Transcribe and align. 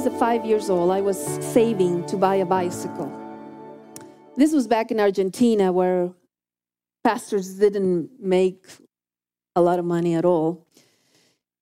Was 0.00 0.18
five 0.18 0.46
years 0.46 0.70
old, 0.70 0.90
I 0.90 1.02
was 1.02 1.22
saving 1.44 2.06
to 2.06 2.16
buy 2.16 2.36
a 2.36 2.46
bicycle. 2.46 3.12
This 4.34 4.50
was 4.50 4.66
back 4.66 4.90
in 4.90 4.98
Argentina 4.98 5.72
where 5.72 6.10
pastors 7.04 7.58
didn't 7.58 8.08
make 8.18 8.64
a 9.54 9.60
lot 9.60 9.78
of 9.78 9.84
money 9.84 10.14
at 10.14 10.24
all. 10.24 10.66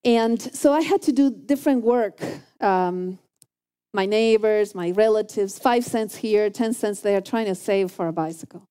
And 0.04 0.40
so 0.40 0.72
I 0.72 0.82
had 0.82 1.02
to 1.02 1.12
do 1.12 1.32
different 1.32 1.82
work. 1.82 2.20
Um, 2.60 3.18
my 3.92 4.06
neighbors, 4.06 4.72
my 4.72 4.92
relatives, 4.92 5.58
five 5.58 5.84
cents 5.84 6.14
here, 6.14 6.48
10 6.48 6.74
cents 6.74 7.00
there, 7.00 7.20
trying 7.20 7.46
to 7.46 7.56
save 7.56 7.90
for 7.90 8.06
a 8.06 8.12
bicycle. 8.12 8.68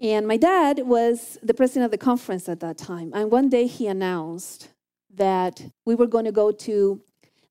And 0.00 0.26
my 0.26 0.38
dad 0.38 0.86
was 0.86 1.36
the 1.42 1.52
president 1.52 1.84
of 1.84 1.90
the 1.90 1.98
conference 1.98 2.48
at 2.48 2.60
that 2.60 2.78
time. 2.78 3.12
And 3.14 3.30
one 3.30 3.50
day 3.50 3.66
he 3.66 3.86
announced 3.86 4.70
that 5.14 5.66
we 5.84 5.94
were 5.94 6.06
going 6.06 6.24
to 6.24 6.32
go 6.32 6.50
to 6.50 7.02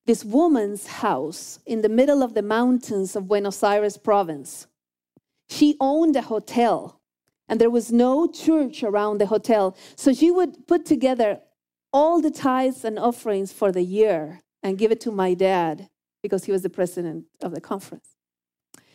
this 0.05 0.23
woman's 0.23 0.87
house 0.87 1.59
in 1.65 1.81
the 1.81 1.89
middle 1.89 2.21
of 2.21 2.33
the 2.33 2.41
mountains 2.41 3.15
of 3.15 3.27
Buenos 3.27 3.63
Aires 3.63 3.97
province. 3.97 4.67
She 5.49 5.75
owned 5.79 6.15
a 6.15 6.21
hotel, 6.21 6.99
and 7.47 7.59
there 7.59 7.69
was 7.69 7.91
no 7.91 8.27
church 8.27 8.83
around 8.83 9.19
the 9.19 9.27
hotel. 9.27 9.75
So 9.95 10.13
she 10.13 10.31
would 10.31 10.67
put 10.67 10.85
together 10.85 11.41
all 11.91 12.21
the 12.21 12.31
tithes 12.31 12.83
and 12.83 12.99
offerings 12.99 13.51
for 13.51 13.71
the 13.71 13.81
year 13.81 14.41
and 14.61 14.77
give 14.77 14.91
it 14.91 14.99
to 15.01 15.11
my 15.11 15.33
dad 15.33 15.89
because 16.21 16.45
he 16.45 16.51
was 16.51 16.63
the 16.63 16.69
president 16.69 17.25
of 17.41 17.51
the 17.53 17.61
conference. 17.61 18.15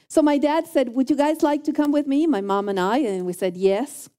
So 0.09 0.23
my 0.23 0.39
dad 0.39 0.67
said, 0.67 0.91
Would 0.91 1.09
you 1.09 1.17
guys 1.17 1.43
like 1.43 1.63
to 1.65 1.73
come 1.73 1.93
with 1.93 2.07
me? 2.07 2.27
My 2.27 2.41
mom 2.41 2.69
and 2.69 2.79
I. 2.79 2.99
And 2.99 3.25
we 3.25 3.33
said, 3.33 3.57
Yes. 3.57 4.11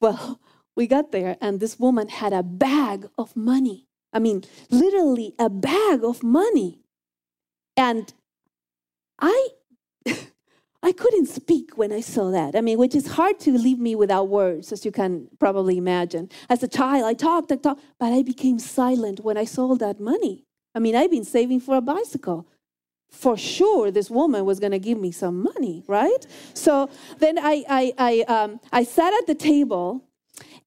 Well, 0.00 0.40
we 0.76 0.86
got 0.86 1.12
there, 1.12 1.36
and 1.40 1.60
this 1.60 1.78
woman 1.78 2.08
had 2.08 2.32
a 2.32 2.42
bag 2.42 3.08
of 3.18 3.34
money. 3.34 3.88
I 4.12 4.18
mean, 4.18 4.44
literally 4.70 5.34
a 5.38 5.48
bag 5.48 6.04
of 6.04 6.22
money. 6.22 6.80
And 7.76 8.12
I. 9.20 9.48
I 10.84 10.90
couldn't 10.90 11.26
speak 11.26 11.78
when 11.78 11.92
I 11.92 12.00
saw 12.00 12.32
that. 12.32 12.56
I 12.56 12.60
mean, 12.60 12.76
which 12.76 12.96
is 12.96 13.06
hard 13.06 13.38
to 13.40 13.52
leave 13.52 13.78
me 13.78 13.94
without 13.94 14.26
words, 14.26 14.72
as 14.72 14.84
you 14.84 14.90
can 14.90 15.28
probably 15.38 15.78
imagine. 15.78 16.28
As 16.50 16.60
a 16.64 16.66
child, 16.66 17.04
I 17.04 17.14
talked, 17.14 17.52
I 17.52 17.56
talked, 17.56 17.84
but 18.00 18.12
I 18.12 18.24
became 18.24 18.58
silent 18.58 19.20
when 19.20 19.36
I 19.36 19.44
saw 19.44 19.76
that 19.76 20.00
money. 20.00 20.44
I 20.74 20.80
mean, 20.80 20.96
I've 20.96 21.12
been 21.12 21.24
saving 21.24 21.60
for 21.60 21.76
a 21.76 21.80
bicycle 21.80 22.48
for 23.12 23.36
sure 23.36 23.90
this 23.90 24.10
woman 24.10 24.44
was 24.44 24.58
going 24.58 24.72
to 24.72 24.78
give 24.78 24.98
me 24.98 25.12
some 25.12 25.42
money, 25.42 25.84
right? 25.86 26.26
So 26.54 26.90
then 27.18 27.38
I, 27.38 27.62
I, 27.68 27.92
I, 27.98 28.20
um, 28.22 28.60
I 28.72 28.84
sat 28.84 29.12
at 29.12 29.26
the 29.26 29.34
table, 29.34 30.02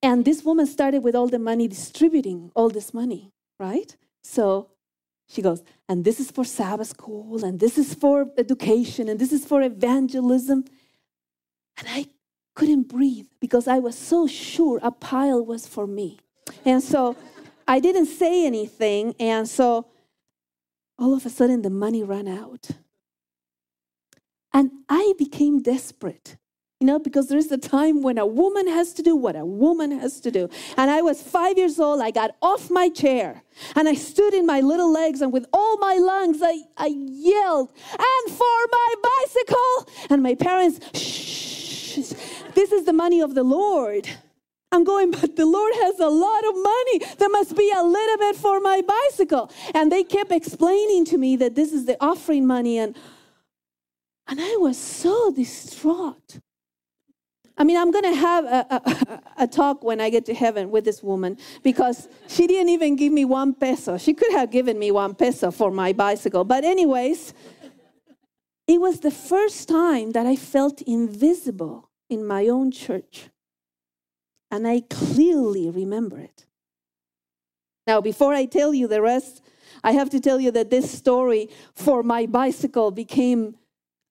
and 0.01 0.23
this 0.23 0.43
woman 0.43 0.67
started 0.67 0.99
with 1.03 1.15
all 1.15 1.27
the 1.27 1.39
money 1.39 1.67
distributing 1.67 2.51
all 2.55 2.69
this 2.69 2.93
money, 2.93 3.31
right? 3.59 3.95
So 4.23 4.69
she 5.27 5.41
goes, 5.41 5.63
and 5.89 6.03
this 6.03 6.19
is 6.19 6.31
for 6.31 6.43
Sabbath 6.43 6.87
school, 6.87 7.43
and 7.43 7.59
this 7.59 7.77
is 7.77 7.93
for 7.93 8.31
education, 8.37 9.09
and 9.09 9.19
this 9.19 9.31
is 9.31 9.45
for 9.45 9.61
evangelism. 9.61 10.65
And 11.77 11.87
I 11.89 12.07
couldn't 12.55 12.87
breathe 12.87 13.27
because 13.39 13.67
I 13.67 13.79
was 13.79 13.97
so 13.97 14.27
sure 14.27 14.79
a 14.81 14.91
pile 14.91 15.43
was 15.45 15.67
for 15.67 15.85
me. 15.85 16.19
And 16.63 16.81
so 16.81 17.15
I 17.67 17.79
didn't 17.79 18.05
say 18.05 18.45
anything. 18.45 19.13
And 19.19 19.47
so 19.47 19.87
all 20.97 21.13
of 21.13 21.25
a 21.25 21.29
sudden 21.29 21.61
the 21.61 21.69
money 21.69 22.03
ran 22.03 22.27
out. 22.27 22.69
And 24.53 24.71
I 24.87 25.13
became 25.17 25.61
desperate, 25.61 26.37
you 26.81 26.87
know, 26.87 26.99
because 26.99 27.29
there's 27.29 27.49
a 27.51 27.57
time 27.57 28.01
when 28.01 28.17
a 28.17 28.25
woman 28.25 28.67
has 28.67 28.91
to 28.93 29.01
do 29.01 29.15
what 29.15 29.37
a 29.37 29.45
woman 29.45 29.97
has 29.97 30.19
to 30.19 30.29
do. 30.29 30.49
And 30.75 30.91
I 30.91 31.01
was 31.01 31.21
five 31.21 31.57
years 31.57 31.79
old. 31.79 32.01
I 32.01 32.11
got 32.11 32.35
off 32.41 32.69
my 32.69 32.89
chair 32.89 33.43
and 33.77 33.87
I 33.87 33.93
stood 33.93 34.33
in 34.33 34.45
my 34.45 34.59
little 34.59 34.91
legs 34.91 35.21
and 35.21 35.31
with 35.31 35.45
all 35.53 35.77
my 35.77 35.95
lungs, 35.95 36.39
I, 36.43 36.59
I 36.75 36.87
yelled, 36.87 37.71
and 37.91 38.37
for 38.37 38.57
my 38.71 38.93
bicycle. 39.01 39.93
And 40.09 40.21
my 40.21 40.35
parents, 40.35 40.79
shh, 40.99 42.13
this 42.53 42.73
is 42.73 42.85
the 42.85 42.93
money 42.93 43.21
of 43.21 43.35
the 43.35 43.43
Lord. 43.43 44.09
I'm 44.73 44.83
going, 44.83 45.11
but 45.11 45.37
the 45.37 45.45
Lord 45.45 45.71
has 45.75 45.99
a 46.01 46.09
lot 46.09 46.45
of 46.45 46.55
money. 46.55 47.15
There 47.17 47.29
must 47.29 47.55
be 47.55 47.71
a 47.73 47.83
little 47.83 48.17
bit 48.17 48.35
for 48.35 48.59
my 48.59 48.81
bicycle. 48.81 49.49
And 49.73 49.89
they 49.89 50.03
kept 50.03 50.33
explaining 50.33 51.05
to 51.05 51.17
me 51.17 51.37
that 51.37 51.55
this 51.55 51.71
is 51.71 51.85
the 51.85 51.95
offering 52.03 52.45
money. 52.45 52.77
And, 52.79 52.97
and 54.27 54.41
I 54.41 54.57
was 54.57 54.77
so 54.77 55.31
distraught. 55.31 56.39
I 57.57 57.63
mean, 57.63 57.77
I'm 57.77 57.91
going 57.91 58.03
to 58.03 58.15
have 58.15 58.45
a, 58.45 58.65
a, 58.69 59.43
a, 59.43 59.47
talk 59.47 59.81
when 59.81 60.01
I 60.01 60.09
get 60.09 60.25
to 60.25 60.33
heaven 60.33 60.71
with 60.71 60.83
this 60.83 61.01
woman 61.01 61.37
because 61.63 62.09
she 62.27 62.47
didn't 62.47 62.69
even 62.69 62.97
give 62.97 63.13
me 63.13 63.23
one 63.23 63.53
peso. 63.53 63.97
She 63.97 64.13
could 64.13 64.31
have 64.33 64.51
given 64.51 64.77
me 64.77 64.91
one 64.91 65.15
peso 65.15 65.51
for 65.51 65.71
my 65.71 65.93
bicycle. 65.93 66.43
But, 66.43 66.65
anyways, 66.65 67.33
it 68.67 68.81
was 68.81 68.99
the 68.99 69.11
first 69.11 69.69
time 69.69 70.11
that 70.11 70.25
I 70.25 70.35
felt 70.35 70.81
invisible 70.81 71.89
in 72.09 72.25
my 72.25 72.47
own 72.47 72.71
church 72.71 73.29
and 74.51 74.67
I 74.67 74.81
clearly 74.89 75.69
remember 75.69 76.19
it. 76.19 76.45
Now, 77.87 78.01
before 78.01 78.33
I 78.33 78.45
tell 78.45 78.73
you 78.73 78.87
the 78.87 79.01
rest, 79.01 79.41
I 79.83 79.91
have 79.91 80.09
to 80.11 80.19
tell 80.19 80.39
you 80.39 80.51
that 80.51 80.69
this 80.69 80.89
story 80.89 81.49
for 81.73 82.03
my 82.03 82.25
bicycle 82.25 82.91
became 82.91 83.55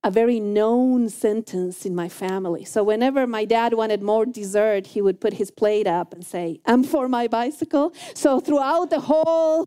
a 0.05 0.11
very 0.11 0.39
known 0.39 1.09
sentence 1.09 1.87
in 1.87 1.95
my 1.95 2.11
family. 2.11 2.65
So, 2.65 2.85
whenever 2.85 3.27
my 3.27 3.47
dad 3.47 3.73
wanted 3.73 4.03
more 4.03 4.27
dessert, 4.27 4.89
he 4.89 5.01
would 5.01 5.19
put 5.19 5.33
his 5.33 5.51
plate 5.51 5.87
up 5.87 6.13
and 6.13 6.25
say, 6.25 6.61
I'm 6.67 6.85
for 6.85 7.09
my 7.09 7.27
bicycle. 7.27 7.95
So, 8.13 8.39
throughout 8.39 8.91
the 8.91 9.01
whole 9.01 9.67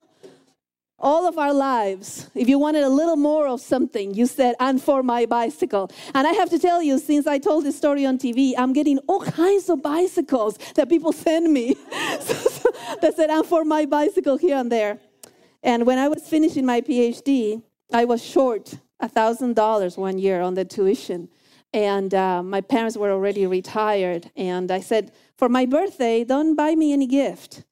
all 0.99 1.27
of 1.27 1.37
our 1.37 1.53
lives, 1.53 2.29
if 2.33 2.47
you 2.47 2.57
wanted 2.57 2.83
a 2.83 2.89
little 2.89 3.15
more 3.15 3.47
of 3.47 3.61
something, 3.61 4.13
you 4.13 4.25
said, 4.25 4.55
and 4.59 4.81
for 4.81 5.03
my 5.03 5.25
bicycle. 5.25 5.91
And 6.13 6.25
I 6.27 6.31
have 6.33 6.49
to 6.51 6.59
tell 6.59 6.81
you, 6.81 6.97
since 6.99 7.27
I 7.27 7.37
told 7.39 7.65
this 7.65 7.77
story 7.77 8.05
on 8.05 8.17
TV, 8.17 8.53
I'm 8.57 8.73
getting 8.73 8.97
all 9.07 9.21
kinds 9.21 9.69
of 9.69 9.81
bicycles 9.81 10.57
that 10.75 10.87
people 10.87 11.11
send 11.27 11.51
me 11.51 11.75
that 11.91 13.13
said, 13.15 13.29
and 13.31 13.45
for 13.45 13.65
my 13.65 13.85
bicycle 13.85 14.37
here 14.37 14.57
and 14.57 14.71
there. 14.71 14.99
And 15.63 15.87
when 15.87 15.97
I 15.97 16.07
was 16.07 16.21
finishing 16.27 16.65
my 16.65 16.81
PhD, 16.81 17.61
I 17.91 18.05
was 18.05 18.23
short 18.23 18.75
$1,000 19.01 19.97
one 19.97 20.17
year 20.17 20.41
on 20.41 20.53
the 20.53 20.65
tuition. 20.65 21.29
And 21.73 22.13
uh, 22.13 22.41
my 22.41 22.61
parents 22.61 22.97
were 22.97 23.11
already 23.11 23.45
retired. 23.45 24.31
And 24.35 24.71
I 24.71 24.79
said, 24.79 25.11
for 25.37 25.49
my 25.49 25.65
birthday, 25.65 26.23
don't 26.23 26.55
buy 26.55 26.75
me 26.75 26.93
any 26.93 27.07
gift 27.07 27.63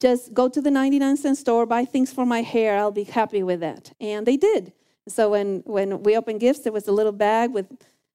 just 0.00 0.32
go 0.32 0.48
to 0.48 0.60
the 0.60 0.70
99 0.70 1.16
cent 1.18 1.36
store, 1.36 1.66
buy 1.66 1.84
things 1.84 2.12
for 2.12 2.24
my 2.24 2.40
hair. 2.40 2.78
I'll 2.78 2.90
be 2.90 3.04
happy 3.04 3.42
with 3.42 3.60
that. 3.60 3.92
And 4.00 4.26
they 4.26 4.36
did. 4.36 4.72
So 5.06 5.30
when, 5.30 5.62
when 5.66 6.02
we 6.02 6.16
opened 6.16 6.40
gifts, 6.40 6.60
there 6.60 6.72
was 6.72 6.88
a 6.88 6.92
little 6.92 7.12
bag 7.12 7.52
with 7.52 7.66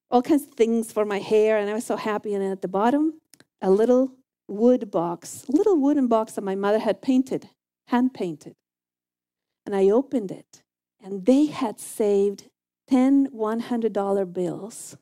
all 0.09 0.22
kinds 0.22 0.44
of 0.44 0.53
things 0.53 0.92
for 0.92 1.06
my 1.06 1.20
hair, 1.20 1.58
and 1.58 1.70
I 1.70 1.74
was 1.74 1.86
so 1.86 1.96
happy. 1.96 2.34
And 2.34 2.44
at 2.44 2.62
the 2.62 2.68
bottom, 2.68 3.22
a 3.62 3.70
little 3.70 4.12
wood 4.47 4.90
box, 4.92 5.46
little 5.47 5.78
wooden 5.78 6.08
box 6.08 6.34
that 6.34 6.44
my 6.44 6.56
mother 6.56 6.80
had 6.80 7.02
painted, 7.02 7.50
hand 7.88 8.14
painted. 8.14 8.56
And 9.66 9.76
I 9.76 9.90
opened 9.90 10.32
it, 10.32 10.64
and 11.03 11.26
they 11.26 11.47
had 11.47 11.80
saved 11.80 12.50
10 12.88 13.29
$100 13.31 14.34
bills, 14.34 14.97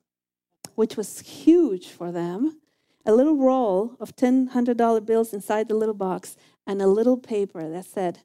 which 0.76 0.96
was 0.96 1.20
huge 1.20 1.90
for 1.90 2.12
them. 2.12 2.60
A 3.06 3.14
little 3.14 3.36
roll 3.36 3.96
of 4.00 4.16
10 4.16 4.50
$100 4.50 5.06
bills 5.06 5.34
inside 5.34 5.68
the 5.68 5.76
little 5.76 5.96
box 5.96 6.38
and 6.66 6.82
a 6.82 6.88
little 6.88 7.18
paper 7.18 7.70
that 7.70 7.86
said, 7.86 8.20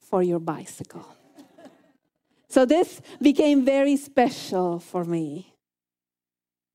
for 0.00 0.22
your 0.22 0.40
bicycle. 0.40 1.06
so 2.48 2.64
this 2.64 3.00
became 3.22 3.64
very 3.64 3.96
special 3.96 4.80
for 4.80 5.04
me. 5.04 5.54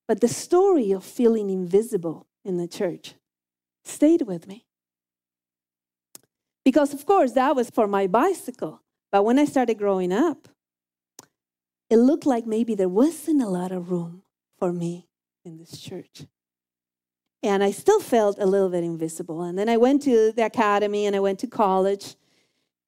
But 0.07 0.21
the 0.21 0.27
story 0.27 0.91
of 0.91 1.03
feeling 1.03 1.49
invisible 1.49 2.27
in 2.45 2.57
the 2.57 2.67
church 2.67 3.15
stayed 3.83 4.21
with 4.23 4.47
me. 4.47 4.65
Because, 6.63 6.93
of 6.93 7.05
course, 7.05 7.33
that 7.33 7.55
was 7.55 7.69
for 7.69 7.87
my 7.87 8.07
bicycle. 8.07 8.81
But 9.11 9.23
when 9.23 9.37
I 9.37 9.45
started 9.45 9.77
growing 9.77 10.11
up, 10.11 10.47
it 11.89 11.97
looked 11.97 12.25
like 12.25 12.45
maybe 12.45 12.75
there 12.75 12.89
wasn't 12.89 13.41
a 13.41 13.47
lot 13.47 13.71
of 13.71 13.91
room 13.91 14.23
for 14.57 14.73
me 14.73 15.07
in 15.43 15.57
this 15.57 15.79
church 15.79 16.25
and 17.45 17.63
I 17.63 17.71
still 17.71 17.99
felt 17.99 18.39
a 18.39 18.45
little 18.45 18.69
bit 18.69 18.83
invisible. 18.83 19.43
And 19.43 19.57
then 19.57 19.69
I 19.69 19.77
went 19.77 20.01
to 20.03 20.31
the 20.31 20.45
academy 20.45 21.05
and 21.05 21.15
I 21.15 21.19
went 21.19 21.39
to 21.39 21.47
college, 21.47 22.15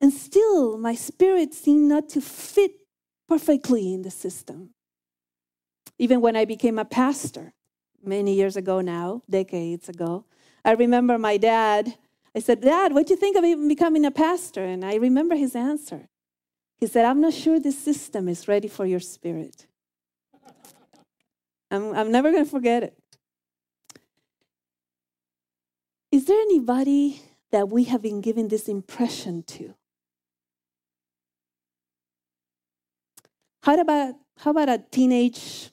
and 0.02 0.12
still 0.12 0.78
my 0.78 0.96
spirit 0.96 1.54
seemed 1.54 1.88
not 1.88 2.10
to 2.10 2.22
fit 2.22 2.72
perfectly 3.28 3.94
in 3.94 4.02
the 4.02 4.12
system. 4.12 4.72
Even 6.00 6.22
when 6.22 6.36
I 6.36 6.46
became 6.46 6.80
a 6.80 6.86
pastor 6.86 7.54
many 8.04 8.34
years 8.34 8.56
ago 8.56 8.82
now, 8.82 9.22
decades 9.30 9.90
ago, 9.90 10.26
I 10.66 10.72
remember 10.72 11.18
my 11.18 11.38
dad. 11.38 11.96
I 12.36 12.40
said, 12.40 12.62
Dad, 12.62 12.94
what 12.94 13.08
do 13.08 13.14
you 13.14 13.20
think 13.20 13.36
of 13.36 13.44
even 13.44 13.68
becoming 13.68 14.06
a 14.06 14.12
pastor? 14.12 14.64
And 14.64 14.86
I 14.86 14.96
remember 14.96 15.36
his 15.36 15.56
answer. 15.56 16.08
He 16.78 16.86
said, 16.86 17.06
I'm 17.06 17.22
not 17.22 17.34
sure 17.34 17.60
this 17.60 17.78
system 17.78 18.30
is 18.30 18.48
ready 18.48 18.68
for 18.68 18.86
your 18.86 19.00
spirit. 19.00 19.66
I'm, 21.72 21.94
I'm 21.94 22.12
never 22.12 22.32
going 22.32 22.46
to 22.46 22.50
forget 22.50 22.84
it. 22.84 22.98
Is 26.12 26.26
there 26.26 26.40
anybody 26.40 27.22
that 27.52 27.70
we 27.70 27.86
have 27.86 28.02
been 28.02 28.22
given 28.22 28.48
this 28.48 28.70
impression 28.70 29.44
to? 29.44 29.74
How 33.64 33.78
about, 33.80 34.16
how 34.38 34.52
about 34.52 34.70
a 34.70 34.84
teenage 34.92 35.72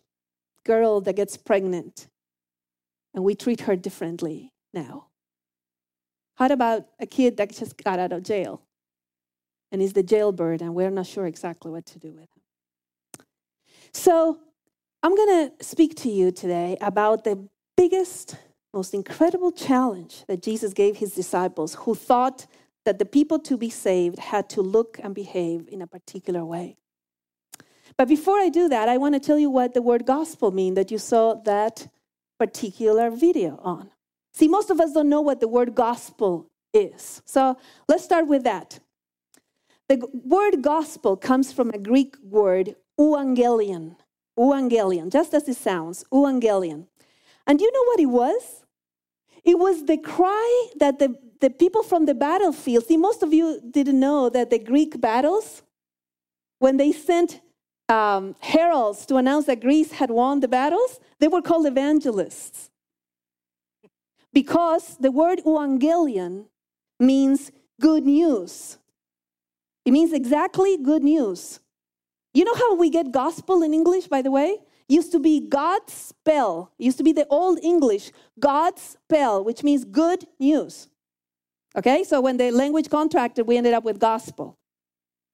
girl 0.65 1.00
that 1.03 1.15
gets 1.15 1.37
pregnant 1.37 2.09
and 3.15 3.23
we 3.23 3.35
treat 3.35 3.62
her 3.62 3.77
differently 3.77 4.53
now? 4.73 5.07
How 6.37 6.47
about 6.47 6.87
a 6.99 7.07
kid 7.07 7.37
that 7.37 7.55
just 7.55 7.77
got 7.83 8.00
out 8.00 8.11
of 8.11 8.25
jail 8.25 8.62
and 9.72 9.82
is 9.82 9.93
the 9.93 10.02
jailbird 10.02 10.61
and 10.62 10.75
we're 10.75 10.90
not 10.90 11.06
sure 11.06 11.26
exactly 11.26 11.70
what 11.70 11.87
to 11.87 11.99
do 11.99 12.12
with 12.12 12.28
him? 12.34 13.26
So, 13.93 14.38
I'm 15.02 15.14
going 15.14 15.50
to 15.50 15.64
speak 15.64 15.96
to 15.96 16.08
you 16.08 16.31
today 16.31 16.78
about 16.81 17.25
the 17.25 17.46
biggest, 17.76 18.37
most 18.72 18.94
incredible 18.94 19.52
challenge 19.52 20.25
that 20.28 20.43
Jesus 20.43 20.72
gave 20.72 20.96
his 20.96 21.12
disciples 21.12 21.75
who 21.75 21.94
thought 21.94 22.46
that 22.87 22.99
the 22.99 23.05
people 23.05 23.38
to 23.40 23.58
be 23.58 23.69
saved 23.69 24.19
had 24.19 24.49
to 24.50 24.62
look 24.62 24.99
and 25.02 25.14
behave 25.14 25.69
in 25.70 25.82
a 25.82 25.87
particular 25.87 26.44
way. 26.44 26.76
But 27.96 28.08
before 28.08 28.38
I 28.38 28.49
do 28.49 28.69
that, 28.69 28.88
I 28.88 28.96
want 28.96 29.14
to 29.14 29.20
tell 29.20 29.38
you 29.38 29.50
what 29.50 29.75
the 29.75 29.82
word 29.82 30.06
gospel 30.06 30.50
means 30.50 30.76
that 30.76 30.90
you 30.90 30.99
saw 30.99 31.34
that 31.44 31.87
particular 32.38 33.11
video 33.11 33.61
on. 33.62 33.90
See, 34.32 34.49
most 34.49 34.70
of 34.70 34.81
us 34.81 34.93
don't 34.93 35.08
know 35.08 35.20
what 35.20 35.40
the 35.40 35.49
word 35.49 35.75
gospel 35.75 36.50
is. 36.72 37.22
So 37.25 37.56
let's 37.88 38.05
start 38.05 38.26
with 38.26 38.44
that. 38.44 38.81
The 39.89 40.07
word 40.13 40.63
gospel 40.63 41.17
comes 41.17 41.53
from 41.53 41.71
a 41.71 41.79
Greek 41.79 42.17
word, 42.23 42.77
euangelion. 42.99 43.97
Euangelion, 44.39 45.13
just 45.13 45.35
as 45.35 45.49
it 45.49 45.57
sounds, 45.57 46.05
euangelion. 46.13 46.87
And 47.47 47.61
you 47.61 47.71
know 47.71 47.85
what 47.85 48.01
it 48.01 48.07
was? 48.07 48.65
It 49.45 49.59
was 49.59 49.85
the 49.85 49.99
cry 49.99 50.69
that 50.77 50.99
the, 50.99 51.17
the 51.41 51.51
people 51.51 51.83
from 51.83 52.07
the 52.07 52.15
battlefield, 52.15 52.87
see, 52.87 52.97
most 52.97 53.23
of 53.23 53.35
you 53.35 53.61
didn't 53.71 54.01
know 54.01 54.31
that 54.31 54.51
the 54.51 54.59
Greek 54.59 55.01
battles, 55.01 55.63
when 56.59 56.79
they 56.79 56.91
sent 56.93 57.41
um, 57.91 58.35
heralds 58.41 59.05
to 59.07 59.17
announce 59.17 59.45
that 59.47 59.61
Greece 59.61 59.93
had 59.93 60.11
won 60.11 60.41
the 60.41 60.49
battles, 60.49 60.99
they 61.21 61.29
were 61.29 61.43
called 61.43 61.67
evangelists. 61.67 62.71
Because 64.33 64.97
the 64.97 65.13
word 65.13 65.43
euangelion 65.45 66.47
means 66.99 67.53
good 67.81 68.07
news. 68.07 68.79
It 69.85 69.93
means 69.93 70.13
exactly 70.13 70.77
good 70.77 71.03
news. 71.03 71.61
You 72.33 72.45
know 72.45 72.55
how 72.55 72.75
we 72.75 72.91
get 72.91 73.13
gospel 73.13 73.63
in 73.63 73.75
English, 73.75 74.09
by 74.09 74.23
the 74.23 74.31
way? 74.31 74.59
Used 74.89 75.13
to 75.13 75.21
be 75.21 75.41
Godspell. 75.41 76.69
Used 76.79 76.99
to 76.99 77.05
be 77.05 77.13
the 77.13 77.27
old 77.29 77.59
English, 77.63 78.11
God's 78.39 78.83
spell, 78.83 79.45
which 79.45 79.63
means 79.63 79.85
good 79.85 80.27
news. 80.39 80.89
Okay, 81.77 82.05
so 82.05 82.21
when 82.21 82.37
the 82.37 82.51
language 82.51 82.89
contracted, 82.89 83.47
we 83.47 83.57
ended 83.57 83.75
up 83.75 83.85
with 83.85 83.99
gospel. 83.99 84.59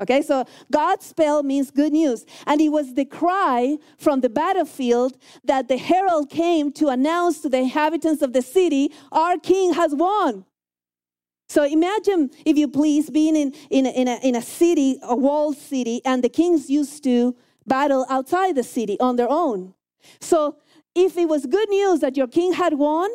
Okay, 0.02 0.22
so 0.22 0.46
God's 0.70 1.04
spell 1.04 1.42
means 1.42 1.70
good 1.70 1.92
news. 1.92 2.24
And 2.46 2.60
it 2.60 2.70
was 2.70 2.94
the 2.94 3.04
cry 3.04 3.76
from 3.98 4.20
the 4.20 4.30
battlefield 4.30 5.18
that 5.44 5.68
the 5.68 5.76
herald 5.76 6.30
came 6.30 6.72
to 6.72 6.88
announce 6.88 7.40
to 7.42 7.50
the 7.50 7.58
inhabitants 7.58 8.22
of 8.22 8.32
the 8.32 8.40
city, 8.40 8.92
Our 9.12 9.36
king 9.36 9.74
has 9.74 9.94
won. 9.94 10.46
So 11.50 11.64
imagine, 11.64 12.30
if 12.46 12.56
you 12.56 12.68
please, 12.68 13.10
being 13.10 13.34
in, 13.34 13.52
in, 13.70 13.84
a, 13.84 13.88
in, 13.88 14.06
a, 14.06 14.16
in 14.22 14.36
a 14.36 14.40
city, 14.40 15.00
a 15.02 15.16
walled 15.16 15.56
city, 15.56 16.00
and 16.04 16.22
the 16.22 16.28
kings 16.28 16.70
used 16.70 17.02
to 17.02 17.34
battle 17.66 18.06
outside 18.08 18.54
the 18.54 18.62
city 18.62 18.96
on 19.00 19.16
their 19.16 19.28
own. 19.28 19.74
So 20.20 20.58
if 20.94 21.16
it 21.16 21.28
was 21.28 21.46
good 21.46 21.68
news 21.68 21.98
that 22.00 22.16
your 22.16 22.28
king 22.28 22.52
had 22.52 22.74
won, 22.74 23.10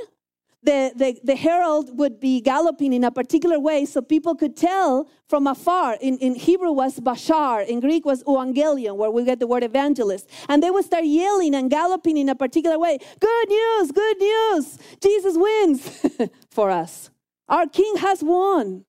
the, 0.62 0.92
the, 0.98 1.18
the 1.24 1.38
herald 1.38 1.98
would 1.98 2.20
be 2.20 2.42
galloping 2.42 2.92
in 2.92 3.06
a 3.06 3.12
particular 3.12 3.58
way 3.58 3.86
so 3.86 4.02
people 4.02 4.36
could 4.36 4.58
tell 4.58 5.08
from 5.30 5.48
afar. 5.48 5.98
In, 6.02 6.18
in 6.18 6.36
Hebrew 6.36 6.74
was 6.74 7.00
bashar, 7.00 7.66
in 7.66 7.80
Greek 7.80 8.04
was 8.04 8.22
euangelion, 8.26 8.98
where 8.98 9.12
we 9.12 9.24
get 9.24 9.40
the 9.40 9.48
word 9.48 9.64
evangelist. 9.64 10.30
And 10.50 10.62
they 10.62 10.72
would 10.72 10.84
start 10.84 11.06
yelling 11.06 11.56
and 11.56 11.70
galloping 11.70 12.18
in 12.18 12.28
a 12.28 12.36
particular 12.36 12.78
way. 12.78 12.98
Good 13.18 13.48
news, 13.48 13.94
good 13.94 14.18
news. 14.20 14.78
Jesus 15.00 15.38
wins 15.38 16.06
for 16.50 16.70
us. 16.70 17.12
Our 17.48 17.68
king 17.68 17.98
has 17.98 18.24
won. 18.24 18.86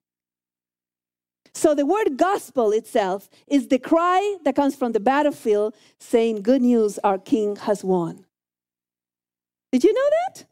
So 1.55 1.75
the 1.75 1.87
word 1.87 2.19
gospel 2.19 2.71
itself 2.73 3.31
is 3.47 3.69
the 3.69 3.79
cry 3.79 4.37
that 4.45 4.55
comes 4.55 4.77
from 4.77 4.93
the 4.93 5.01
battlefield 5.01 5.75
saying, 5.99 6.43
Good 6.43 6.61
news, 6.61 6.99
our 6.99 7.17
king 7.19 7.57
has 7.57 7.83
won. 7.83 8.27
Did 9.73 9.83
you 9.83 9.95
know 9.95 10.11
that? 10.11 10.45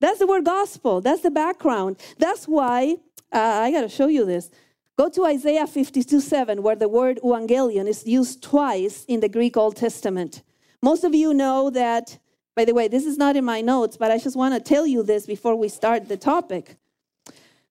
That's 0.00 0.20
the 0.20 0.28
word 0.28 0.44
gospel. 0.44 1.00
That's 1.00 1.22
the 1.22 1.30
background. 1.30 1.96
That's 2.18 2.46
why 2.46 2.98
uh, 3.32 3.38
I 3.38 3.72
got 3.72 3.82
to 3.82 3.88
show 3.88 4.06
you 4.06 4.24
this. 4.24 4.48
Go 4.96 5.08
to 5.08 5.24
Isaiah 5.24 5.66
52 5.66 6.20
7, 6.20 6.62
where 6.62 6.76
the 6.76 6.88
word 6.88 7.18
evangelion 7.24 7.88
is 7.88 8.06
used 8.06 8.44
twice 8.44 9.04
in 9.08 9.18
the 9.18 9.28
Greek 9.28 9.56
Old 9.56 9.74
Testament. 9.74 10.42
Most 10.82 11.02
of 11.02 11.16
you 11.16 11.34
know 11.34 11.68
that, 11.70 12.18
by 12.56 12.64
the 12.64 12.74
way, 12.74 12.88
this 12.88 13.06
is 13.06 13.16
not 13.16 13.36
in 13.36 13.44
my 13.44 13.60
notes, 13.60 13.96
but 13.96 14.10
I 14.10 14.18
just 14.18 14.36
want 14.36 14.54
to 14.54 14.60
tell 14.60 14.86
you 14.86 15.02
this 15.02 15.26
before 15.26 15.54
we 15.54 15.68
start 15.68 16.08
the 16.08 16.16
topic. 16.16 16.76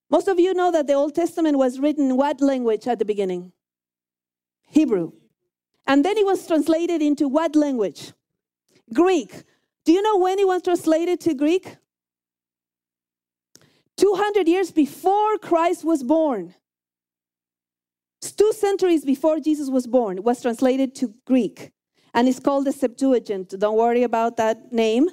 Most 0.10 0.28
of 0.28 0.40
you 0.40 0.54
know 0.54 0.72
that 0.72 0.88
the 0.88 0.94
Old 0.94 1.14
Testament 1.14 1.58
was 1.58 1.80
written 1.80 2.10
in 2.10 2.18
what 2.18 2.42
language 2.42 2.88
at 2.88 2.98
the 2.98 3.06
beginning? 3.06 3.52
Hebrew. 4.68 5.12
And 5.86 6.04
then 6.06 6.18
it 6.18 6.26
was 6.26 6.46
translated 6.48 7.02
into 7.02 7.28
what 7.28 7.56
language? 7.56 8.14
Greek. 8.94 9.44
Do 9.86 9.92
you 9.92 10.02
know 10.02 10.18
when 10.18 10.40
it 10.40 10.48
was 10.48 10.62
translated 10.62 11.20
to 11.22 11.34
Greek? 11.34 11.78
200 13.98 14.48
years 14.48 14.72
before 14.72 15.38
Christ 15.38 15.84
was 15.84 16.04
born. 16.04 16.56
Two 18.22 18.54
centuries 18.54 19.04
before 19.04 19.40
Jesus 19.40 19.70
was 19.70 19.88
born, 19.88 20.18
it 20.18 20.24
was 20.24 20.42
translated 20.42 20.96
to 20.96 21.14
Greek. 21.26 21.72
And 22.14 22.28
it's 22.28 22.40
called 22.40 22.66
the 22.66 22.72
Septuagint. 22.72 23.58
Don't 23.58 23.78
worry 23.78 24.04
about 24.04 24.38
that 24.38 24.72
name. 24.72 25.10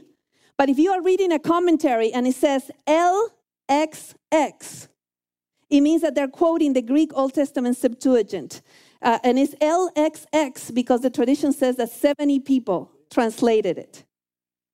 But 0.57 0.69
if 0.69 0.79
you 0.79 0.91
are 0.93 1.03
reading 1.03 1.33
a 1.33 1.39
commentary 1.39 2.13
and 2.13 2.27
it 2.27 2.35
says 2.35 2.71
LXX, 2.87 4.89
it 5.69 5.81
means 5.81 6.03
that 6.03 6.15
they're 6.15 6.29
quoting 6.29 6.73
the 6.73 6.83
Greek 6.83 7.11
Old 7.15 7.35
Testament 7.35 7.77
Septuagint. 7.77 8.63
Uh, 9.03 9.19
and 9.23 9.39
it's 9.39 9.55
LXX 9.57 10.75
because 10.75 11.03
the 11.03 11.11
tradition 11.11 11.53
says 11.53 11.76
that 11.76 11.91
70 11.91 12.41
people 12.41 12.91
translated 13.11 13.79
it. 13.79 14.05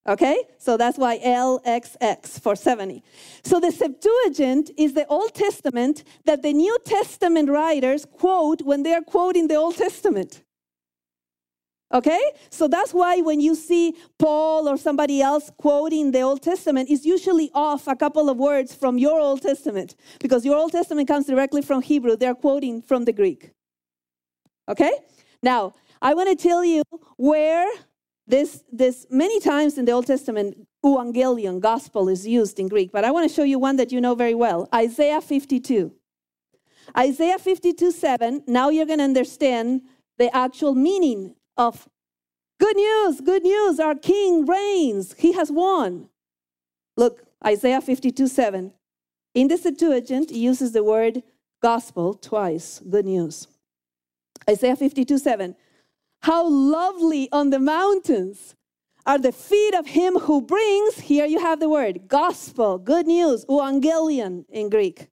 Okay? 0.06 0.44
So 0.58 0.76
that's 0.76 0.98
why 0.98 1.18
LXX 1.18 2.40
for 2.40 2.56
70. 2.56 3.02
So 3.44 3.60
the 3.60 3.70
Septuagint 3.70 4.70
is 4.76 4.94
the 4.94 5.06
Old 5.06 5.34
Testament 5.34 6.04
that 6.24 6.42
the 6.42 6.52
New 6.52 6.76
Testament 6.84 7.48
writers 7.48 8.04
quote 8.04 8.62
when 8.62 8.82
they 8.82 8.92
are 8.92 9.02
quoting 9.02 9.48
the 9.48 9.54
Old 9.54 9.76
Testament. 9.76 10.42
Okay? 11.92 12.20
So 12.50 12.68
that's 12.68 12.94
why 12.94 13.20
when 13.20 13.40
you 13.40 13.54
see 13.54 13.94
Paul 14.18 14.68
or 14.68 14.76
somebody 14.76 15.20
else 15.20 15.50
quoting 15.56 16.12
the 16.12 16.20
Old 16.20 16.42
Testament, 16.42 16.88
it's 16.90 17.04
usually 17.04 17.50
off 17.54 17.86
a 17.86 17.94
couple 17.94 18.30
of 18.30 18.38
words 18.38 18.74
from 18.74 18.98
your 18.98 19.20
Old 19.20 19.42
Testament 19.42 19.94
because 20.20 20.44
your 20.44 20.56
Old 20.56 20.72
Testament 20.72 21.08
comes 21.08 21.26
directly 21.26 21.62
from 21.62 21.82
Hebrew. 21.82 22.16
They're 22.16 22.34
quoting 22.34 22.82
from 22.82 23.04
the 23.04 23.12
Greek. 23.12 23.50
Okay? 24.68 24.92
Now, 25.42 25.74
I 26.00 26.14
want 26.14 26.30
to 26.30 26.36
tell 26.36 26.64
you 26.64 26.82
where 27.16 27.66
this, 28.26 28.64
this 28.72 29.06
many 29.10 29.40
times 29.40 29.76
in 29.76 29.84
the 29.84 29.92
Old 29.92 30.06
Testament, 30.06 30.66
evangelion, 30.84 31.60
gospel, 31.60 32.08
is 32.08 32.26
used 32.26 32.58
in 32.58 32.68
Greek, 32.68 32.90
but 32.92 33.04
I 33.04 33.10
want 33.10 33.28
to 33.28 33.34
show 33.34 33.42
you 33.42 33.58
one 33.58 33.76
that 33.76 33.92
you 33.92 34.00
know 34.00 34.14
very 34.14 34.34
well 34.34 34.68
Isaiah 34.74 35.20
52. 35.20 35.92
Isaiah 36.96 37.38
52 37.38 37.92
7, 37.92 38.44
now 38.46 38.68
you're 38.68 38.86
going 38.86 38.98
to 38.98 39.04
understand 39.04 39.82
the 40.18 40.34
actual 40.34 40.74
meaning 40.74 41.34
of 41.56 41.88
good 42.58 42.76
news, 42.76 43.20
good 43.20 43.42
news, 43.42 43.80
our 43.80 43.94
king 43.94 44.46
reigns, 44.46 45.14
he 45.18 45.32
has 45.32 45.50
won. 45.50 46.08
Look, 46.96 47.24
Isaiah 47.44 47.80
52 47.80 48.28
7. 48.28 48.72
In 49.34 49.48
the 49.48 49.56
Septuagint, 49.56 50.30
it 50.30 50.36
uses 50.36 50.72
the 50.72 50.84
word 50.84 51.22
gospel 51.62 52.14
twice, 52.14 52.80
good 52.88 53.06
news. 53.06 53.48
Isaiah 54.48 54.76
52 54.76 55.18
7. 55.18 55.56
How 56.22 56.48
lovely 56.48 57.28
on 57.32 57.50
the 57.50 57.58
mountains 57.58 58.54
are 59.06 59.18
the 59.18 59.32
feet 59.32 59.74
of 59.74 59.86
him 59.86 60.14
who 60.14 60.40
brings, 60.40 61.00
here 61.00 61.26
you 61.26 61.40
have 61.40 61.58
the 61.58 61.68
word, 61.68 62.06
gospel, 62.06 62.78
good 62.78 63.06
news, 63.06 63.44
euangelion 63.46 64.44
in 64.48 64.68
Greek, 64.68 65.08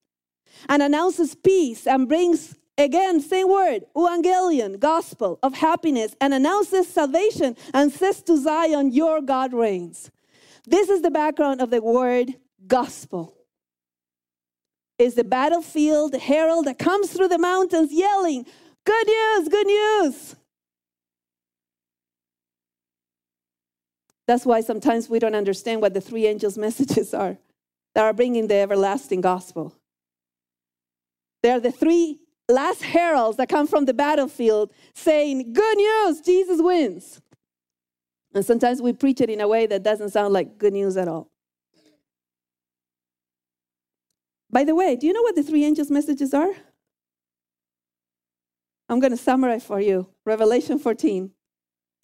and 0.68 0.82
announces 0.82 1.34
peace 1.34 1.86
and 1.86 2.08
brings 2.08 2.56
Again, 2.80 3.20
same 3.20 3.50
word, 3.50 3.84
evangelion, 3.94 4.80
gospel 4.80 5.38
of 5.42 5.52
happiness, 5.52 6.16
and 6.18 6.32
announces 6.32 6.88
salvation 6.88 7.54
and 7.74 7.92
says 7.92 8.22
to 8.22 8.38
Zion, 8.38 8.90
Your 8.90 9.20
God 9.20 9.52
reigns. 9.52 10.10
This 10.66 10.88
is 10.88 11.02
the 11.02 11.10
background 11.10 11.60
of 11.60 11.68
the 11.68 11.82
word 11.82 12.36
gospel. 12.66 13.36
Is 14.98 15.14
the 15.14 15.24
battlefield, 15.24 16.14
herald 16.14 16.64
that 16.64 16.78
comes 16.78 17.12
through 17.12 17.28
the 17.28 17.38
mountains 17.38 17.92
yelling, 17.92 18.46
Good 18.86 19.06
news, 19.06 19.48
good 19.50 19.66
news. 19.66 20.36
That's 24.26 24.46
why 24.46 24.62
sometimes 24.62 25.10
we 25.10 25.18
don't 25.18 25.34
understand 25.34 25.82
what 25.82 25.92
the 25.92 26.00
three 26.00 26.26
angels' 26.26 26.56
messages 26.66 27.12
are 27.12 27.36
that 27.94 28.04
are 28.04 28.14
bringing 28.14 28.46
the 28.46 28.54
everlasting 28.54 29.20
gospel. 29.20 29.74
They 31.42 31.50
are 31.50 31.60
the 31.60 31.72
three 31.72 32.19
last 32.52 32.82
heralds 32.82 33.36
that 33.36 33.48
come 33.48 33.66
from 33.66 33.84
the 33.84 33.94
battlefield 33.94 34.72
saying, 34.94 35.52
Good 35.52 35.76
news, 35.76 36.20
Jesus 36.20 36.60
wins. 36.60 37.20
And 38.34 38.44
sometimes 38.44 38.80
we 38.80 38.92
preach 38.92 39.20
it 39.20 39.28
in 39.28 39.40
a 39.40 39.48
way 39.48 39.66
that 39.66 39.82
doesn't 39.82 40.10
sound 40.10 40.32
like 40.32 40.58
good 40.58 40.72
news 40.72 40.96
at 40.96 41.08
all. 41.08 41.30
By 44.50 44.64
the 44.64 44.74
way, 44.74 44.96
do 44.96 45.06
you 45.06 45.12
know 45.12 45.22
what 45.22 45.36
the 45.36 45.42
three 45.42 45.64
angels' 45.64 45.90
messages 45.90 46.34
are? 46.34 46.52
I'm 48.88 48.98
going 48.98 49.12
to 49.12 49.16
summarize 49.16 49.64
for 49.64 49.80
you 49.80 50.08
Revelation 50.24 50.78
14. 50.78 51.30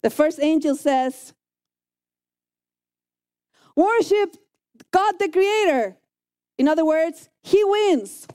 The 0.03 0.09
first 0.09 0.39
angel 0.41 0.75
says, 0.75 1.33
Worship 3.75 4.37
God 4.91 5.15
the 5.19 5.29
Creator. 5.29 5.97
In 6.57 6.67
other 6.67 6.85
words, 6.85 7.29
He 7.43 7.63
wins. 7.63 8.27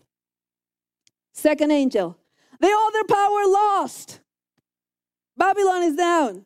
Second 1.33 1.71
angel, 1.71 2.17
the 2.61 2.69
other 2.87 3.05
power 3.05 3.47
lost. 3.47 4.21
Babylon 5.37 5.83
is 5.83 5.97
down. 5.97 6.45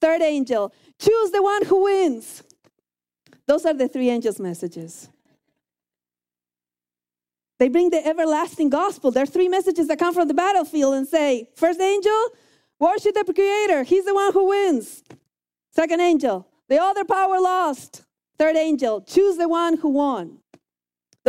Third 0.00 0.22
angel, 0.22 0.72
choose 0.98 1.30
the 1.30 1.42
one 1.42 1.64
who 1.64 1.84
wins. 1.84 2.42
Those 3.46 3.64
are 3.64 3.74
the 3.74 3.88
three 3.88 4.10
angels' 4.10 4.38
messages. 4.38 5.08
They 7.58 7.68
bring 7.68 7.90
the 7.90 8.06
everlasting 8.06 8.70
gospel. 8.70 9.10
There 9.10 9.24
are 9.24 9.26
three 9.26 9.48
messages 9.48 9.88
that 9.88 9.98
come 9.98 10.14
from 10.14 10.28
the 10.28 10.34
battlefield 10.34 10.94
and 10.94 11.08
say, 11.08 11.48
First 11.56 11.80
angel, 11.80 12.28
worship 12.78 13.14
the 13.14 13.32
Creator. 13.32 13.82
He's 13.82 14.04
the 14.04 14.14
one 14.14 14.32
who 14.32 14.48
wins. 14.48 15.02
Second 15.72 16.00
angel, 16.00 16.46
the 16.68 16.80
other 16.80 17.04
power 17.04 17.40
lost. 17.40 18.04
Third 18.38 18.56
angel, 18.56 19.00
choose 19.00 19.36
the 19.36 19.48
one 19.48 19.78
who 19.78 19.88
won. 19.88 20.38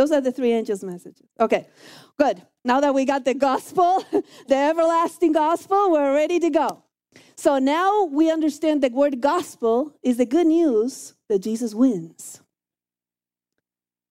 Those 0.00 0.12
are 0.12 0.22
the 0.22 0.32
three 0.32 0.52
angels' 0.52 0.82
messages. 0.82 1.28
Okay, 1.38 1.66
good. 2.18 2.40
Now 2.64 2.80
that 2.80 2.94
we 2.94 3.04
got 3.04 3.26
the 3.26 3.34
gospel, 3.34 4.02
the 4.48 4.56
everlasting 4.56 5.32
gospel, 5.32 5.92
we're 5.92 6.14
ready 6.14 6.38
to 6.38 6.48
go. 6.48 6.84
So 7.36 7.58
now 7.58 8.04
we 8.04 8.30
understand 8.30 8.82
the 8.82 8.88
word 8.88 9.20
gospel 9.20 9.94
is 10.02 10.16
the 10.16 10.24
good 10.24 10.46
news 10.46 11.12
that 11.28 11.40
Jesus 11.40 11.74
wins. 11.74 12.40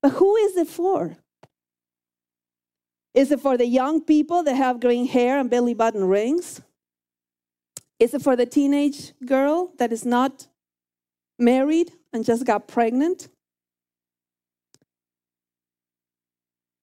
But 0.04 0.12
who 0.12 0.36
is 0.36 0.58
it 0.58 0.68
for? 0.68 1.18
Is 3.16 3.32
it 3.32 3.40
for 3.40 3.58
the 3.58 3.66
young 3.66 4.00
people 4.00 4.44
that 4.44 4.54
have 4.54 4.80
green 4.80 5.08
hair 5.08 5.40
and 5.40 5.50
belly 5.50 5.74
button 5.74 6.04
rings? 6.04 6.62
Is 8.00 8.14
it 8.14 8.22
for 8.22 8.36
the 8.36 8.46
teenage 8.46 9.14
girl 9.26 9.74
that 9.80 9.92
is 9.92 10.06
not 10.06 10.46
married 11.40 11.92
and 12.14 12.24
just 12.24 12.46
got 12.46 12.68
pregnant? 12.68 13.28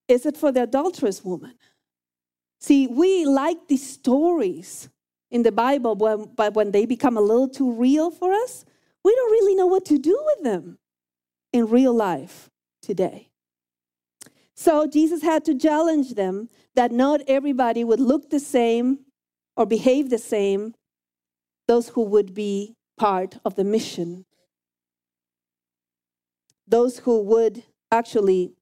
Is 0.07 0.25
it 0.25 0.37
for 0.37 0.51
the 0.51 0.63
adulterous 0.63 1.23
woman? 1.23 1.55
See, 2.59 2.87
we 2.87 3.25
like 3.25 3.67
these 3.67 3.87
stories 3.87 4.89
in 5.29 5.43
the 5.43 5.51
Bible, 5.51 5.95
but 5.95 6.53
when 6.53 6.71
they 6.71 6.85
become 6.85 7.17
a 7.17 7.21
little 7.21 7.49
too 7.49 7.71
real 7.71 8.09
for 8.09 8.33
us, 8.33 8.65
we 9.03 9.13
don't 9.13 9.31
really 9.31 9.55
know 9.55 9.67
what 9.67 9.85
to 9.85 9.97
do 9.97 10.19
with 10.25 10.43
them 10.43 10.79
in 11.53 11.67
real 11.67 11.93
life 11.93 12.49
today. 12.81 13.29
So 14.55 14.87
Jesus 14.87 15.21
had 15.21 15.45
to 15.45 15.55
challenge 15.55 16.15
them 16.15 16.49
that 16.75 16.91
not 16.91 17.21
everybody 17.27 17.83
would 17.83 17.99
look 17.99 18.29
the 18.29 18.39
same 18.39 18.99
or 19.55 19.65
behave 19.65 20.09
the 20.09 20.17
same, 20.17 20.73
those 21.67 21.89
who 21.89 22.01
would 22.03 22.33
be 22.33 22.75
part 22.97 23.37
of 23.45 23.55
the 23.55 23.63
mission, 23.63 24.25
those 26.67 26.99
who 26.99 27.21
would 27.21 27.63
actually 27.91 28.53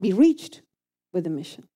be 0.00 0.12
reached 0.12 0.62
with 1.12 1.24
the 1.24 1.30
mission. 1.30 1.68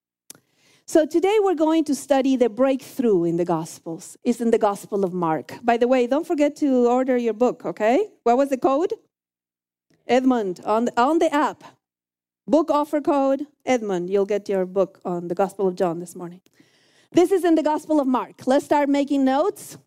So 0.86 1.06
today 1.06 1.38
we're 1.40 1.54
going 1.54 1.84
to 1.84 1.94
study 1.94 2.36
the 2.36 2.50
breakthrough 2.50 3.24
in 3.24 3.36
the 3.36 3.44
Gospels. 3.44 4.18
It's 4.22 4.40
in 4.40 4.50
the 4.50 4.58
Gospel 4.58 5.02
of 5.02 5.14
Mark. 5.14 5.54
By 5.62 5.78
the 5.78 5.88
way, 5.88 6.06
don't 6.06 6.26
forget 6.26 6.56
to 6.56 6.86
order 6.86 7.16
your 7.16 7.32
book, 7.32 7.64
okay? 7.64 8.08
What 8.22 8.36
was 8.36 8.50
the 8.50 8.58
code? 8.58 8.92
Edmund 10.06 10.60
on 10.66 10.84
the, 10.84 11.00
on 11.00 11.18
the 11.20 11.34
app. 11.34 11.64
Book 12.46 12.70
offer 12.70 13.00
code 13.00 13.46
Edmund. 13.64 14.10
You'll 14.10 14.26
get 14.26 14.46
your 14.48 14.66
book 14.66 15.00
on 15.06 15.28
the 15.28 15.34
Gospel 15.34 15.66
of 15.66 15.74
John 15.74 16.00
this 16.00 16.14
morning. 16.14 16.42
This 17.10 17.32
is 17.32 17.44
in 17.44 17.54
the 17.54 17.62
Gospel 17.62 18.00
of 18.00 18.06
Mark. 18.06 18.46
Let's 18.46 18.66
start 18.66 18.90
making 18.90 19.24
notes. 19.24 19.78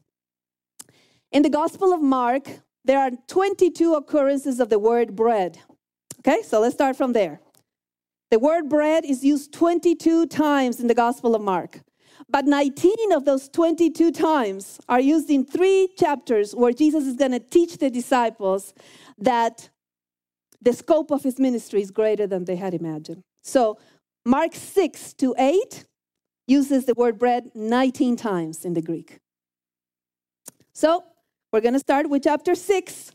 In 1.31 1.43
the 1.43 1.49
Gospel 1.49 1.93
of 1.93 2.01
Mark, 2.01 2.49
there 2.83 2.97
are 2.97 3.11
22 3.27 3.93
occurrences 3.93 4.59
of 4.59 4.69
the 4.69 4.79
word 4.79 5.15
bread. 5.15 5.59
Okay, 6.19 6.41
so 6.41 6.59
let's 6.59 6.73
start 6.73 6.95
from 6.95 7.13
there. 7.13 7.39
The 8.29 8.39
word 8.39 8.67
bread 8.67 9.05
is 9.05 9.23
used 9.23 9.53
22 9.53 10.27
times 10.27 10.79
in 10.79 10.87
the 10.87 10.93
Gospel 10.93 11.33
of 11.35 11.41
Mark. 11.41 11.81
But 12.29 12.45
19 12.45 13.13
of 13.13 13.23
those 13.23 13.47
22 13.47 14.11
times 14.11 14.79
are 14.89 14.99
used 14.99 15.29
in 15.29 15.45
three 15.45 15.87
chapters 15.97 16.53
where 16.53 16.73
Jesus 16.73 17.05
is 17.05 17.15
going 17.15 17.31
to 17.31 17.39
teach 17.39 17.77
the 17.77 17.89
disciples 17.89 18.73
that 19.17 19.69
the 20.61 20.73
scope 20.73 21.11
of 21.11 21.23
his 21.23 21.39
ministry 21.39 21.81
is 21.81 21.91
greater 21.91 22.27
than 22.27 22.45
they 22.45 22.57
had 22.57 22.73
imagined. 22.73 23.23
So, 23.43 23.77
Mark 24.25 24.55
6 24.55 25.13
to 25.13 25.33
8 25.37 25.85
uses 26.47 26.85
the 26.85 26.93
word 26.95 27.17
bread 27.17 27.51
19 27.55 28.17
times 28.17 28.65
in 28.65 28.73
the 28.73 28.81
Greek. 28.81 29.19
So, 30.73 31.05
we're 31.53 31.61
going 31.61 31.75
to 31.75 31.79
start 31.79 32.09
with 32.09 32.23
chapter 32.23 32.55
6, 32.55 33.11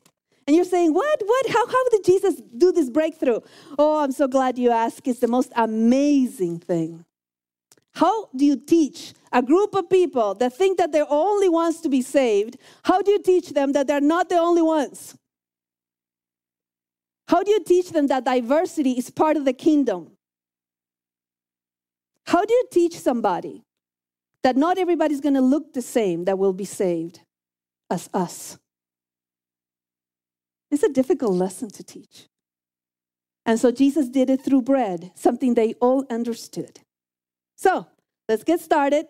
and 0.46 0.56
you're 0.56 0.64
saying, 0.64 0.92
what? 0.92 1.22
What? 1.24 1.46
How, 1.48 1.66
how 1.66 1.88
did 1.90 2.04
Jesus 2.04 2.42
do 2.56 2.72
this 2.72 2.90
breakthrough? 2.90 3.40
Oh, 3.78 4.02
I'm 4.02 4.12
so 4.12 4.26
glad 4.26 4.58
you 4.58 4.70
asked. 4.70 5.06
It's 5.06 5.20
the 5.20 5.28
most 5.28 5.52
amazing 5.54 6.58
thing. 6.58 7.04
How 7.94 8.28
do 8.34 8.44
you 8.44 8.56
teach 8.56 9.12
a 9.32 9.42
group 9.42 9.74
of 9.74 9.88
people 9.88 10.34
that 10.36 10.56
think 10.56 10.78
that 10.78 10.92
they're 10.92 11.06
only 11.08 11.48
ones 11.48 11.80
to 11.82 11.88
be 11.88 12.02
saved? 12.02 12.56
How 12.84 13.02
do 13.02 13.10
you 13.10 13.22
teach 13.22 13.50
them 13.50 13.72
that 13.72 13.86
they're 13.86 14.00
not 14.00 14.28
the 14.28 14.36
only 14.36 14.62
ones? 14.62 15.16
How 17.28 17.42
do 17.42 17.50
you 17.50 17.62
teach 17.62 17.90
them 17.90 18.08
that 18.08 18.24
diversity 18.24 18.92
is 18.92 19.10
part 19.10 19.36
of 19.36 19.44
the 19.44 19.52
kingdom? 19.52 20.12
How 22.26 22.44
do 22.44 22.52
you 22.52 22.64
teach 22.70 22.98
somebody 22.98 23.62
that 24.42 24.56
not 24.56 24.78
everybody's 24.78 25.20
going 25.20 25.34
to 25.34 25.40
look 25.40 25.72
the 25.72 25.82
same 25.82 26.24
that 26.24 26.38
will 26.38 26.52
be 26.52 26.64
saved 26.64 27.20
as 27.90 28.08
us? 28.12 28.58
It's 30.72 30.82
a 30.82 30.88
difficult 30.88 31.34
lesson 31.34 31.70
to 31.70 31.84
teach. 31.84 32.28
And 33.44 33.60
so 33.60 33.70
Jesus 33.70 34.08
did 34.08 34.30
it 34.30 34.42
through 34.42 34.62
bread, 34.62 35.12
something 35.14 35.52
they 35.52 35.74
all 35.74 36.06
understood. 36.08 36.80
So 37.56 37.86
let's 38.28 38.42
get 38.42 38.60
started. 38.60 39.06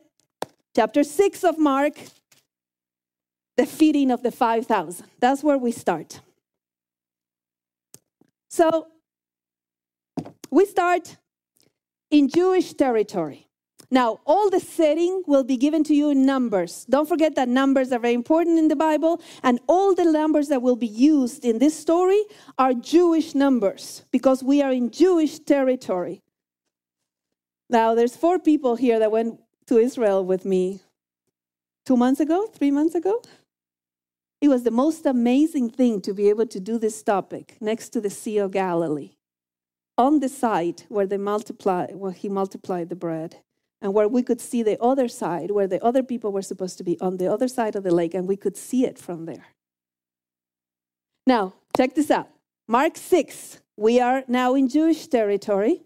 Chapter 0.75 1.04
6 1.04 1.45
of 1.45 1.59
Mark, 1.59 1.95
the 3.57 3.66
feeding 3.66 4.11
of 4.11 4.23
the 4.25 4.33
5,000. 4.33 5.07
That's 5.21 5.45
where 5.45 5.59
we 5.59 5.71
start. 5.71 6.21
So 8.50 8.88
we 10.50 10.66
start 10.66 11.16
in 12.11 12.28
Jewish 12.28 12.73
territory. 12.73 13.47
Now, 13.93 14.21
all 14.25 14.49
the 14.49 14.59
setting 14.59 15.23
will 15.27 15.45
be 15.45 15.59
given 15.59 15.85
to 15.85 15.95
you 15.95 16.09
in 16.09 16.25
numbers. 16.25 16.87
Don't 16.89 17.07
forget 17.07 17.35
that 17.35 17.47
numbers 17.47 17.93
are 17.93 17.99
very 17.99 18.15
important 18.15 18.59
in 18.59 18.69
the 18.69 18.75
Bible, 18.75 19.21
and 19.43 19.61
all 19.69 19.95
the 19.95 20.07
numbers 20.07 20.49
that 20.49 20.63
will 20.63 20.77
be 20.77 20.87
used 20.87 21.45
in 21.45 21.59
this 21.59 21.79
story 21.79 22.25
are 22.57 22.73
Jewish 22.73 23.35
numbers 23.35 24.07
because 24.11 24.43
we 24.43 24.63
are 24.63 24.73
in 24.73 24.91
Jewish 24.91 25.41
territory. 25.41 26.23
Now, 27.69 27.95
there's 27.95 28.17
four 28.17 28.39
people 28.39 28.77
here 28.77 28.99
that 28.99 29.13
went 29.13 29.39
to 29.67 29.77
Israel 29.77 30.25
with 30.25 30.47
me 30.47 30.81
two 31.85 31.99
months 31.99 32.21
ago, 32.21 32.47
three 32.47 32.71
months 32.71 32.95
ago. 32.95 33.21
It 34.41 34.49
was 34.49 34.63
the 34.63 34.71
most 34.71 35.05
amazing 35.05 35.69
thing 35.69 36.01
to 36.01 36.15
be 36.15 36.31
able 36.31 36.47
to 36.47 36.61
do 36.61 36.79
this 36.79 37.03
topic 37.03 37.59
next 37.61 37.91
to 37.91 38.01
the 38.01 38.09
Sea 38.09 38.39
of 38.39 38.53
Galilee, 38.53 39.11
on 39.99 40.21
the 40.21 40.31
site 40.31 40.87
where 40.89 41.07
they 41.07 41.19
multiply, 41.19 41.89
where 41.89 42.13
he 42.13 42.31
multiplied 42.31 42.89
the 42.89 42.97
bread 42.97 43.37
and 43.83 43.93
where 43.93 44.09
we 44.09 44.23
could 44.23 44.41
see 44.41 44.62
the 44.62 44.81
other 44.81 45.09
side, 45.09 45.51
where 45.51 45.67
the 45.67 45.85
other 45.85 46.03
people 46.03 46.33
were 46.33 46.43
supposed 46.43 46.79
to 46.79 46.85
be 46.85 46.99
on 47.01 47.17
the 47.17 47.31
other 47.31 47.49
side 47.49 47.77
of 47.77 47.83
the 47.83 47.95
lake, 47.95 48.15
and 48.15 48.27
we 48.27 48.37
could 48.37 48.57
see 48.57 48.87
it 48.87 48.99
from 48.99 49.27
there. 49.27 49.49
Now, 51.27 51.55
check 51.77 51.95
this 51.95 52.11
out 52.11 52.29
Mark 52.69 52.97
6, 52.97 53.61
we 53.77 54.01
are 54.01 54.25
now 54.29 54.55
in 54.55 54.69
Jewish 54.69 55.09
territory, 55.09 55.83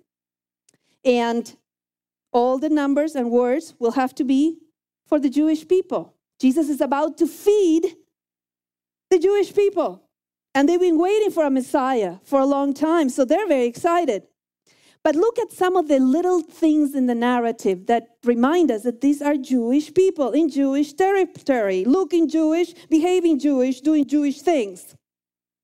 and 1.05 1.57
all 2.33 2.59
the 2.59 2.69
numbers 2.69 3.15
and 3.15 3.31
words 3.31 3.75
will 3.79 3.93
have 3.93 4.15
to 4.17 4.25
be 4.25 4.59
for 5.07 5.19
the 5.19 5.31
Jewish 5.31 5.67
people. 5.67 6.15
Jesus 6.39 6.69
is 6.69 6.83
about 6.83 7.17
to 7.19 7.27
feed 7.27 7.97
the 9.11 9.19
Jewish 9.19 9.55
people. 9.55 10.03
And 10.55 10.69
they've 10.69 10.81
been 10.81 10.99
waiting 10.99 11.31
for 11.31 11.45
a 11.45 11.51
Messiah 11.51 12.17
for 12.25 12.41
a 12.41 12.47
long 12.47 12.75
time, 12.75 13.09
so 13.09 13.25
they're 13.25 13.47
very 13.47 13.67
excited. 13.67 14.27
But 15.07 15.15
look 15.15 15.39
at 15.39 15.53
some 15.53 15.77
of 15.77 15.87
the 15.87 16.01
little 16.01 16.41
things 16.41 16.93
in 16.93 17.07
the 17.07 17.15
narrative 17.15 17.87
that 17.87 18.17
remind 18.25 18.73
us 18.73 18.83
that 18.83 19.03
these 19.03 19.23
are 19.23 19.37
Jewish 19.37 19.95
people 19.95 20.33
in 20.33 20.49
Jewish 20.49 20.95
territory, 20.95 21.85
looking 21.85 22.29
Jewish, 22.29 22.75
behaving 22.91 23.39
Jewish, 23.39 23.81
doing 23.81 24.05
Jewish 24.05 24.41
things. 24.41 24.97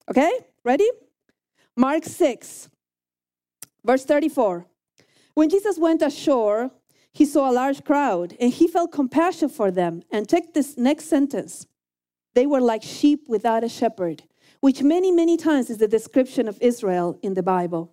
Okay, 0.09 0.31
ready? 0.63 0.89
Mark 1.77 2.05
6, 2.05 2.69
verse 3.85 4.05
34. 4.05 4.65
When 5.35 5.51
Jesus 5.51 5.77
went 5.77 6.03
ashore, 6.03 6.71
he 7.13 7.27
saw 7.27 7.51
a 7.51 7.59
large 7.61 7.83
crowd 7.83 8.37
and 8.39 8.53
he 8.53 8.69
felt 8.69 8.93
compassion 8.93 9.49
for 9.49 9.73
them. 9.73 10.05
And 10.13 10.29
take 10.29 10.55
this 10.55 10.79
next 10.79 11.07
sentence 11.07 11.67
they 12.35 12.47
were 12.47 12.61
like 12.61 12.85
sheep 12.85 13.25
without 13.27 13.65
a 13.65 13.69
shepherd, 13.69 14.23
which 14.61 14.85
many, 14.85 15.11
many 15.11 15.37
times 15.37 15.69
is 15.69 15.79
the 15.79 15.89
description 15.89 16.47
of 16.47 16.59
Israel 16.61 17.19
in 17.23 17.35
the 17.35 17.43
Bible. 17.43 17.93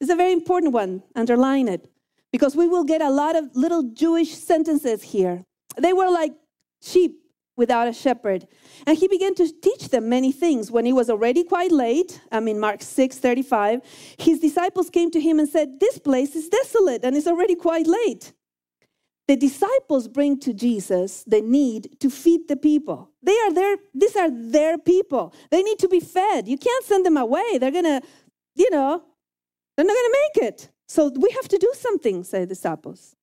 It's 0.00 0.10
a 0.10 0.16
very 0.16 0.32
important 0.32 0.72
one, 0.72 1.02
underline 1.14 1.68
it, 1.68 1.90
because 2.32 2.56
we 2.56 2.68
will 2.68 2.84
get 2.84 3.02
a 3.02 3.10
lot 3.10 3.36
of 3.36 3.54
little 3.54 3.82
Jewish 3.82 4.34
sentences 4.34 5.02
here. 5.02 5.44
They 5.76 5.92
were 5.92 6.10
like 6.10 6.32
sheep 6.82 7.20
without 7.60 7.86
a 7.86 7.92
shepherd. 7.92 8.48
And 8.86 8.96
he 8.96 9.06
began 9.06 9.34
to 9.36 9.46
teach 9.60 9.90
them 9.90 10.08
many 10.08 10.32
things. 10.32 10.70
When 10.70 10.86
it 10.86 10.92
was 10.92 11.10
already 11.10 11.44
quite 11.44 11.70
late, 11.70 12.20
I 12.32 12.40
mean, 12.40 12.58
Mark 12.58 12.82
6 12.82 13.18
35, 13.18 13.82
his 14.18 14.40
disciples 14.40 14.90
came 14.90 15.10
to 15.12 15.20
him 15.20 15.38
and 15.38 15.48
said, 15.48 15.78
This 15.78 15.98
place 15.98 16.34
is 16.34 16.48
desolate 16.48 17.04
and 17.04 17.16
it's 17.16 17.26
already 17.26 17.54
quite 17.54 17.86
late. 17.86 18.32
The 19.28 19.36
disciples 19.36 20.08
bring 20.08 20.40
to 20.40 20.52
Jesus 20.52 21.22
the 21.24 21.40
need 21.40 22.00
to 22.00 22.10
feed 22.10 22.48
the 22.48 22.56
people. 22.56 23.10
They 23.22 23.38
are 23.44 23.52
their, 23.52 23.76
these 23.94 24.16
are 24.16 24.30
their 24.30 24.76
people. 24.76 25.32
They 25.50 25.62
need 25.62 25.78
to 25.80 25.88
be 25.88 26.00
fed. 26.00 26.48
You 26.48 26.58
can't 26.58 26.84
send 26.84 27.06
them 27.06 27.16
away. 27.16 27.58
They're 27.58 27.70
gonna, 27.70 28.00
you 28.56 28.70
know, 28.70 29.04
they're 29.76 29.86
not 29.86 29.94
gonna 29.94 30.14
make 30.34 30.48
it. 30.48 30.70
So 30.88 31.12
we 31.16 31.30
have 31.30 31.48
to 31.48 31.58
do 31.58 31.72
something, 31.76 32.24
say 32.24 32.40
the 32.40 32.46
disciples. 32.46 33.14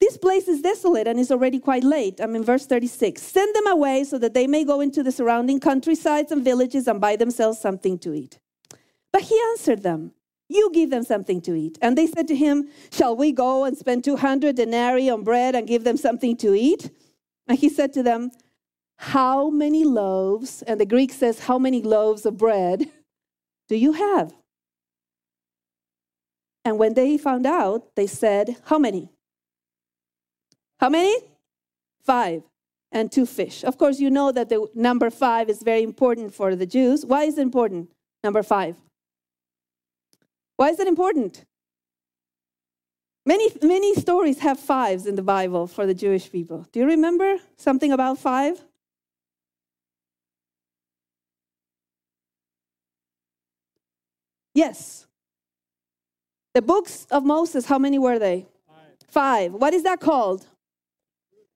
This 0.00 0.16
place 0.16 0.48
is 0.48 0.60
desolate 0.60 1.06
and 1.06 1.18
is 1.18 1.30
already 1.30 1.58
quite 1.58 1.84
late. 1.84 2.20
I'm 2.20 2.36
in 2.36 2.44
verse 2.44 2.66
36. 2.66 3.22
Send 3.22 3.54
them 3.54 3.66
away 3.66 4.04
so 4.04 4.18
that 4.18 4.34
they 4.34 4.46
may 4.46 4.64
go 4.64 4.80
into 4.80 5.02
the 5.02 5.12
surrounding 5.12 5.60
countrysides 5.60 6.30
and 6.30 6.44
villages 6.44 6.86
and 6.86 7.00
buy 7.00 7.16
themselves 7.16 7.58
something 7.58 7.98
to 8.00 8.12
eat. 8.12 8.38
But 9.12 9.22
he 9.22 9.40
answered 9.50 9.82
them, 9.82 10.12
You 10.48 10.70
give 10.72 10.90
them 10.90 11.04
something 11.04 11.40
to 11.42 11.54
eat. 11.54 11.78
And 11.80 11.96
they 11.96 12.06
said 12.06 12.28
to 12.28 12.36
him, 12.36 12.68
Shall 12.90 13.16
we 13.16 13.32
go 13.32 13.64
and 13.64 13.78
spend 13.78 14.04
200 14.04 14.56
denarii 14.56 15.08
on 15.08 15.22
bread 15.22 15.54
and 15.54 15.66
give 15.66 15.84
them 15.84 15.96
something 15.96 16.36
to 16.38 16.54
eat? 16.54 16.90
And 17.46 17.58
he 17.58 17.68
said 17.68 17.92
to 17.94 18.02
them, 18.02 18.30
How 18.98 19.48
many 19.50 19.84
loaves, 19.84 20.62
and 20.62 20.80
the 20.80 20.86
Greek 20.86 21.12
says, 21.12 21.40
How 21.40 21.58
many 21.58 21.80
loaves 21.80 22.26
of 22.26 22.36
bread 22.36 22.90
do 23.68 23.76
you 23.76 23.92
have? 23.92 24.34
And 26.64 26.78
when 26.78 26.94
they 26.94 27.18
found 27.18 27.46
out, 27.46 27.94
they 27.94 28.06
said, 28.06 28.56
How 28.66 28.78
many? 28.78 29.10
How 30.80 30.88
many? 30.88 31.14
Five 32.02 32.42
and 32.92 33.10
two 33.10 33.26
fish. 33.26 33.64
Of 33.64 33.76
course, 33.76 33.98
you 33.98 34.10
know 34.10 34.32
that 34.32 34.48
the 34.48 34.66
number 34.74 35.10
five 35.10 35.50
is 35.50 35.62
very 35.62 35.82
important 35.82 36.32
for 36.32 36.54
the 36.54 36.66
Jews. 36.66 37.04
Why 37.04 37.24
is 37.24 37.38
it 37.38 37.42
important? 37.42 37.90
Number 38.22 38.42
five. 38.42 38.76
Why 40.56 40.70
is 40.70 40.78
it 40.78 40.86
important? 40.86 41.44
Many, 43.26 43.50
many 43.62 43.94
stories 43.94 44.38
have 44.40 44.60
fives 44.60 45.06
in 45.06 45.16
the 45.16 45.22
Bible 45.22 45.66
for 45.66 45.86
the 45.86 45.94
Jewish 45.94 46.30
people. 46.30 46.66
Do 46.72 46.80
you 46.80 46.86
remember 46.86 47.38
something 47.56 47.90
about 47.90 48.18
five? 48.18 48.62
Yes. 54.54 55.06
The 56.54 56.62
books 56.62 57.06
of 57.10 57.24
Moses, 57.24 57.66
how 57.66 57.78
many 57.78 57.98
were 57.98 58.18
they? 58.18 58.46
Five. 58.68 59.08
Five. 59.08 59.52
What 59.52 59.74
is 59.74 59.82
that 59.82 60.00
called? 60.00 60.46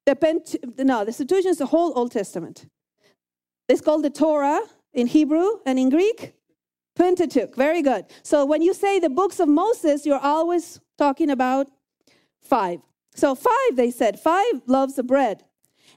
The 0.06 0.16
Pent- 0.16 0.56
no, 0.76 1.04
the 1.04 1.12
Septuagint 1.12 1.52
is 1.52 1.58
the 1.58 1.66
whole 1.66 1.96
Old 1.96 2.10
Testament. 2.10 2.66
It's 3.68 3.80
called 3.80 4.02
the 4.02 4.10
Torah 4.10 4.60
in 4.92 5.06
Hebrew 5.06 5.60
and 5.64 5.78
in 5.78 5.88
Greek. 5.88 6.32
Pentateuch. 6.96 7.54
Very 7.54 7.80
good. 7.80 8.06
So 8.24 8.44
when 8.44 8.60
you 8.60 8.74
say 8.74 8.98
the 8.98 9.08
books 9.08 9.38
of 9.38 9.48
Moses, 9.48 10.04
you're 10.04 10.18
always 10.18 10.80
talking 10.96 11.30
about 11.30 11.68
five. 12.40 12.80
So 13.14 13.36
five, 13.36 13.76
they 13.76 13.92
said, 13.92 14.18
five 14.18 14.62
loaves 14.66 14.98
of 14.98 15.06
bread. 15.06 15.44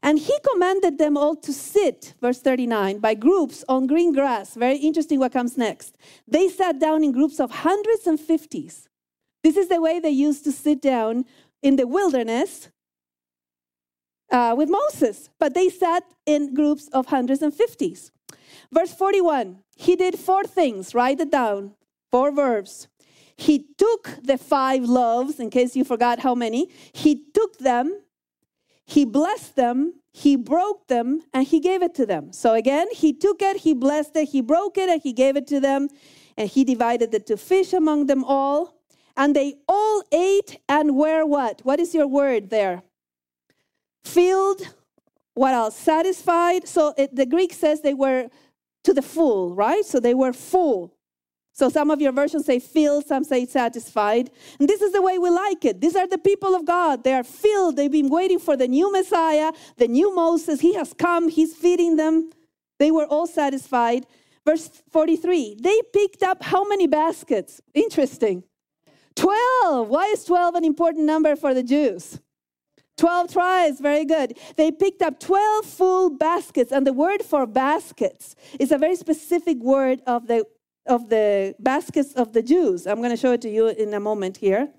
And 0.03 0.19
he 0.19 0.37
commanded 0.51 0.99
them 0.99 1.17
all 1.17 1.35
to 1.37 1.51
sit, 1.53 2.13
verse 2.21 2.39
39, 2.39 2.99
by 2.99 3.15
groups 3.15 3.63
on 3.67 3.87
green 3.87 4.13
grass. 4.13 4.53
Very 4.55 4.77
interesting 4.77 5.19
what 5.19 5.31
comes 5.31 5.57
next. 5.57 5.97
They 6.27 6.49
sat 6.49 6.79
down 6.79 7.03
in 7.03 7.11
groups 7.11 7.39
of 7.39 7.49
hundreds 7.49 8.05
and 8.05 8.19
fifties. 8.19 8.87
This 9.43 9.57
is 9.57 9.67
the 9.67 9.81
way 9.81 9.99
they 9.99 10.09
used 10.09 10.43
to 10.43 10.51
sit 10.51 10.81
down 10.81 11.25
in 11.61 11.75
the 11.75 11.87
wilderness 11.87 12.69
uh, 14.31 14.55
with 14.57 14.69
Moses, 14.69 15.29
but 15.39 15.53
they 15.53 15.69
sat 15.69 16.03
in 16.25 16.53
groups 16.53 16.87
of 16.89 17.07
hundreds 17.07 17.41
and 17.41 17.53
fifties. 17.53 18.11
Verse 18.71 18.93
41 18.93 19.59
He 19.75 19.95
did 19.95 20.17
four 20.17 20.43
things, 20.43 20.95
write 20.95 21.19
it 21.19 21.31
down, 21.31 21.75
four 22.09 22.31
verbs. 22.31 22.87
He 23.35 23.65
took 23.77 24.19
the 24.23 24.37
five 24.37 24.83
loaves, 24.83 25.39
in 25.39 25.49
case 25.49 25.75
you 25.75 25.83
forgot 25.83 26.19
how 26.19 26.35
many, 26.35 26.69
he 26.93 27.23
took 27.33 27.57
them, 27.57 28.01
he 28.85 29.03
blessed 29.03 29.55
them, 29.55 29.93
he 30.13 30.35
broke 30.35 30.87
them, 30.87 31.21
and 31.33 31.47
he 31.47 31.59
gave 31.59 31.81
it 31.81 31.95
to 31.95 32.05
them. 32.05 32.33
So 32.33 32.53
again, 32.53 32.87
he 32.91 33.13
took 33.13 33.41
it, 33.41 33.57
he 33.57 33.73
blessed 33.73 34.15
it, 34.15 34.29
he 34.29 34.41
broke 34.41 34.77
it, 34.77 34.89
and 34.89 35.01
he 35.01 35.13
gave 35.13 35.35
it 35.35 35.47
to 35.47 35.59
them, 35.59 35.89
and 36.37 36.49
he 36.49 36.63
divided 36.63 37.11
the 37.11 37.19
two 37.19 37.37
fish 37.37 37.73
among 37.73 38.05
them 38.05 38.23
all. 38.23 38.80
And 39.17 39.35
they 39.35 39.55
all 39.67 40.03
ate 40.11 40.59
and 40.67 40.95
were 40.95 41.25
what? 41.25 41.61
What 41.63 41.79
is 41.79 41.93
your 41.93 42.07
word 42.07 42.49
there? 42.49 42.83
filled, 44.03 44.61
what 45.33 45.53
else? 45.53 45.75
Satisfied. 45.75 46.67
So 46.67 46.93
it, 46.97 47.15
the 47.15 47.25
Greek 47.25 47.53
says 47.53 47.81
they 47.81 47.93
were 47.93 48.29
to 48.83 48.93
the 48.93 49.01
full, 49.01 49.53
right? 49.53 49.85
So 49.85 49.99
they 49.99 50.13
were 50.13 50.33
full. 50.33 50.93
So 51.53 51.69
some 51.69 51.91
of 51.91 52.01
your 52.01 52.11
versions 52.11 52.45
say 52.45 52.59
filled, 52.59 53.05
some 53.05 53.23
say 53.23 53.45
satisfied. 53.45 54.31
And 54.59 54.67
this 54.67 54.81
is 54.81 54.93
the 54.93 55.01
way 55.01 55.19
we 55.19 55.29
like 55.29 55.65
it. 55.65 55.81
These 55.81 55.95
are 55.95 56.07
the 56.07 56.17
people 56.17 56.55
of 56.55 56.65
God. 56.65 57.03
They 57.03 57.13
are 57.13 57.23
filled. 57.23 57.75
They've 57.75 57.91
been 57.91 58.09
waiting 58.09 58.39
for 58.39 58.55
the 58.55 58.67
new 58.67 58.91
Messiah, 58.91 59.51
the 59.77 59.87
new 59.87 60.15
Moses. 60.15 60.61
He 60.61 60.73
has 60.75 60.93
come, 60.93 61.29
he's 61.29 61.55
feeding 61.55 61.97
them. 61.97 62.31
They 62.79 62.89
were 62.89 63.05
all 63.05 63.27
satisfied. 63.27 64.05
Verse 64.43 64.69
43 64.89 65.57
they 65.61 65.81
picked 65.93 66.23
up 66.23 66.41
how 66.41 66.67
many 66.67 66.87
baskets? 66.87 67.61
Interesting. 67.75 68.43
12. 69.15 69.87
Why 69.87 70.05
is 70.07 70.23
12 70.25 70.55
an 70.55 70.63
important 70.63 71.05
number 71.05 71.35
for 71.35 71.53
the 71.53 71.63
Jews? 71.63 72.19
12 72.97 73.33
tribes, 73.33 73.79
very 73.79 74.05
good. 74.05 74.37
They 74.57 74.71
picked 74.71 75.01
up 75.01 75.19
12 75.19 75.65
full 75.65 76.09
baskets, 76.11 76.71
and 76.71 76.85
the 76.85 76.93
word 76.93 77.23
for 77.23 77.47
baskets 77.47 78.35
is 78.59 78.71
a 78.71 78.77
very 78.77 78.95
specific 78.95 79.57
word 79.57 80.01
of 80.05 80.27
the 80.27 80.45
of 80.87 81.09
the 81.09 81.55
baskets 81.59 82.13
of 82.13 82.33
the 82.33 82.41
Jews. 82.41 82.87
I'm 82.87 82.97
going 82.97 83.11
to 83.11 83.17
show 83.17 83.33
it 83.33 83.41
to 83.41 83.49
you 83.49 83.67
in 83.67 83.93
a 83.93 83.99
moment 83.99 84.37
here. 84.37 84.69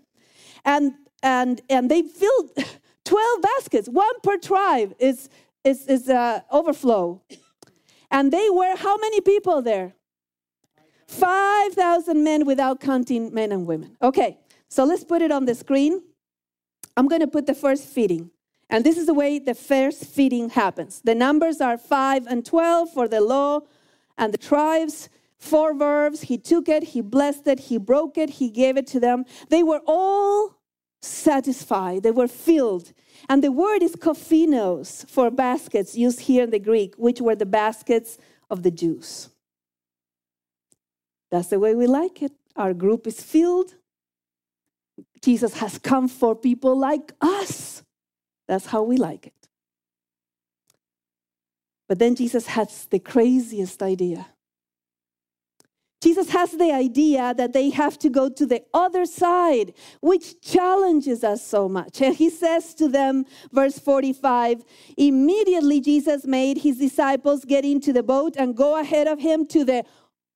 And 0.64 0.92
and 1.22 1.60
and 1.68 1.90
they 1.90 2.02
filled 2.02 2.50
12 3.04 3.42
baskets, 3.42 3.88
one 3.88 4.20
per 4.22 4.36
tribe 4.38 4.94
is 4.98 5.28
is 5.64 5.86
is 5.86 6.08
uh, 6.08 6.40
overflow. 6.50 7.22
And 8.10 8.32
they 8.32 8.50
were 8.50 8.76
how 8.76 8.96
many 8.98 9.20
people 9.20 9.62
there? 9.62 9.94
5,000 11.12 12.24
men 12.24 12.46
without 12.46 12.80
counting 12.80 13.32
men 13.34 13.52
and 13.52 13.66
women. 13.66 13.96
Okay, 14.00 14.38
so 14.68 14.84
let's 14.84 15.04
put 15.04 15.20
it 15.20 15.30
on 15.30 15.44
the 15.44 15.54
screen. 15.54 16.02
I'm 16.96 17.06
going 17.06 17.20
to 17.20 17.26
put 17.26 17.46
the 17.46 17.54
first 17.54 17.84
feeding. 17.86 18.30
And 18.70 18.84
this 18.84 18.96
is 18.96 19.06
the 19.06 19.14
way 19.14 19.38
the 19.38 19.54
first 19.54 20.06
feeding 20.06 20.48
happens. 20.48 21.02
The 21.04 21.14
numbers 21.14 21.60
are 21.60 21.76
5 21.76 22.26
and 22.26 22.44
12 22.44 22.90
for 22.90 23.06
the 23.06 23.20
law 23.20 23.60
and 24.16 24.32
the 24.32 24.38
tribes. 24.38 25.10
Four 25.36 25.74
verbs. 25.74 26.22
He 26.22 26.38
took 26.38 26.68
it, 26.68 26.82
he 26.94 27.00
blessed 27.00 27.46
it, 27.48 27.60
he 27.60 27.76
broke 27.76 28.16
it, 28.16 28.30
he 28.30 28.48
gave 28.48 28.76
it 28.76 28.86
to 28.88 29.00
them. 29.00 29.24
They 29.50 29.62
were 29.62 29.82
all 29.86 30.56
satisfied, 31.02 32.04
they 32.04 32.12
were 32.12 32.28
filled. 32.28 32.92
And 33.28 33.42
the 33.42 33.52
word 33.52 33.82
is 33.82 33.96
kophinos 33.96 35.08
for 35.10 35.30
baskets, 35.30 35.96
used 35.96 36.20
here 36.20 36.44
in 36.44 36.50
the 36.50 36.60
Greek, 36.60 36.94
which 36.96 37.20
were 37.20 37.34
the 37.34 37.46
baskets 37.46 38.18
of 38.50 38.62
the 38.62 38.70
Jews. 38.70 39.31
That's 41.32 41.48
the 41.48 41.58
way 41.58 41.74
we 41.74 41.88
like 41.88 42.22
it. 42.22 42.32
Our 42.54 42.74
group 42.74 43.06
is 43.06 43.20
filled, 43.20 43.74
Jesus 45.22 45.54
has 45.54 45.78
come 45.78 46.08
for 46.08 46.36
people 46.36 46.76
like 46.76 47.12
us. 47.20 47.82
That's 48.48 48.66
how 48.66 48.82
we 48.82 48.96
like 48.96 49.26
it. 49.28 49.48
But 51.88 51.98
then 51.98 52.14
Jesus 52.14 52.46
has 52.48 52.86
the 52.86 52.98
craziest 52.98 53.82
idea. 53.82 54.26
Jesus 56.02 56.30
has 56.30 56.50
the 56.50 56.72
idea 56.72 57.32
that 57.34 57.52
they 57.52 57.70
have 57.70 57.96
to 58.00 58.10
go 58.10 58.28
to 58.28 58.44
the 58.44 58.64
other 58.74 59.06
side, 59.06 59.72
which 60.00 60.40
challenges 60.40 61.22
us 61.22 61.46
so 61.46 61.68
much. 61.68 62.02
And 62.02 62.16
he 62.16 62.28
says 62.28 62.74
to 62.74 62.88
them, 62.88 63.24
verse 63.52 63.78
45 63.78 64.64
immediately 64.96 65.80
Jesus 65.80 66.26
made 66.26 66.58
his 66.58 66.78
disciples 66.78 67.44
get 67.44 67.64
into 67.64 67.92
the 67.92 68.02
boat 68.02 68.34
and 68.36 68.56
go 68.56 68.80
ahead 68.80 69.06
of 69.06 69.20
him 69.20 69.46
to 69.46 69.64
the 69.64 69.84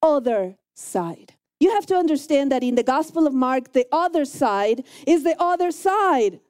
other 0.01 0.57
side. 0.77 1.35
You 1.59 1.71
have 1.71 1.87
to 1.87 1.97
understand 1.97 2.53
that 2.53 2.63
in 2.63 2.75
the 2.75 2.83
Gospel 2.83 3.27
of 3.27 3.33
Mark, 3.33 3.73
the 3.73 3.87
other 3.91 4.25
side 4.25 4.85
is 5.07 5.25
the 5.25 5.37
other 5.41 5.71
side. 5.71 6.41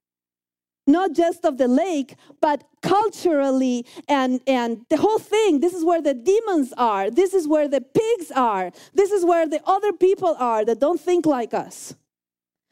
Not 0.89 1.13
just 1.15 1.45
of 1.45 1.59
the 1.59 1.67
lake, 1.67 2.15
but 2.41 2.65
culturally 2.81 3.85
and, 4.09 4.41
and 4.47 4.85
the 4.89 4.97
whole 4.97 5.19
thing. 5.19 5.61
This 5.61 5.75
is 5.75 5.85
where 5.85 6.01
the 6.01 6.15
demons 6.15 6.73
are. 6.77 7.11
This 7.11 7.35
is 7.35 7.49
where 7.49 7.67
the 7.67 7.81
pigs 7.81 8.31
are. 8.31 8.71
This 8.95 9.11
is 9.11 9.25
where 9.25 9.49
the 9.49 9.61
other 9.67 9.93
people 9.93 10.37
are 10.39 10.65
that 10.65 10.81
don't 10.81 11.01
think 11.01 11.27
like 11.27 11.55
us. 11.55 11.95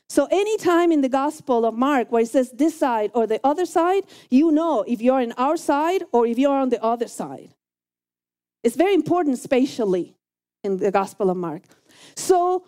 So, 0.08 0.28
anytime 0.30 0.92
in 0.92 1.00
the 1.00 1.08
Gospel 1.08 1.64
of 1.64 1.74
Mark 1.74 2.12
where 2.12 2.22
it 2.22 2.28
says 2.28 2.52
this 2.52 2.78
side 2.78 3.10
or 3.14 3.26
the 3.26 3.40
other 3.42 3.66
side, 3.66 4.04
you 4.30 4.52
know 4.52 4.84
if 4.86 5.00
you're 5.00 5.20
in 5.20 5.32
our 5.32 5.56
side 5.56 6.04
or 6.12 6.26
if 6.26 6.38
you're 6.38 6.56
on 6.56 6.68
the 6.68 6.82
other 6.82 7.08
side. 7.08 7.54
It's 8.62 8.76
very 8.76 8.94
important 8.94 9.38
spatially 9.38 10.14
in 10.64 10.78
the 10.78 10.90
Gospel 10.90 11.30
of 11.30 11.36
Mark. 11.36 11.62
So, 12.16 12.64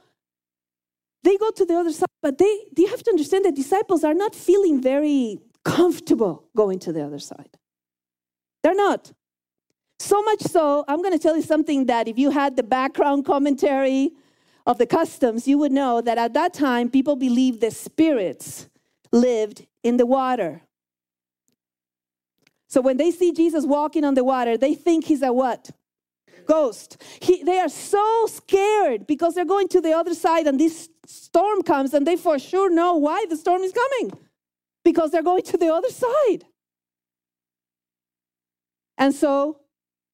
they 1.24 1.36
go 1.36 1.50
to 1.50 1.64
the 1.64 1.74
other 1.74 1.92
side, 1.92 2.06
but 2.22 2.38
they, 2.38 2.58
they 2.76 2.84
have 2.84 3.02
to 3.02 3.10
understand 3.10 3.44
that 3.46 3.56
disciples 3.56 4.04
are 4.04 4.14
not 4.14 4.34
feeling 4.34 4.80
very 4.80 5.38
comfortable 5.64 6.44
going 6.56 6.78
to 6.78 6.92
the 6.92 7.04
other 7.04 7.18
side. 7.18 7.58
They're 8.62 8.76
not. 8.76 9.12
So 9.98 10.22
much 10.22 10.42
so, 10.42 10.84
I'm 10.86 11.02
going 11.02 11.12
to 11.12 11.18
tell 11.18 11.36
you 11.36 11.42
something 11.42 11.86
that 11.86 12.06
if 12.06 12.18
you 12.18 12.30
had 12.30 12.56
the 12.56 12.62
background 12.62 13.24
commentary 13.24 14.12
of 14.66 14.78
the 14.78 14.86
customs, 14.86 15.48
you 15.48 15.58
would 15.58 15.72
know 15.72 16.00
that 16.00 16.18
at 16.18 16.34
that 16.34 16.52
time, 16.52 16.90
people 16.90 17.16
believed 17.16 17.60
the 17.60 17.70
spirits 17.70 18.68
lived 19.10 19.66
in 19.82 19.96
the 19.96 20.06
water. 20.06 20.62
So 22.68 22.80
when 22.80 22.96
they 22.96 23.10
see 23.10 23.32
Jesus 23.32 23.64
walking 23.64 24.04
on 24.04 24.14
the 24.14 24.24
water, 24.24 24.56
they 24.56 24.74
think 24.74 25.06
he's 25.06 25.22
a 25.22 25.32
what? 25.32 25.70
Ghost. 26.46 27.02
He, 27.20 27.42
they 27.42 27.58
are 27.58 27.68
so 27.68 28.26
scared 28.26 29.06
because 29.06 29.34
they're 29.34 29.44
going 29.44 29.68
to 29.68 29.80
the 29.80 29.92
other 29.92 30.14
side 30.14 30.46
and 30.46 30.58
this 30.58 30.88
storm 31.06 31.62
comes 31.62 31.94
and 31.94 32.06
they 32.06 32.16
for 32.16 32.38
sure 32.38 32.70
know 32.70 32.94
why 32.94 33.26
the 33.28 33.36
storm 33.36 33.62
is 33.62 33.72
coming 33.72 34.12
because 34.84 35.10
they're 35.10 35.22
going 35.22 35.42
to 35.42 35.56
the 35.56 35.72
other 35.72 35.90
side. 35.90 36.44
And 38.98 39.14
so 39.14 39.60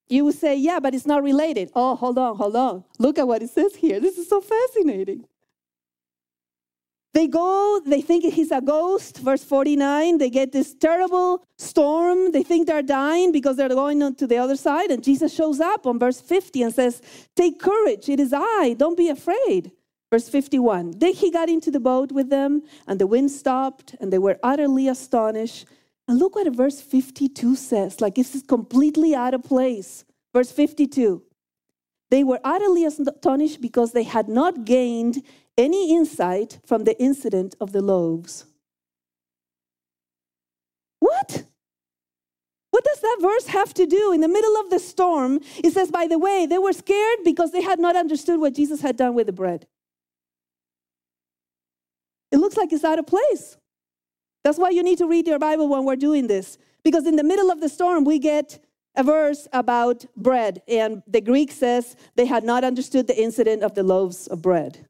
you 0.09 0.25
would 0.25 0.35
say, 0.35 0.57
yeah, 0.57 0.81
but 0.81 0.95
it's 0.95 1.07
not 1.07 1.23
related. 1.23 1.71
Oh, 1.75 1.97
hold 1.97 2.19
on, 2.19 2.37
hold 2.37 2.57
on. 2.57 2.85
Look 2.99 3.19
at 3.19 3.27
what 3.27 3.43
it 3.43 3.51
says 3.51 3.77
here. 3.77 4.01
This 4.01 4.19
is 4.19 4.29
so 4.29 4.41
fascinating. 4.41 5.27
They 7.15 7.29
go, 7.29 7.81
they 7.85 8.01
think 8.01 8.25
he's 8.33 8.51
a 8.51 8.63
ghost. 8.63 9.19
Verse 9.19 9.45
49, 9.45 10.17
they 10.19 10.31
get 10.31 10.53
this 10.53 10.75
terrible 10.75 11.45
storm. 11.59 12.33
They 12.33 12.43
think 12.43 12.67
they're 12.67 12.83
dying 12.83 13.33
because 13.33 13.57
they're 13.57 13.69
going 13.69 14.03
on 14.03 14.15
to 14.15 14.27
the 14.27 14.39
other 14.39 14.57
side. 14.57 14.91
And 14.91 15.05
Jesus 15.05 15.35
shows 15.35 15.61
up 15.61 15.87
on 15.87 15.99
verse 15.99 16.21
50 16.21 16.63
and 16.63 16.75
says, 16.75 17.03
Take 17.37 17.61
courage, 17.61 18.09
it 18.09 18.19
is 18.19 18.33
I, 18.35 18.75
don't 18.79 18.97
be 18.97 19.11
afraid. 19.11 19.73
Verse 20.11 20.29
51, 20.29 20.99
then 20.99 21.15
he 21.15 21.31
got 21.31 21.49
into 21.49 21.71
the 21.71 21.81
boat 21.81 22.13
with 22.13 22.29
them, 22.29 22.63
and 22.87 22.99
the 22.99 23.07
wind 23.07 23.31
stopped, 23.31 23.95
and 23.99 24.13
they 24.13 24.19
were 24.19 24.39
utterly 24.43 24.87
astonished 24.87 25.67
and 26.09 26.19
look 26.19 26.35
what 26.35 26.53
verse 26.55 26.81
52 26.81 27.57
says. 27.57 28.01
Like 28.01 28.15
this 28.17 28.35
is 28.35 28.43
completely 28.43 29.15
out 29.15 29.35
of 29.35 29.43
place. 29.43 30.05
Verse 30.35 30.53
52 30.53 31.23
They 32.11 32.25
were 32.25 32.41
utterly 32.45 32.85
astonished 32.85 33.61
because 33.61 33.93
they 33.93 34.03
had 34.03 34.29
not 34.29 34.65
gained 34.65 35.23
any 35.59 35.95
insight 35.95 36.59
from 36.65 36.85
the 36.85 37.01
incident 37.01 37.55
of 37.61 37.73
the 37.73 37.83
loaves. 37.83 38.47
What? 41.01 41.45
What 42.71 42.85
does 42.85 43.01
that 43.01 43.19
verse 43.21 43.49
have 43.49 43.75
to 43.75 43.87
do? 43.87 44.13
In 44.13 44.21
the 44.21 44.29
middle 44.29 44.57
of 44.57 44.71
the 44.71 44.79
storm, 44.79 45.41
it 45.63 45.73
says, 45.73 45.91
by 45.91 46.07
the 46.07 46.19
way, 46.19 46.47
they 46.47 46.59
were 46.59 46.73
scared 46.73 47.19
because 47.25 47.53
they 47.53 47.61
had 47.61 47.79
not 47.79 47.97
understood 47.97 48.41
what 48.41 48.55
Jesus 48.55 48.81
had 48.81 48.97
done 48.97 49.15
with 49.15 49.27
the 49.27 49.33
bread. 49.33 49.67
It 52.31 52.39
looks 52.39 52.57
like 52.57 52.73
it's 52.73 52.85
out 52.85 52.99
of 52.99 53.07
place. 53.07 53.59
That's 54.43 54.59
why 54.59 54.71
you 54.71 54.83
need 54.83 54.99
to 54.99 55.07
read 55.07 55.27
your 55.27 55.39
Bible 55.39 55.69
when 55.69 55.85
we're 55.85 55.97
doing 55.97 56.29
this. 56.29 56.57
Because 56.83 57.07
in 57.07 57.17
the 57.17 57.25
middle 57.25 57.51
of 57.51 57.61
the 57.61 57.69
storm, 57.69 58.05
we 58.05 58.19
get 58.19 58.59
a 58.97 59.03
verse 59.03 59.47
about 59.53 60.07
bread. 60.17 60.63
And 60.67 61.03
the 61.07 61.21
Greek 61.21 61.53
says 61.53 61.95
they 62.17 62.27
had 62.27 62.43
not 62.43 62.65
understood 62.65 63.07
the 63.07 63.21
incident 63.21 63.63
of 63.63 63.75
the 63.75 63.83
loaves 63.83 64.27
of 64.27 64.41
bread. 64.41 64.89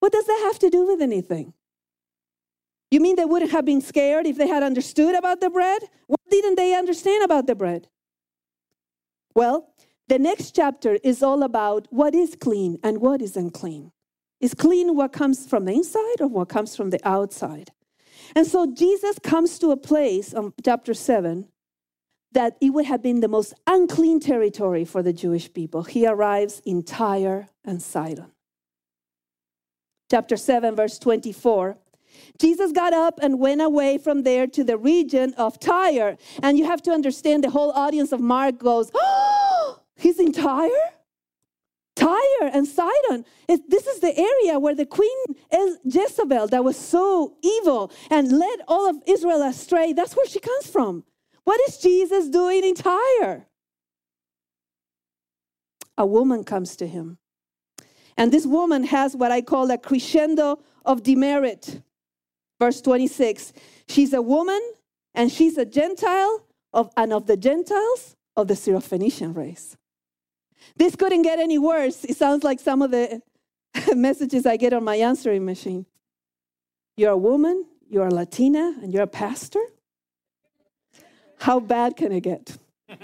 What 0.00 0.12
does 0.12 0.26
that 0.26 0.40
have 0.44 0.58
to 0.60 0.70
do 0.70 0.86
with 0.86 1.00
anything? 1.00 1.54
You 2.90 3.00
mean 3.00 3.16
they 3.16 3.24
wouldn't 3.24 3.50
have 3.50 3.64
been 3.64 3.80
scared 3.80 4.26
if 4.26 4.38
they 4.38 4.48
had 4.48 4.62
understood 4.62 5.14
about 5.14 5.40
the 5.40 5.50
bread? 5.50 5.82
What 6.06 6.20
didn't 6.30 6.56
they 6.56 6.74
understand 6.74 7.24
about 7.24 7.46
the 7.46 7.54
bread? 7.54 7.88
Well, 9.34 9.74
the 10.08 10.18
next 10.18 10.54
chapter 10.54 10.98
is 11.04 11.22
all 11.22 11.42
about 11.42 11.86
what 11.90 12.14
is 12.14 12.34
clean 12.34 12.78
and 12.82 12.98
what 12.98 13.20
is 13.20 13.36
unclean. 13.36 13.92
Is 14.40 14.54
clean 14.54 14.96
what 14.96 15.12
comes 15.12 15.46
from 15.46 15.64
the 15.66 15.72
inside 15.72 16.20
or 16.20 16.28
what 16.28 16.48
comes 16.48 16.74
from 16.76 16.90
the 16.90 17.06
outside? 17.06 17.70
And 18.34 18.46
so 18.46 18.72
Jesus 18.72 19.18
comes 19.18 19.58
to 19.58 19.70
a 19.70 19.76
place, 19.76 20.32
on 20.32 20.54
chapter 20.64 20.94
7, 20.94 21.48
that 22.32 22.56
it 22.60 22.70
would 22.70 22.86
have 22.86 23.02
been 23.02 23.20
the 23.20 23.28
most 23.28 23.54
unclean 23.66 24.20
territory 24.20 24.84
for 24.84 25.02
the 25.02 25.12
Jewish 25.12 25.52
people. 25.52 25.82
He 25.82 26.06
arrives 26.06 26.62
in 26.64 26.82
Tyre 26.82 27.48
and 27.64 27.82
Sidon. 27.82 28.32
Chapter 30.10 30.36
7, 30.36 30.74
verse 30.74 30.98
24. 30.98 31.76
Jesus 32.40 32.72
got 32.72 32.92
up 32.92 33.18
and 33.22 33.38
went 33.38 33.60
away 33.60 33.98
from 33.98 34.22
there 34.22 34.46
to 34.46 34.64
the 34.64 34.76
region 34.76 35.34
of 35.34 35.58
Tyre. 35.60 36.16
And 36.42 36.58
you 36.58 36.64
have 36.64 36.82
to 36.82 36.90
understand 36.90 37.44
the 37.44 37.50
whole 37.50 37.70
audience 37.72 38.12
of 38.12 38.20
Mark 38.20 38.58
goes, 38.58 38.90
Oh, 38.94 39.80
he's 39.96 40.18
in 40.18 40.32
Tyre? 40.32 40.70
Tyre 41.98 42.50
and 42.52 42.66
Sidon. 42.66 43.24
It, 43.48 43.68
this 43.68 43.86
is 43.86 44.00
the 44.00 44.16
area 44.16 44.58
where 44.58 44.74
the 44.74 44.86
queen 44.86 45.18
Jezebel, 45.84 46.46
that 46.48 46.62
was 46.62 46.76
so 46.76 47.36
evil 47.42 47.90
and 48.08 48.30
led 48.30 48.60
all 48.68 48.88
of 48.88 48.96
Israel 49.06 49.42
astray, 49.42 49.92
that's 49.92 50.16
where 50.16 50.26
she 50.26 50.38
comes 50.38 50.68
from. 50.68 51.04
What 51.44 51.60
is 51.68 51.78
Jesus 51.78 52.28
doing 52.28 52.62
in 52.64 52.74
Tyre? 52.74 53.46
A 55.96 56.06
woman 56.06 56.44
comes 56.44 56.76
to 56.76 56.86
him. 56.86 57.18
And 58.18 58.32
this 58.32 58.44
woman 58.44 58.82
has 58.84 59.16
what 59.16 59.30
I 59.30 59.40
call 59.40 59.70
a 59.70 59.78
crescendo 59.78 60.58
of 60.84 61.04
demerit. 61.04 61.80
Verse 62.58 62.80
26 62.80 63.52
She's 63.88 64.12
a 64.12 64.20
woman 64.20 64.60
and 65.14 65.30
she's 65.32 65.56
a 65.56 65.64
Gentile 65.64 66.44
of, 66.72 66.90
and 66.96 67.12
of 67.12 67.26
the 67.26 67.36
Gentiles 67.36 68.16
of 68.36 68.48
the 68.48 68.54
Syrophoenician 68.54 69.34
race. 69.34 69.76
This 70.76 70.96
couldn't 70.96 71.22
get 71.22 71.38
any 71.38 71.58
worse. 71.58 72.04
It 72.04 72.16
sounds 72.16 72.42
like 72.44 72.60
some 72.60 72.82
of 72.82 72.90
the 72.90 73.22
messages 73.94 74.44
I 74.44 74.56
get 74.56 74.72
on 74.72 74.84
my 74.84 74.96
answering 74.96 75.44
machine. 75.44 75.86
You're 76.96 77.12
a 77.12 77.16
woman, 77.16 77.66
you're 77.88 78.08
a 78.08 78.14
Latina, 78.14 78.74
and 78.82 78.92
you're 78.92 79.04
a 79.04 79.06
pastor? 79.06 79.62
How 81.38 81.60
bad 81.60 81.96
can 81.96 82.10
it 82.10 82.22
get? 82.22 82.58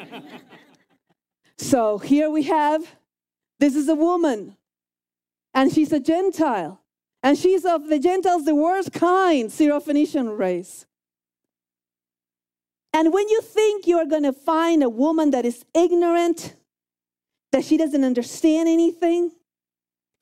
so 1.57 1.99
here 1.99 2.29
we 2.29 2.43
have 2.43 2.85
this 3.61 3.77
is 3.77 3.89
a 3.89 3.95
woman, 3.95 4.57
and 5.55 5.73
she's 5.73 5.93
a 5.93 6.01
Gentile, 6.01 6.81
and 7.23 7.39
she's 7.39 7.65
of 7.65 7.89
the 7.89 7.99
Gentiles, 7.99 8.45
the 8.45 8.55
worst 8.55 8.93
kind, 8.93 9.49
Syrophoenician 9.51 10.37
race. 10.37 10.87
And 12.93 13.13
when 13.13 13.29
you 13.29 13.41
think 13.41 13.87
you're 13.87 14.07
going 14.07 14.23
to 14.23 14.33
find 14.33 14.83
a 14.83 14.89
woman 14.89 15.31
that 15.31 15.45
is 15.45 15.65
ignorant, 15.75 16.55
that 17.51 17.65
she 17.65 17.77
doesn't 17.77 18.05
understand 18.05 18.69
anything, 18.69 19.33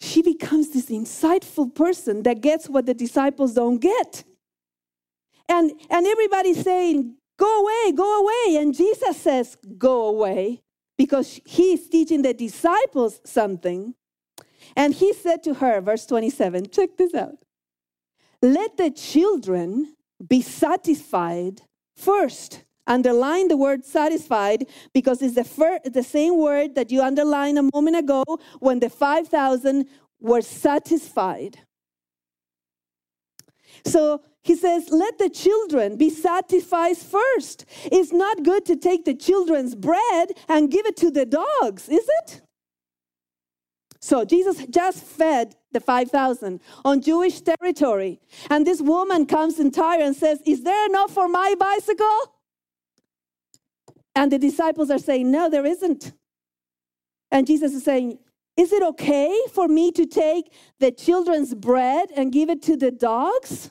she 0.00 0.22
becomes 0.22 0.70
this 0.70 0.86
insightful 0.86 1.74
person 1.74 2.22
that 2.24 2.40
gets 2.40 2.68
what 2.68 2.86
the 2.86 2.94
disciples 2.94 3.54
don't 3.54 3.78
get. 3.78 4.24
And, 5.48 5.72
and 5.90 6.06
everybody's 6.06 6.62
saying, 6.62 7.16
Go 7.38 7.62
away, 7.62 7.92
go 7.92 8.20
away. 8.20 8.56
And 8.60 8.74
Jesus 8.74 9.16
says, 9.16 9.56
Go 9.78 10.06
away, 10.08 10.62
because 10.96 11.40
he's 11.44 11.88
teaching 11.88 12.22
the 12.22 12.34
disciples 12.34 13.20
something. 13.24 13.94
And 14.76 14.94
he 14.94 15.12
said 15.12 15.42
to 15.44 15.54
her, 15.54 15.80
verse 15.80 16.06
27, 16.06 16.70
check 16.70 16.96
this 16.96 17.14
out. 17.14 17.38
Let 18.40 18.76
the 18.76 18.90
children 18.90 19.94
be 20.26 20.42
satisfied 20.42 21.62
first 21.96 22.64
Underline 22.86 23.48
the 23.48 23.56
word 23.56 23.84
satisfied 23.84 24.66
because 24.92 25.22
it's 25.22 25.36
the, 25.36 25.80
the 25.92 26.02
same 26.02 26.38
word 26.38 26.74
that 26.74 26.90
you 26.90 27.00
underlined 27.00 27.58
a 27.58 27.68
moment 27.72 27.96
ago 27.96 28.24
when 28.58 28.80
the 28.80 28.90
5,000 28.90 29.86
were 30.20 30.42
satisfied. 30.42 31.58
So 33.84 34.22
he 34.42 34.56
says, 34.56 34.90
let 34.90 35.18
the 35.18 35.30
children 35.30 35.96
be 35.96 36.10
satisfied 36.10 36.96
first. 36.96 37.64
It's 37.84 38.12
not 38.12 38.42
good 38.42 38.64
to 38.66 38.76
take 38.76 39.04
the 39.04 39.14
children's 39.14 39.76
bread 39.76 40.32
and 40.48 40.70
give 40.70 40.86
it 40.86 40.96
to 40.98 41.10
the 41.10 41.24
dogs, 41.24 41.88
is 41.88 42.08
it? 42.24 42.42
So 44.02 44.24
Jesus 44.24 44.66
just 44.66 45.04
fed 45.04 45.54
the 45.70 45.78
5,000 45.78 46.60
on 46.84 47.00
Jewish 47.00 47.40
territory. 47.40 48.20
And 48.50 48.66
this 48.66 48.82
woman 48.82 49.26
comes 49.26 49.60
in 49.60 49.70
Tyre 49.70 50.02
and 50.02 50.16
says, 50.16 50.42
Is 50.44 50.64
there 50.64 50.86
enough 50.86 51.12
for 51.12 51.28
my 51.28 51.54
bicycle? 51.58 52.34
And 54.16 54.32
the 54.32 54.38
disciples 54.38 54.90
are 54.90 54.98
saying, 54.98 55.30
No, 55.30 55.48
there 55.48 55.64
isn't. 55.64 56.12
And 57.30 57.46
Jesus 57.46 57.74
is 57.74 57.84
saying, 57.84 58.18
Is 58.56 58.72
it 58.72 58.82
okay 58.82 59.38
for 59.54 59.68
me 59.68 59.92
to 59.92 60.04
take 60.04 60.52
the 60.80 60.90
children's 60.90 61.54
bread 61.54 62.08
and 62.16 62.32
give 62.32 62.50
it 62.50 62.60
to 62.62 62.76
the 62.76 62.90
dogs? 62.90 63.70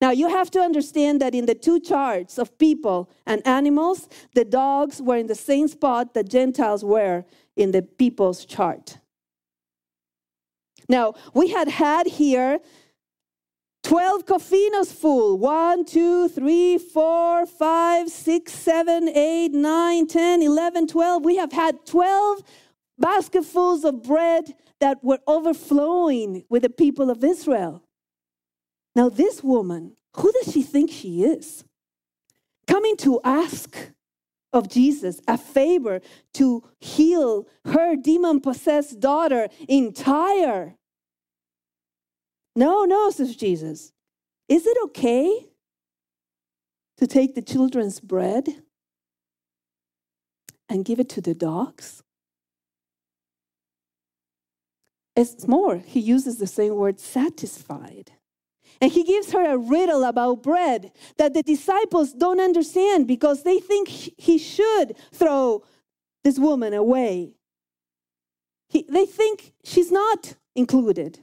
Now, 0.00 0.10
you 0.10 0.28
have 0.28 0.50
to 0.52 0.60
understand 0.60 1.20
that 1.20 1.34
in 1.34 1.46
the 1.46 1.54
two 1.54 1.78
charts 1.78 2.38
of 2.38 2.58
people 2.58 3.08
and 3.24 3.44
animals, 3.46 4.08
the 4.34 4.44
dogs 4.44 5.00
were 5.00 5.16
in 5.16 5.28
the 5.28 5.34
same 5.36 5.68
spot 5.68 6.14
that 6.14 6.28
Gentiles 6.28 6.84
were 6.84 7.24
in 7.56 7.70
the 7.70 7.82
people's 7.82 8.44
chart. 8.44 8.98
Now, 10.88 11.14
we 11.34 11.48
had 11.48 11.68
had 11.68 12.06
here 12.06 12.60
12 13.84 14.26
kophinos 14.26 14.92
full. 14.92 15.38
1, 15.38 15.84
2, 15.84 16.28
3, 16.28 16.78
4, 16.78 17.46
5, 17.46 18.08
6, 18.08 18.52
7, 18.52 19.08
8, 19.08 19.52
9, 19.52 20.06
10, 20.06 20.42
11, 20.42 20.86
12. 20.86 21.24
We 21.24 21.36
have 21.36 21.52
had 21.52 21.86
12 21.86 22.42
basketfuls 22.98 23.84
of 23.84 24.02
bread 24.02 24.54
that 24.80 25.02
were 25.02 25.20
overflowing 25.26 26.44
with 26.48 26.62
the 26.62 26.70
people 26.70 27.10
of 27.10 27.22
Israel. 27.22 27.82
Now, 28.94 29.08
this 29.08 29.42
woman, 29.42 29.96
who 30.16 30.32
does 30.32 30.52
she 30.52 30.62
think 30.62 30.90
she 30.90 31.22
is? 31.22 31.64
Coming 32.66 32.96
to 32.98 33.20
ask 33.24 33.76
of 34.52 34.68
Jesus 34.68 35.20
a 35.28 35.38
favor 35.38 36.00
to 36.34 36.64
heal 36.80 37.46
her 37.66 37.96
demon 37.96 38.40
possessed 38.40 39.00
daughter 39.00 39.48
in 39.68 39.92
Tyre. 39.92 40.77
No, 42.58 42.84
no, 42.84 43.08
says 43.10 43.36
Jesus. 43.36 43.92
Is 44.48 44.66
it 44.66 44.76
okay 44.86 45.46
to 46.96 47.06
take 47.06 47.36
the 47.36 47.40
children's 47.40 48.00
bread 48.00 48.48
and 50.68 50.84
give 50.84 50.98
it 50.98 51.08
to 51.10 51.20
the 51.20 51.34
dogs? 51.34 52.02
It's 55.14 55.46
more, 55.46 55.76
he 55.76 56.00
uses 56.00 56.38
the 56.38 56.48
same 56.48 56.74
word 56.74 56.98
satisfied. 56.98 58.10
And 58.80 58.90
he 58.90 59.04
gives 59.04 59.30
her 59.30 59.48
a 59.48 59.56
riddle 59.56 60.02
about 60.02 60.42
bread 60.42 60.90
that 61.16 61.34
the 61.34 61.44
disciples 61.44 62.12
don't 62.12 62.40
understand 62.40 63.06
because 63.06 63.44
they 63.44 63.60
think 63.60 63.86
he 63.86 64.36
should 64.36 64.96
throw 65.12 65.62
this 66.24 66.40
woman 66.40 66.74
away. 66.74 67.36
He, 68.68 68.84
they 68.88 69.06
think 69.06 69.52
she's 69.62 69.92
not 69.92 70.34
included 70.56 71.20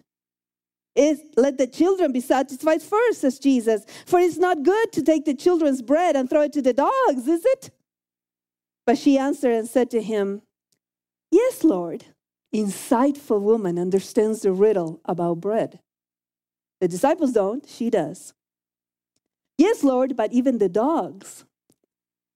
is 0.96 1.22
let 1.36 1.58
the 1.58 1.68
children 1.68 2.12
be 2.12 2.22
satisfied 2.22 2.82
first, 2.82 3.22
says 3.22 3.40
Jesus. 3.40 3.86
For 4.06 4.20
it's 4.20 4.38
not 4.38 4.64
good 4.64 4.92
to 4.94 5.02
take 5.02 5.26
the 5.26 5.34
children's 5.34 5.82
bread 5.82 6.16
and 6.16 6.30
throw 6.30 6.42
it 6.44 6.54
to 6.54 6.62
the 6.62 6.74
dogs, 6.74 7.28
is 7.28 7.46
it? 7.46 7.72
But 8.86 8.98
she 8.98 9.18
answered 9.18 9.54
and 9.54 9.68
said 9.68 9.90
to 9.92 10.02
him, 10.02 10.42
Yes, 11.32 11.64
Lord. 11.64 12.06
Insightful 12.54 13.42
woman 13.42 13.78
understands 13.78 14.42
the 14.42 14.54
riddle 14.54 15.02
about 15.04 15.42
bread. 15.42 15.80
The 16.80 16.88
disciples 16.88 17.34
don't, 17.34 17.68
she 17.68 17.90
does. 17.90 18.34
Yes, 19.58 19.84
Lord, 19.84 20.16
but 20.16 20.32
even 20.32 20.58
the 20.58 20.70
dogs 20.70 21.44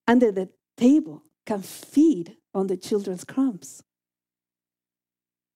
under 0.07 0.31
the 0.31 0.49
table 0.75 1.23
can 1.45 1.61
feed 1.61 2.35
on 2.53 2.67
the 2.67 2.75
children's 2.75 3.23
crumbs. 3.23 3.83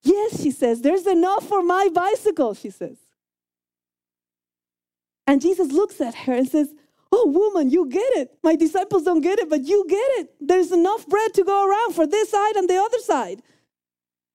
Yes, 0.03 0.41
she 0.41 0.51
says, 0.51 0.81
there's 0.81 1.07
enough 1.07 1.47
for 1.47 1.63
my 1.63 1.89
bicycle, 1.93 2.53
she 2.53 2.69
says. 2.69 2.97
And 5.25 5.41
Jesus 5.41 5.71
looks 5.71 6.01
at 6.01 6.13
her 6.13 6.33
and 6.33 6.47
says, 6.47 6.73
Oh, 7.15 7.27
woman, 7.27 7.69
you 7.69 7.87
get 7.87 8.11
it. 8.15 8.31
My 8.41 8.55
disciples 8.55 9.03
don't 9.03 9.21
get 9.21 9.37
it, 9.37 9.47
but 9.47 9.63
you 9.65 9.85
get 9.87 10.09
it. 10.19 10.33
There's 10.41 10.71
enough 10.71 11.07
bread 11.07 11.31
to 11.35 11.43
go 11.43 11.69
around 11.69 11.93
for 11.93 12.07
this 12.07 12.31
side 12.31 12.55
and 12.55 12.67
the 12.67 12.77
other 12.77 12.97
side. 12.99 13.43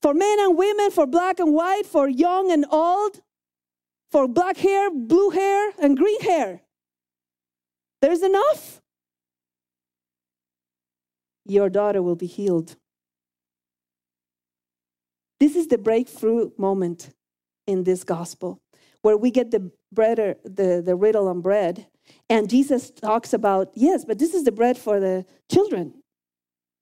For 0.00 0.14
men 0.14 0.38
and 0.38 0.57
women, 0.57 0.92
for 0.92 1.04
black 1.04 1.40
and 1.40 1.52
white, 1.52 1.87
for 1.87 2.09
young 2.09 2.52
and 2.52 2.64
old, 2.70 3.20
for 4.12 4.28
black 4.28 4.59
hair, 4.59 4.92
blue 4.92 5.31
hair, 5.31 5.72
and 5.83 5.96
green 5.96 6.20
hair. 6.20 6.61
There's 8.00 8.22
enough. 8.22 8.81
Your 11.44 11.68
daughter 11.68 12.00
will 12.00 12.14
be 12.14 12.26
healed. 12.26 12.76
This 15.40 15.57
is 15.57 15.68
the 15.68 15.79
breakthrough 15.79 16.51
moment 16.59 17.11
in 17.66 17.85
this 17.85 18.05
gospel 18.05 18.61
where 19.03 19.16
we 19.16 19.31
get 19.31 19.51
the 19.51 19.70
bread, 19.92 20.37
the, 20.44 20.83
the 20.85 20.96
riddle 20.96 21.29
on 21.29 21.40
bread. 21.40 21.87
And 22.29 22.51
Jesus 22.51 22.90
talks 22.90 23.33
about, 23.33 23.70
yes, 23.74 24.05
but 24.05 24.18
this 24.18 24.35
is 24.35 24.44
the 24.44 24.53
bread 24.53 24.77
for 24.77 24.98
the 24.98 25.24
children. 25.51 25.94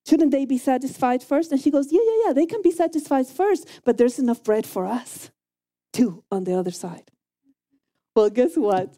Shouldn't 0.08 0.30
they 0.30 0.44
be 0.44 0.58
satisfied 0.58 1.22
first? 1.22 1.50
And 1.50 1.60
she 1.60 1.70
goes, 1.70 1.92
yeah, 1.92 2.00
yeah, 2.04 2.26
yeah, 2.26 2.32
they 2.32 2.46
can 2.46 2.62
be 2.62 2.70
satisfied 2.70 3.26
first, 3.26 3.68
but 3.84 3.98
there's 3.98 4.18
enough 4.18 4.42
bread 4.44 4.64
for 4.66 4.86
us 4.86 5.30
too 5.92 6.22
on 6.30 6.44
the 6.44 6.54
other 6.54 6.70
side. 6.70 7.10
Well, 8.14 8.30
guess 8.30 8.56
what? 8.56 8.94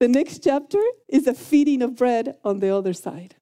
The 0.00 0.08
next 0.08 0.42
chapter 0.42 0.82
is 1.08 1.26
a 1.26 1.34
feeding 1.34 1.82
of 1.82 1.94
bread 1.94 2.36
on 2.42 2.60
the 2.60 2.74
other 2.74 2.94
side. 2.94 3.36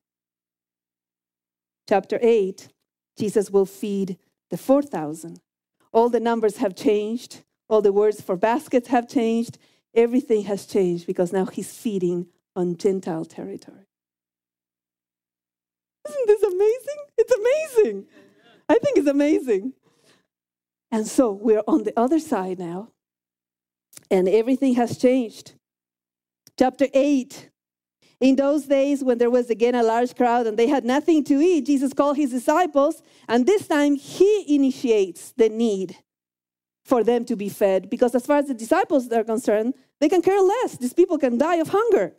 Chapter 1.89 2.19
8, 2.21 2.69
Jesus 3.17 3.51
will 3.51 3.65
feed 3.65 4.19
the 4.51 4.57
4,000. 4.57 5.41
All 5.93 6.09
the 6.09 6.21
numbers 6.21 6.59
have 6.59 6.75
changed. 6.75 7.43
All 7.69 7.83
the 7.83 7.93
words 7.93 8.21
for 8.21 8.37
baskets 8.37 8.89
have 8.89 9.09
changed. 9.09 9.59
Everything 9.95 10.43
has 10.45 10.67
changed 10.67 11.07
because 11.07 11.33
now 11.33 11.47
he's 11.47 11.73
feeding 11.73 12.27
on 12.55 12.77
Gentile 12.77 13.25
territory. 13.25 13.87
Isn't 16.09 16.27
this 16.27 16.43
amazing? 16.43 17.05
It's 17.17 17.33
amazing. 17.33 18.07
I 18.69 18.75
think 18.75 18.99
it's 18.99 19.09
amazing. 19.09 19.73
And 20.91 21.07
so 21.07 21.33
we're 21.33 21.63
on 21.69 21.85
the 21.85 21.99
other 21.99 22.19
side 22.19 22.59
now, 22.59 22.93
and 24.11 24.29
everything 24.29 24.75
has 24.75 24.97
changed. 24.97 25.53
Chapter 26.59 26.87
8 26.95 27.51
in 28.21 28.35
those 28.37 28.67
days, 28.67 29.05
when 29.05 29.19
there 29.19 29.31
was 29.31 29.49
again 29.49 29.75
a 29.75 29.83
large 29.83 30.17
crowd 30.17 30.47
and 30.47 30.59
they 30.59 30.67
had 30.67 30.85
nothing 30.85 31.23
to 31.25 31.41
eat, 31.41 31.67
Jesus 31.67 31.93
called 31.93 32.17
his 32.17 32.31
disciples, 32.31 33.03
and 33.29 33.47
this 33.47 33.69
time 33.69 33.95
he 33.95 34.45
initiates 34.55 35.33
the 35.33 35.49
need 35.49 35.97
for 36.85 37.05
them 37.05 37.25
to 37.27 37.37
be 37.37 37.49
fed. 37.49 37.89
Because 37.89 38.15
as 38.15 38.27
far 38.27 38.39
as 38.39 38.47
the 38.47 38.55
disciples 38.55 39.11
are 39.13 39.23
concerned, 39.23 39.75
they 40.01 40.09
can 40.09 40.23
care 40.23 40.41
less. 40.41 40.77
These 40.77 40.95
people 40.95 41.19
can 41.19 41.39
die 41.39 41.57
of 41.57 41.69
hunger. 41.69 42.15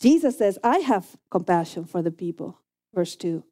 Jesus 0.00 0.38
says, 0.38 0.58
I 0.62 0.78
have 0.78 1.16
compassion 1.30 1.84
for 1.84 2.02
the 2.02 2.10
people. 2.10 2.58
Verse 2.94 3.16
2. 3.16 3.42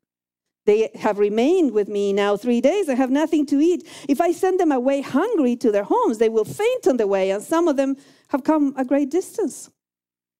They 0.66 0.90
have 0.96 1.18
remained 1.18 1.72
with 1.72 1.88
me 1.88 2.12
now 2.12 2.36
three 2.36 2.60
days 2.60 2.88
and 2.88 2.98
have 2.98 3.10
nothing 3.10 3.46
to 3.46 3.60
eat. 3.60 3.88
If 4.08 4.20
I 4.20 4.30
send 4.30 4.60
them 4.60 4.70
away 4.70 5.00
hungry 5.00 5.56
to 5.56 5.72
their 5.72 5.84
homes, 5.84 6.18
they 6.18 6.28
will 6.28 6.44
faint 6.44 6.86
on 6.86 6.96
the 6.96 7.06
way, 7.06 7.30
and 7.30 7.42
some 7.42 7.66
of 7.66 7.76
them 7.76 7.96
have 8.28 8.44
come 8.44 8.74
a 8.76 8.84
great 8.84 9.10
distance. 9.10 9.70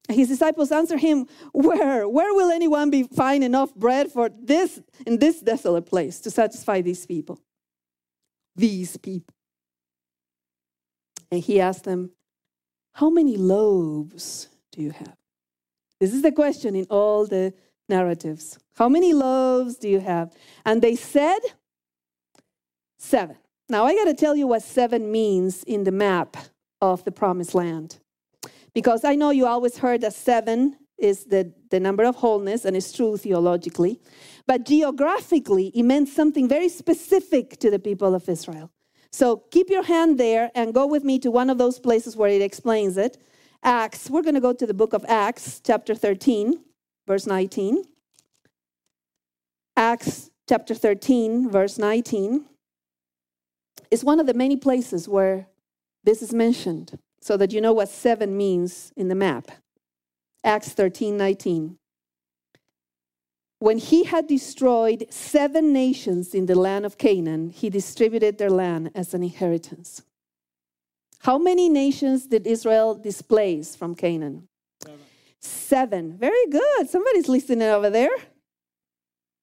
His 0.09 0.27
disciples 0.27 0.71
answer 0.71 0.97
him, 0.97 1.27
Where? 1.53 2.07
Where 2.07 2.33
will 2.33 2.51
anyone 2.51 2.89
be 2.89 3.03
find 3.03 3.43
enough 3.43 3.73
bread 3.75 4.11
for 4.11 4.29
this 4.29 4.81
in 5.05 5.19
this 5.19 5.39
desolate 5.41 5.85
place 5.85 6.19
to 6.21 6.31
satisfy 6.31 6.81
these 6.81 7.05
people? 7.05 7.39
These 8.55 8.97
people. 8.97 9.33
And 11.31 11.41
he 11.41 11.61
asked 11.61 11.85
them, 11.85 12.11
How 12.93 13.09
many 13.09 13.37
loaves 13.37 14.49
do 14.71 14.81
you 14.81 14.91
have? 14.91 15.15
This 15.99 16.13
is 16.13 16.23
the 16.23 16.31
question 16.31 16.75
in 16.75 16.87
all 16.89 17.25
the 17.25 17.53
narratives. 17.87 18.57
How 18.75 18.89
many 18.89 19.13
loaves 19.13 19.77
do 19.77 19.87
you 19.87 19.99
have? 19.99 20.33
And 20.65 20.81
they 20.81 20.95
said, 20.95 21.39
Seven. 22.97 23.37
Now 23.69 23.85
I 23.85 23.95
got 23.95 24.05
to 24.05 24.13
tell 24.13 24.35
you 24.35 24.47
what 24.47 24.63
seven 24.63 25.11
means 25.11 25.63
in 25.63 25.85
the 25.85 25.91
map 25.93 26.35
of 26.81 27.05
the 27.05 27.11
promised 27.11 27.55
land. 27.55 28.00
Because 28.73 29.03
I 29.03 29.15
know 29.15 29.31
you 29.31 29.45
always 29.45 29.77
heard 29.77 30.01
that 30.01 30.13
seven 30.13 30.77
is 30.97 31.25
the, 31.25 31.51
the 31.71 31.79
number 31.79 32.03
of 32.03 32.15
wholeness, 32.17 32.63
and 32.63 32.77
it's 32.77 32.93
true 32.93 33.17
theologically. 33.17 33.99
But 34.47 34.65
geographically, 34.65 35.67
it 35.75 35.83
meant 35.83 36.07
something 36.09 36.47
very 36.47 36.69
specific 36.69 37.57
to 37.59 37.71
the 37.71 37.79
people 37.79 38.15
of 38.15 38.29
Israel. 38.29 38.71
So 39.11 39.37
keep 39.51 39.69
your 39.69 39.83
hand 39.83 40.19
there 40.19 40.51
and 40.55 40.73
go 40.73 40.85
with 40.85 41.03
me 41.03 41.19
to 41.19 41.31
one 41.31 41.49
of 41.49 41.57
those 41.57 41.79
places 41.79 42.15
where 42.15 42.29
it 42.29 42.41
explains 42.41 42.97
it. 42.97 43.17
Acts, 43.63 44.09
we're 44.09 44.21
going 44.21 44.35
to 44.35 44.41
go 44.41 44.53
to 44.53 44.65
the 44.65 44.73
book 44.73 44.93
of 44.93 45.03
Acts, 45.07 45.61
chapter 45.63 45.93
13, 45.93 46.59
verse 47.07 47.27
19. 47.27 47.83
Acts 49.75 50.31
chapter 50.47 50.73
13, 50.73 51.49
verse 51.49 51.77
19 51.77 52.45
is 53.89 54.03
one 54.03 54.19
of 54.19 54.27
the 54.27 54.33
many 54.33 54.55
places 54.55 55.07
where 55.09 55.47
this 56.03 56.21
is 56.21 56.33
mentioned 56.33 56.97
so 57.21 57.37
that 57.37 57.53
you 57.53 57.61
know 57.61 57.73
what 57.73 57.89
seven 57.89 58.35
means 58.35 58.91
in 58.95 59.07
the 59.07 59.15
map. 59.15 59.51
Acts 60.43 60.69
13 60.69 61.17
19. 61.17 61.77
When 63.59 63.77
he 63.77 64.05
had 64.05 64.25
destroyed 64.25 65.05
seven 65.11 65.71
nations 65.71 66.33
in 66.33 66.47
the 66.47 66.55
land 66.55 66.83
of 66.83 66.97
Canaan, 66.97 67.51
he 67.51 67.69
distributed 67.69 68.39
their 68.39 68.49
land 68.49 68.89
as 68.95 69.13
an 69.13 69.21
inheritance. 69.21 70.01
How 71.19 71.37
many 71.37 71.69
nations 71.69 72.25
did 72.25 72.47
Israel 72.47 72.95
displace 72.95 73.75
from 73.75 73.93
Canaan? 73.93 74.47
Seven. 74.83 74.99
Seven. 75.39 76.17
Very 76.17 76.47
good. 76.49 76.89
Somebody's 76.89 77.29
listening 77.29 77.69
over 77.69 77.91
there. 77.91 78.09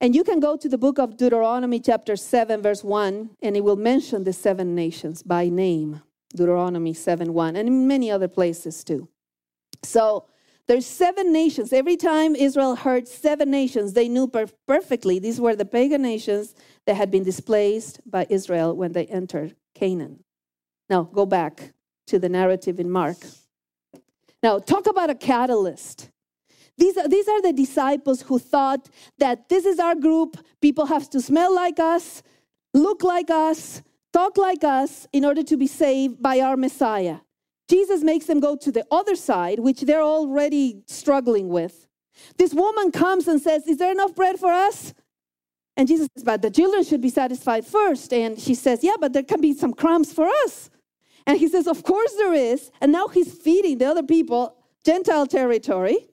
And 0.01 0.17
you 0.17 0.25
can 0.25 0.41
go 0.41 0.57
to 0.57 0.69
the 0.69 0.79
book 0.79 0.99
of 0.99 1.17
Deuteronomy, 1.17 1.79
chapter 1.79 2.17
7, 2.17 2.61
verse 2.61 2.83
1, 2.83 3.31
and 3.41 3.57
it 3.57 3.63
will 3.63 3.77
mention 3.77 4.25
the 4.25 4.33
seven 4.33 4.75
nations 4.75 5.23
by 5.23 5.49
name. 5.49 6.03
Deuteronomy 6.35 6.95
7 6.95 7.33
1, 7.33 7.57
and 7.57 7.69
in 7.69 7.89
many 7.89 8.11
other 8.11 8.29
places 8.29 8.85
too. 8.85 9.09
So 9.83 10.27
there's 10.67 10.87
seven 10.87 11.33
nations. 11.33 11.73
Every 11.73 11.97
time 11.97 12.37
Israel 12.37 12.77
heard 12.77 13.09
seven 13.09 13.51
nations, 13.51 13.95
they 13.95 14.09
knew 14.09 14.29
per- 14.29 14.49
perfectly 14.67 15.19
these 15.19 15.41
were 15.41 15.57
the 15.57 15.65
pagan 15.65 16.03
nations 16.03 16.55
that 16.87 16.97
had 16.97 17.11
been 17.11 17.25
displaced 17.25 18.01
by 18.09 18.27
Israel 18.29 18.77
when 18.77 18.93
they 18.93 19.07
entered 19.07 19.57
Canaan. 19.75 20.25
Now 20.91 21.05
go 21.05 21.25
back 21.25 21.73
to 22.09 22.19
the 22.19 22.29
narrative 22.29 22.79
in 22.81 22.91
Mark. 22.91 23.17
Now, 24.43 24.59
talk 24.59 24.87
about 24.87 25.11
a 25.11 25.15
catalyst. 25.15 26.11
These 26.77 26.97
are, 26.97 27.09
these 27.09 27.27
are 27.29 27.43
the 27.43 27.53
disciples 27.53 28.23
who 28.23 28.39
thought 28.39 28.89
that 29.19 29.49
this 29.49 29.67
is 29.67 29.79
our 29.79 29.95
group. 29.95 30.37
People 30.61 30.87
have 30.87 31.11
to 31.11 31.21
smell 31.21 31.53
like 31.55 31.81
us, 31.81 32.23
look 32.73 33.03
like 33.03 33.31
us, 33.31 33.83
talk 34.13 34.37
like 34.37 34.65
us 34.65 35.07
in 35.13 35.25
order 35.25 35.43
to 35.43 35.57
be 35.57 35.67
saved 35.67 36.23
by 36.23 36.41
our 36.41 36.57
Messiah. 36.57 37.19
Jesus 37.69 38.03
makes 38.03 38.27
them 38.27 38.41
go 38.41 38.57
to 38.57 38.73
the 38.73 38.87
other 38.91 39.15
side, 39.15 39.59
which 39.59 39.83
they're 39.83 40.03
already 40.03 40.83
struggling 40.87 41.49
with. 41.49 41.87
This 42.37 42.55
woman 42.55 42.91
comes 42.91 43.29
and 43.29 43.41
says, 43.41 43.67
Is 43.67 43.77
there 43.77 43.93
enough 43.93 44.15
bread 44.15 44.39
for 44.39 44.51
us? 44.51 44.95
And 45.77 45.87
Jesus 45.87 46.09
says, 46.17 46.25
But 46.25 46.43
the 46.43 46.51
children 46.51 46.83
should 46.83 47.01
be 47.01 47.11
satisfied 47.11 47.67
first. 47.67 48.13
And 48.13 48.39
she 48.41 48.55
says, 48.55 48.83
Yeah, 48.83 48.97
but 48.99 49.13
there 49.13 49.23
can 49.23 49.41
be 49.41 49.53
some 49.53 49.75
crumbs 49.75 50.13
for 50.13 50.29
us. 50.45 50.71
And 51.27 51.39
he 51.39 51.49
says, 51.49 51.67
Of 51.67 51.83
course 51.83 52.15
there 52.15 52.33
is. 52.33 52.71
And 52.81 52.91
now 52.91 53.09
he's 53.09 53.33
feeding 53.33 53.79
the 53.79 53.87
other 53.87 54.03
people 54.03 54.57
Gentile 54.85 55.27
territory. 55.27 56.09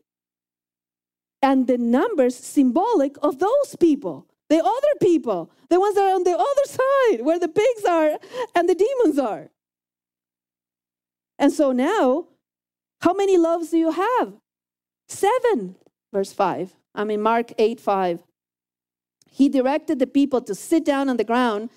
And 1.41 1.67
the 1.67 1.77
numbers 1.77 2.35
symbolic 2.35 3.15
of 3.21 3.39
those 3.39 3.75
people, 3.79 4.27
the 4.49 4.59
other 4.59 4.93
people, 5.01 5.51
the 5.69 5.79
ones 5.79 5.95
that 5.95 6.03
are 6.03 6.15
on 6.15 6.23
the 6.23 6.37
other 6.37 6.65
side, 6.65 7.25
where 7.25 7.39
the 7.39 7.47
pigs 7.47 7.85
are 7.85 8.17
and 8.53 8.69
the 8.69 8.75
demons 8.75 9.17
are. 9.17 9.49
And 11.37 11.51
so 11.51 11.71
now, 11.71 12.27
how 13.01 13.13
many 13.13 13.37
loves 13.37 13.69
do 13.69 13.77
you 13.77 13.91
have? 13.91 14.33
Seven, 15.07 15.75
verse 16.13 16.31
5. 16.31 16.73
I 16.93 17.03
mean, 17.03 17.21
Mark 17.21 17.51
8 17.57 17.79
5. 17.79 18.23
He 19.29 19.49
directed 19.49 19.99
the 19.99 20.07
people 20.07 20.41
to 20.41 20.55
sit 20.55 20.85
down 20.85 21.09
on 21.09 21.17
the 21.17 21.25
ground 21.25 21.69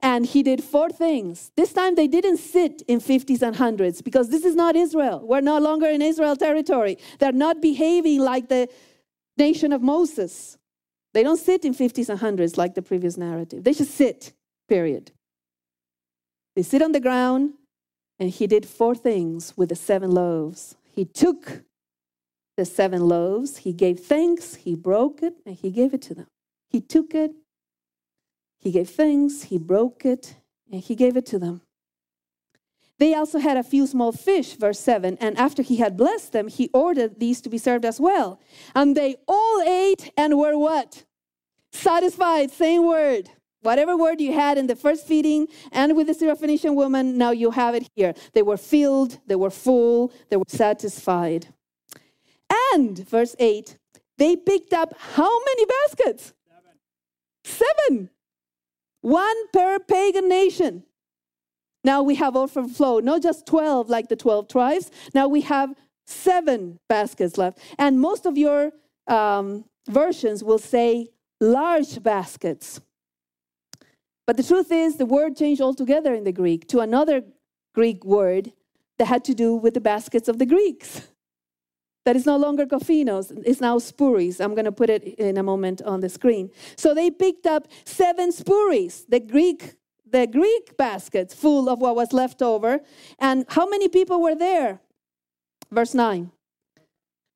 and 0.00 0.26
he 0.26 0.42
did 0.42 0.62
four 0.62 0.90
things. 0.90 1.52
This 1.56 1.72
time 1.72 1.94
they 1.94 2.08
didn't 2.08 2.38
sit 2.38 2.82
in 2.88 3.00
50s 3.00 3.42
and 3.42 3.56
100s 3.56 4.02
because 4.02 4.28
this 4.28 4.44
is 4.44 4.54
not 4.54 4.76
Israel. 4.76 5.20
We're 5.24 5.40
no 5.40 5.58
longer 5.58 5.86
in 5.86 6.02
Israel 6.02 6.36
territory. 6.36 6.98
They're 7.18 7.32
not 7.32 7.62
behaving 7.62 8.20
like 8.20 8.48
the 8.48 8.68
nation 9.36 9.72
of 9.72 9.80
Moses. 9.80 10.58
They 11.14 11.22
don't 11.22 11.36
sit 11.38 11.64
in 11.64 11.74
50s 11.74 12.08
and 12.08 12.20
100s 12.20 12.56
like 12.56 12.74
the 12.74 12.82
previous 12.82 13.16
narrative. 13.16 13.64
They 13.64 13.74
just 13.74 13.92
sit, 13.92 14.32
period. 14.68 15.12
They 16.56 16.62
sit 16.62 16.82
on 16.82 16.92
the 16.92 17.00
ground 17.00 17.54
and 18.18 18.30
he 18.30 18.46
did 18.46 18.66
four 18.66 18.94
things 18.94 19.54
with 19.56 19.68
the 19.68 19.76
seven 19.76 20.10
loaves. 20.10 20.76
He 20.90 21.04
took 21.04 21.62
the 22.56 22.64
seven 22.64 23.08
loaves, 23.08 23.58
he 23.58 23.72
gave 23.72 24.00
thanks, 24.00 24.54
he 24.54 24.74
broke 24.74 25.22
it, 25.22 25.34
and 25.46 25.56
he 25.56 25.70
gave 25.70 25.94
it 25.94 26.02
to 26.02 26.14
them. 26.14 26.26
He 26.68 26.80
took 26.80 27.14
it, 27.14 27.32
he 28.58 28.70
gave 28.70 28.90
thanks, 28.90 29.44
he 29.44 29.58
broke 29.58 30.04
it, 30.04 30.36
and 30.70 30.80
he 30.80 30.94
gave 30.94 31.16
it 31.16 31.26
to 31.26 31.38
them. 31.38 31.62
They 33.02 33.14
also 33.14 33.40
had 33.40 33.56
a 33.56 33.64
few 33.64 33.88
small 33.88 34.12
fish, 34.12 34.54
verse 34.54 34.78
7, 34.78 35.18
and 35.20 35.36
after 35.36 35.60
he 35.60 35.78
had 35.78 35.96
blessed 35.96 36.30
them, 36.30 36.46
he 36.46 36.70
ordered 36.72 37.18
these 37.18 37.40
to 37.40 37.48
be 37.48 37.58
served 37.58 37.84
as 37.84 37.98
well. 37.98 38.38
And 38.76 38.96
they 38.96 39.16
all 39.26 39.60
ate 39.62 40.12
and 40.16 40.38
were 40.38 40.56
what? 40.56 41.02
Satisfied, 41.72 42.52
same 42.52 42.86
word. 42.86 43.30
Whatever 43.60 43.96
word 43.96 44.20
you 44.20 44.32
had 44.32 44.56
in 44.56 44.68
the 44.68 44.76
first 44.76 45.04
feeding 45.04 45.48
and 45.72 45.96
with 45.96 46.06
the 46.06 46.12
Syrophoenician 46.12 46.76
woman, 46.76 47.18
now 47.18 47.32
you 47.32 47.50
have 47.50 47.74
it 47.74 47.90
here. 47.96 48.14
They 48.34 48.42
were 48.42 48.56
filled, 48.56 49.18
they 49.26 49.34
were 49.34 49.50
full, 49.50 50.12
they 50.30 50.36
were 50.36 50.44
satisfied. 50.46 51.48
And, 52.72 52.96
verse 53.08 53.34
8, 53.40 53.78
they 54.16 54.36
picked 54.36 54.72
up 54.72 54.94
how 55.16 55.40
many 55.44 55.66
baskets? 55.66 56.34
Seven. 57.42 57.66
Seven. 57.88 58.10
One 59.00 59.48
per 59.48 59.80
pagan 59.80 60.28
nation. 60.28 60.84
Now 61.84 62.02
we 62.02 62.14
have 62.16 62.36
overflow, 62.36 63.00
not 63.00 63.22
just 63.22 63.46
12 63.46 63.88
like 63.88 64.08
the 64.08 64.16
12 64.16 64.48
tribes. 64.48 64.90
Now 65.14 65.28
we 65.28 65.40
have 65.42 65.74
seven 66.06 66.78
baskets 66.88 67.38
left. 67.38 67.58
And 67.78 68.00
most 68.00 68.26
of 68.26 68.38
your 68.38 68.72
um, 69.08 69.64
versions 69.88 70.44
will 70.44 70.58
say 70.58 71.08
large 71.40 72.02
baskets. 72.02 72.80
But 74.26 74.36
the 74.36 74.42
truth 74.42 74.70
is, 74.70 74.96
the 74.96 75.06
word 75.06 75.36
changed 75.36 75.60
altogether 75.60 76.14
in 76.14 76.24
the 76.24 76.32
Greek 76.32 76.68
to 76.68 76.80
another 76.80 77.22
Greek 77.74 78.04
word 78.04 78.52
that 78.98 79.06
had 79.06 79.24
to 79.24 79.34
do 79.34 79.56
with 79.56 79.74
the 79.74 79.80
baskets 79.80 80.28
of 80.28 80.38
the 80.38 80.46
Greeks. 80.46 81.08
That 82.04 82.16
is 82.16 82.26
no 82.26 82.36
longer 82.36 82.66
kophinos, 82.66 83.32
it's 83.44 83.60
now 83.60 83.78
spuris. 83.78 84.40
I'm 84.40 84.54
going 84.54 84.64
to 84.64 84.72
put 84.72 84.90
it 84.90 85.04
in 85.04 85.36
a 85.36 85.42
moment 85.42 85.82
on 85.82 86.00
the 86.00 86.08
screen. 86.08 86.50
So 86.76 86.94
they 86.94 87.10
picked 87.10 87.46
up 87.46 87.68
seven 87.84 88.32
spuris, 88.32 89.04
the 89.08 89.20
Greek, 89.20 89.74
the 90.12 90.26
Greek 90.26 90.76
baskets 90.76 91.34
full 91.34 91.68
of 91.68 91.80
what 91.80 91.96
was 91.96 92.12
left 92.12 92.42
over. 92.42 92.80
And 93.18 93.44
how 93.48 93.66
many 93.68 93.88
people 93.88 94.22
were 94.22 94.34
there? 94.34 94.80
Verse 95.70 95.94
9. 95.94 96.30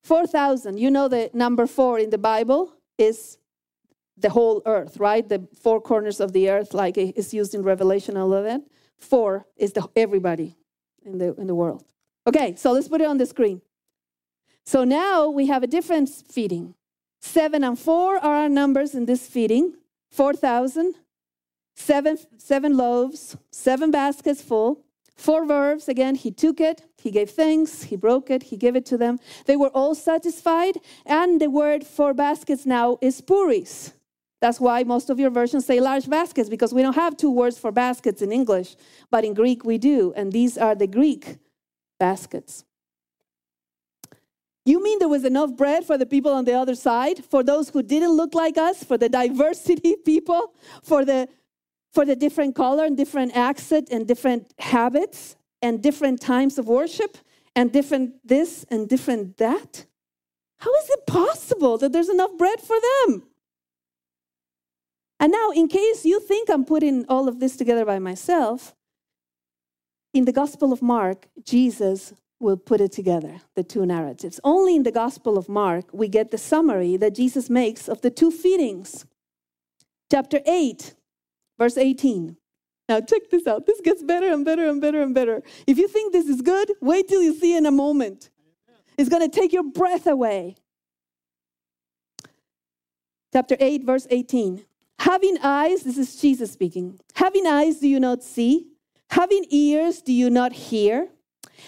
4,000. 0.03 0.77
You 0.77 0.89
know 0.89 1.07
the 1.07 1.29
number 1.33 1.67
four 1.67 1.99
in 1.99 2.11
the 2.11 2.17
Bible 2.17 2.73
is 2.97 3.37
the 4.17 4.29
whole 4.29 4.61
earth, 4.65 4.97
right? 4.97 5.27
The 5.27 5.47
four 5.61 5.81
corners 5.81 6.19
of 6.19 6.31
the 6.31 6.49
earth, 6.49 6.73
like 6.73 6.97
it's 6.97 7.33
used 7.33 7.53
in 7.53 7.61
Revelation, 7.61 8.15
all 8.15 8.33
of 8.33 8.43
that. 8.45 8.61
Four 8.97 9.45
is 9.57 9.73
the 9.73 9.87
everybody 9.95 10.55
in 11.05 11.17
the 11.17 11.35
in 11.35 11.47
the 11.47 11.53
world. 11.53 11.83
Okay, 12.25 12.55
so 12.55 12.71
let's 12.71 12.87
put 12.87 13.01
it 13.01 13.07
on 13.07 13.17
the 13.17 13.25
screen. 13.25 13.61
So 14.65 14.83
now 14.83 15.29
we 15.29 15.47
have 15.47 15.61
a 15.61 15.67
different 15.67 16.09
feeding. 16.09 16.73
Seven 17.21 17.63
and 17.63 17.77
four 17.77 18.17
are 18.17 18.43
our 18.43 18.49
numbers 18.49 18.95
in 18.95 19.05
this 19.05 19.27
feeding. 19.27 19.75
Four 20.09 20.33
thousand, 20.33 20.95
seven 21.77 22.17
seven 22.37 22.75
loaves, 22.75 23.37
seven 23.51 23.91
baskets 23.91 24.41
full. 24.41 24.83
Four 25.15 25.47
verbs 25.47 25.87
again, 25.87 26.13
he 26.13 26.29
took 26.31 26.59
it, 26.59 26.83
he 27.01 27.09
gave 27.09 27.31
thanks, 27.31 27.83
he 27.83 27.95
broke 27.95 28.29
it, 28.29 28.43
he 28.43 28.57
gave 28.57 28.75
it 28.75 28.85
to 28.87 28.97
them. 28.97 29.19
They 29.45 29.55
were 29.55 29.69
all 29.69 29.95
satisfied, 29.95 30.77
and 31.07 31.41
the 31.41 31.49
word 31.49 31.83
for 31.83 32.13
baskets 32.13 32.67
now 32.67 32.99
is 33.01 33.19
puris. 33.21 33.93
That's 34.41 34.59
why 34.59 34.83
most 34.83 35.09
of 35.09 35.19
your 35.19 35.31
versions 35.31 35.65
say 35.65 35.79
large 35.79 36.07
baskets, 36.07 36.49
because 36.49 36.71
we 36.71 36.83
don't 36.83 36.93
have 36.93 37.17
two 37.17 37.31
words 37.31 37.57
for 37.57 37.71
baskets 37.71 38.21
in 38.21 38.31
English, 38.31 38.75
but 39.09 39.25
in 39.25 39.33
Greek 39.33 39.65
we 39.65 39.79
do, 39.79 40.13
and 40.15 40.31
these 40.31 40.55
are 40.55 40.75
the 40.75 40.85
Greek 40.85 41.37
baskets. 41.99 42.63
You 44.65 44.83
mean 44.83 44.99
there 44.99 45.07
was 45.07 45.25
enough 45.25 45.55
bread 45.55 45.83
for 45.85 45.97
the 45.97 46.05
people 46.05 46.31
on 46.31 46.45
the 46.45 46.53
other 46.53 46.75
side, 46.75 47.25
for 47.25 47.41
those 47.41 47.69
who 47.69 47.81
didn't 47.81 48.11
look 48.11 48.35
like 48.35 48.57
us, 48.57 48.83
for 48.83 48.99
the 48.99 49.09
diversity 49.09 49.95
people, 50.05 50.53
for 50.83 51.03
the 51.03 51.27
for 51.93 52.05
the 52.05 52.15
different 52.15 52.55
color 52.55 52.85
and 52.85 52.95
different 52.95 53.35
accent 53.35 53.89
and 53.91 54.07
different 54.07 54.53
habits 54.59 55.35
and 55.61 55.81
different 55.81 56.21
times 56.21 56.57
of 56.57 56.67
worship 56.67 57.17
and 57.55 57.71
different 57.71 58.15
this 58.27 58.65
and 58.69 58.87
different 58.87 59.37
that? 59.37 59.85
How 60.59 60.73
is 60.75 60.89
it 60.89 61.05
possible 61.07 61.77
that 61.77 61.91
there's 61.91 62.09
enough 62.09 62.37
bread 62.37 62.59
for 62.59 62.77
them? 62.79 63.23
And 65.19 65.31
now, 65.31 65.51
in 65.51 65.67
case 65.67 66.05
you 66.05 66.19
think 66.19 66.49
I'm 66.49 66.65
putting 66.65 67.05
all 67.07 67.27
of 67.27 67.39
this 67.39 67.55
together 67.55 67.85
by 67.85 67.99
myself, 67.99 68.75
in 70.13 70.25
the 70.25 70.31
Gospel 70.31 70.71
of 70.71 70.81
Mark, 70.81 71.27
Jesus 71.43 72.13
will 72.39 72.57
put 72.57 72.81
it 72.81 72.91
together, 72.91 73.41
the 73.55 73.63
two 73.63 73.85
narratives. 73.85 74.39
Only 74.43 74.75
in 74.75 74.83
the 74.83 74.91
Gospel 74.91 75.37
of 75.37 75.49
Mark, 75.49 75.85
we 75.91 76.07
get 76.07 76.31
the 76.31 76.37
summary 76.37 76.97
that 76.97 77.15
Jesus 77.15 77.49
makes 77.49 77.87
of 77.89 78.01
the 78.01 78.11
two 78.11 78.31
feedings. 78.31 79.05
Chapter 80.11 80.39
8, 80.45 80.93
verse 81.57 81.77
18. 81.77 82.37
Now, 82.89 83.01
check 83.01 83.29
this 83.29 83.45
out. 83.47 83.65
This 83.65 83.81
gets 83.81 84.01
better 84.01 84.31
and 84.31 84.45
better 84.45 84.69
and 84.69 84.79
better 84.79 85.01
and 85.01 85.13
better. 85.13 85.43
If 85.65 85.77
you 85.77 85.87
think 85.87 86.13
this 86.13 86.27
is 86.27 86.41
good, 86.41 86.71
wait 86.81 87.07
till 87.07 87.21
you 87.21 87.33
see 87.37 87.55
in 87.55 87.65
a 87.65 87.71
moment. 87.71 88.29
It's 88.97 89.09
going 89.09 89.29
to 89.29 89.39
take 89.39 89.51
your 89.51 89.63
breath 89.63 90.07
away. 90.07 90.55
Chapter 93.33 93.57
8, 93.59 93.83
verse 93.83 94.07
18. 94.09 94.65
Having 94.99 95.37
eyes, 95.43 95.83
this 95.83 95.97
is 95.97 96.15
Jesus 96.19 96.51
speaking. 96.51 96.99
Having 97.15 97.45
eyes, 97.45 97.79
do 97.79 97.87
you 97.87 97.99
not 97.99 98.23
see? 98.23 98.67
Having 99.11 99.45
ears, 99.49 100.01
do 100.01 100.13
you 100.13 100.29
not 100.29 100.53
hear? 100.53 101.09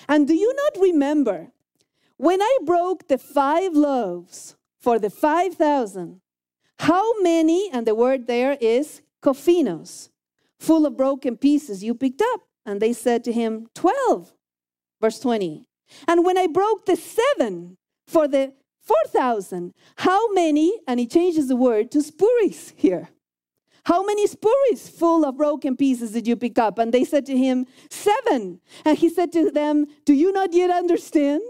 And 0.07 0.27
do 0.27 0.33
you 0.33 0.53
not 0.55 0.81
remember 0.81 1.51
when 2.17 2.41
I 2.41 2.57
broke 2.65 3.07
the 3.07 3.17
five 3.17 3.73
loaves 3.73 4.55
for 4.79 4.99
the 4.99 5.09
5,000? 5.09 6.21
How 6.79 7.21
many, 7.21 7.69
and 7.71 7.85
the 7.85 7.95
word 7.95 8.25
there 8.27 8.57
is 8.59 9.01
kophinos, 9.21 10.09
full 10.59 10.85
of 10.85 10.97
broken 10.97 11.37
pieces 11.37 11.83
you 11.83 11.93
picked 11.93 12.21
up? 12.21 12.41
And 12.65 12.81
they 12.81 12.93
said 12.93 13.23
to 13.23 13.31
him, 13.31 13.67
12. 13.75 14.33
Verse 15.01 15.19
20. 15.19 15.65
And 16.07 16.25
when 16.25 16.37
I 16.37 16.47
broke 16.47 16.85
the 16.85 16.95
seven 16.95 17.77
for 18.07 18.27
the 18.27 18.53
4,000, 18.81 19.73
how 19.97 20.31
many, 20.33 20.79
and 20.87 20.99
he 20.99 21.07
changes 21.07 21.47
the 21.47 21.55
word 21.55 21.91
to 21.91 22.01
spuris 22.01 22.73
here. 22.75 23.09
How 23.85 24.05
many 24.05 24.27
spuris 24.27 24.89
full 24.89 25.25
of 25.25 25.37
broken 25.37 25.75
pieces 25.75 26.11
did 26.11 26.27
you 26.27 26.35
pick 26.35 26.59
up? 26.59 26.77
And 26.77 26.93
they 26.93 27.03
said 27.03 27.25
to 27.27 27.37
him, 27.37 27.65
Seven. 27.89 28.61
And 28.85 28.97
he 28.97 29.09
said 29.09 29.31
to 29.33 29.51
them, 29.51 29.87
Do 30.05 30.13
you 30.13 30.31
not 30.31 30.53
yet 30.53 30.69
understand? 30.69 31.41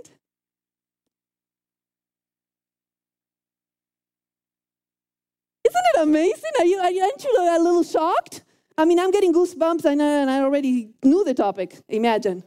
Amazing? 5.99 6.51
Are 6.59 6.65
you, 6.65 6.77
are 6.77 6.91
you, 6.91 7.03
aren't 7.03 7.23
you 7.23 7.35
a 7.37 7.59
little 7.59 7.83
shocked? 7.83 8.43
I 8.77 8.85
mean, 8.85 8.99
I'm 8.99 9.11
getting 9.11 9.33
goosebumps 9.33 9.83
and, 9.85 10.01
and 10.01 10.29
I 10.29 10.39
already 10.39 10.91
knew 11.03 11.23
the 11.23 11.33
topic, 11.33 11.75
imagine. 11.89 12.43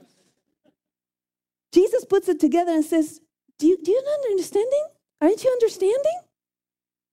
Jesus 1.72 2.04
puts 2.04 2.28
it 2.28 2.40
together 2.40 2.72
and 2.72 2.84
says, 2.84 3.20
Do 3.58 3.66
you, 3.66 3.78
do 3.82 3.90
you 3.90 4.02
not 4.02 4.30
understanding? 4.30 4.86
Aren't 5.20 5.44
you 5.44 5.50
understanding? 5.50 6.20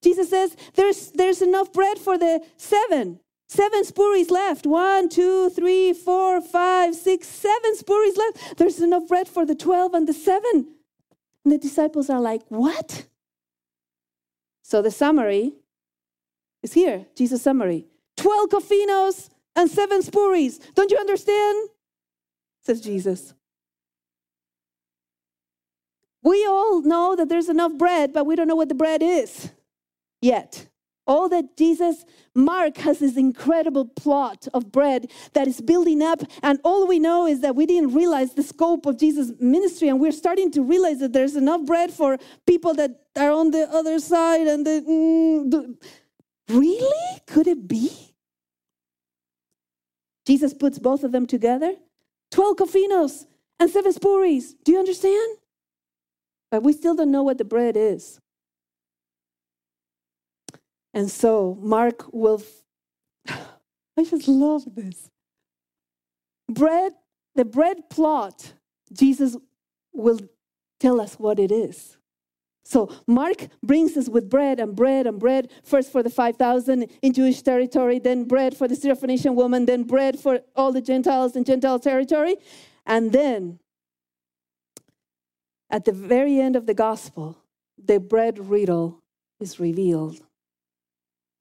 Jesus 0.01 0.29
says, 0.29 0.55
there's, 0.75 1.11
there's 1.11 1.41
enough 1.41 1.73
bread 1.73 1.99
for 1.99 2.17
the 2.17 2.41
seven. 2.57 3.19
Seven 3.49 3.83
spuries 3.83 4.29
left. 4.29 4.65
One, 4.65 5.09
two, 5.09 5.49
three, 5.49 5.93
four, 5.93 6.39
five, 6.39 6.95
six, 6.95 7.27
seven 7.27 7.75
spuries 7.75 8.15
left. 8.15 8.57
There's 8.57 8.79
enough 8.79 9.07
bread 9.07 9.27
for 9.27 9.45
the 9.45 9.55
12 9.55 9.93
and 9.93 10.07
the 10.07 10.13
seven. 10.13 10.75
And 11.43 11.53
the 11.53 11.57
disciples 11.57 12.09
are 12.09 12.21
like, 12.21 12.43
What? 12.47 13.07
So 14.63 14.81
the 14.81 14.91
summary 14.91 15.53
is 16.63 16.73
here 16.73 17.05
Jesus' 17.15 17.41
summary 17.41 17.85
12 18.17 18.49
kophinos 18.49 19.29
and 19.55 19.69
seven 19.69 20.01
spuries. 20.01 20.59
Don't 20.75 20.91
you 20.91 20.97
understand? 20.97 21.69
Says 22.61 22.81
Jesus. 22.81 23.33
We 26.21 26.45
all 26.45 26.81
know 26.81 27.15
that 27.15 27.29
there's 27.29 27.49
enough 27.49 27.73
bread, 27.77 28.13
but 28.13 28.25
we 28.25 28.35
don't 28.35 28.47
know 28.47 28.55
what 28.55 28.69
the 28.69 28.75
bread 28.75 29.01
is 29.01 29.51
yet. 30.21 30.67
All 31.07 31.27
that 31.29 31.57
Jesus, 31.57 32.05
Mark 32.35 32.77
has 32.77 32.99
this 32.99 33.17
incredible 33.17 33.85
plot 33.85 34.47
of 34.53 34.71
bread 34.71 35.09
that 35.33 35.47
is 35.47 35.59
building 35.59 36.03
up, 36.03 36.21
and 36.43 36.59
all 36.63 36.85
we 36.85 36.99
know 36.99 37.25
is 37.25 37.39
that 37.39 37.55
we 37.55 37.65
didn't 37.65 37.95
realize 37.95 38.35
the 38.35 38.43
scope 38.43 38.85
of 38.85 38.99
Jesus' 38.99 39.31
ministry, 39.39 39.87
and 39.87 39.99
we're 39.99 40.11
starting 40.11 40.51
to 40.51 40.61
realize 40.61 40.99
that 40.99 41.13
there's 41.13 41.35
enough 41.35 41.65
bread 41.65 41.91
for 41.91 42.19
people 42.45 42.75
that 42.75 42.91
are 43.15 43.31
on 43.31 43.49
the 43.49 43.67
other 43.71 43.97
side. 43.99 44.45
And 44.45 44.67
the, 44.67 44.83
mm, 44.87 45.49
the 45.49 45.77
really, 46.49 47.21
could 47.27 47.47
it 47.47 47.67
be? 47.67 47.91
Jesus 50.25 50.53
puts 50.53 50.77
both 50.79 51.03
of 51.03 51.11
them 51.11 51.25
together. 51.25 51.75
Twelve 52.31 52.57
kophinos 52.57 53.25
and 53.59 53.69
seven 53.69 53.91
spuries. 53.93 54.53
Do 54.63 54.71
you 54.71 54.79
understand? 54.79 55.37
But 56.51 56.63
we 56.63 56.73
still 56.73 56.95
don't 56.95 57.11
know 57.11 57.23
what 57.23 57.37
the 57.37 57.45
bread 57.45 57.77
is. 57.77 58.19
And 60.93 61.09
so 61.09 61.57
Mark 61.61 62.11
will, 62.11 62.41
I 63.27 64.03
just 64.03 64.27
love 64.27 64.63
this. 64.75 65.09
Bread, 66.47 66.93
the 67.35 67.45
bread 67.45 67.89
plot, 67.89 68.53
Jesus 68.91 69.37
will 69.93 70.19
tell 70.79 70.99
us 70.99 71.15
what 71.15 71.39
it 71.39 71.51
is. 71.51 71.98
So 72.69 72.87
Mark 73.07 73.47
brings 73.63 73.97
us 73.97 74.09
with 74.09 74.29
bread 74.29 74.59
and 74.59 74.75
bread 74.75 75.07
and 75.07 75.17
bread, 75.19 75.49
first 75.63 75.91
for 75.91 76.03
the 76.03 76.09
5,000 76.11 76.83
in 77.01 77.13
Jewish 77.13 77.41
territory, 77.41 77.97
then 77.97 78.25
bread 78.25 78.55
for 78.55 78.67
the 78.67 78.75
Syrophoenician 78.75 79.33
woman, 79.33 79.65
then 79.65 79.85
bread 79.85 80.19
for 80.19 80.41
all 80.55 80.71
the 80.71 80.79
Gentiles 80.79 81.35
in 81.35 81.43
Gentile 81.43 81.79
territory. 81.79 82.35
And 82.85 83.11
then 83.11 83.57
at 85.71 85.85
the 85.85 85.91
very 85.91 86.39
end 86.39 86.55
of 86.55 86.67
the 86.67 86.75
gospel, 86.75 87.39
the 87.83 87.99
bread 87.99 88.37
riddle 88.37 89.01
is 89.39 89.59
revealed 89.59 90.19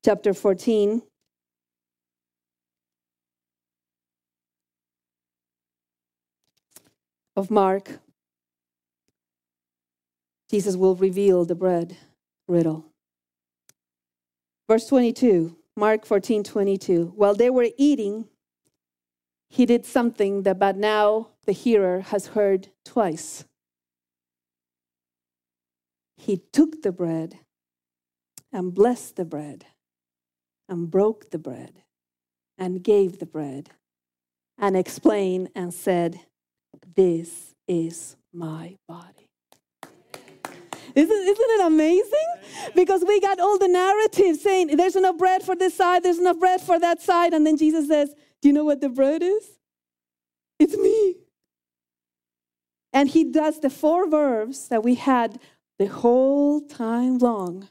chapter 0.03 0.33
14. 0.33 1.03
Of 7.35 7.51
Mark, 7.51 7.99
Jesus 10.49 10.75
will 10.75 10.95
reveal 10.95 11.45
the 11.45 11.55
bread 11.55 11.97
riddle. 12.47 12.85
Verse 14.67 14.87
22, 14.87 15.55
Mark 15.75 16.05
14 16.05 16.43
22. 16.43 17.13
While 17.15 17.35
they 17.35 17.49
were 17.49 17.69
eating, 17.77 18.27
he 19.49 19.65
did 19.65 19.85
something 19.85 20.43
that 20.43 20.59
but 20.59 20.77
now 20.77 21.29
the 21.45 21.51
hearer 21.51 22.01
has 22.01 22.27
heard 22.27 22.69
twice. 22.85 23.45
He 26.17 26.41
took 26.51 26.81
the 26.81 26.91
bread 26.91 27.39
and 28.51 28.73
blessed 28.73 29.15
the 29.15 29.25
bread 29.25 29.65
and 30.67 30.91
broke 30.91 31.31
the 31.31 31.39
bread 31.39 31.83
and 32.57 32.83
gave 32.83 33.19
the 33.19 33.25
bread 33.25 33.69
and 34.57 34.75
explained 34.75 35.49
and 35.55 35.73
said, 35.73 36.19
This 36.95 37.55
is 37.67 38.17
my 38.33 38.75
body. 38.87 39.28
Isn't, 40.95 41.27
isn't 41.27 41.49
it 41.51 41.65
amazing? 41.65 42.73
Because 42.75 43.03
we 43.07 43.19
got 43.19 43.39
all 43.39 43.57
the 43.57 43.67
narratives 43.67 44.41
saying 44.41 44.75
there's 44.77 44.95
enough 44.95 45.17
bread 45.17 45.43
for 45.43 45.55
this 45.55 45.75
side, 45.75 46.03
there's 46.03 46.19
enough 46.19 46.39
bread 46.39 46.61
for 46.61 46.79
that 46.79 47.01
side. 47.01 47.33
And 47.33 47.45
then 47.45 47.57
Jesus 47.57 47.87
says, 47.87 48.13
Do 48.41 48.49
you 48.49 48.53
know 48.53 48.65
what 48.65 48.81
the 48.81 48.89
bread 48.89 49.21
is? 49.21 49.59
It's 50.59 50.75
me. 50.75 51.15
And 52.91 53.09
he 53.09 53.23
does 53.23 53.59
the 53.59 53.69
four 53.69 54.09
verbs 54.09 54.67
that 54.69 54.83
we 54.83 54.95
had 54.95 55.39
the 55.77 55.85
whole 55.87 56.61
time 56.61 57.17
long 57.19 57.69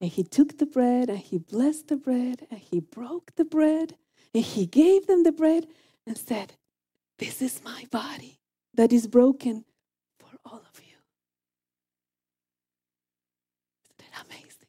and 0.00 0.10
he 0.10 0.22
took 0.22 0.58
the 0.58 0.66
bread 0.66 1.08
and 1.08 1.18
he 1.18 1.38
blessed 1.38 1.88
the 1.88 1.96
bread 1.96 2.46
and 2.50 2.60
he 2.60 2.80
broke 2.80 3.34
the 3.36 3.44
bread 3.44 3.94
and 4.34 4.44
he 4.44 4.66
gave 4.66 5.06
them 5.06 5.24
the 5.24 5.32
bread 5.32 5.66
and 6.06 6.16
said, 6.16 6.54
This 7.18 7.42
is 7.42 7.62
my 7.64 7.86
body 7.90 8.38
that 8.74 8.92
is 8.92 9.06
broken 9.06 9.64
for 10.20 10.38
all 10.44 10.62
of 10.72 10.80
you. 10.80 10.94
Isn't 13.84 14.00
it 14.00 14.24
amazing? 14.26 14.68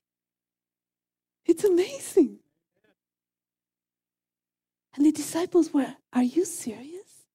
It's 1.60 1.68
amazing. 1.68 2.40
And 4.96 5.06
the 5.06 5.12
disciples 5.12 5.74
were, 5.74 5.94
Are 6.14 6.24
you 6.24 6.46
serious? 6.46 7.28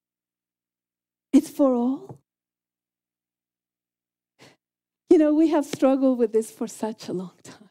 It's 1.31 1.51
for 1.51 1.75
all? 1.75 2.21
You 5.11 5.19
know, 5.19 5.35
we 5.35 5.49
have 5.49 5.67
struggled 5.67 6.19
with 6.19 6.33
this 6.33 6.51
for 6.51 6.67
such 6.67 7.07
a 7.07 7.13
long 7.13 7.35
time. 7.43 7.69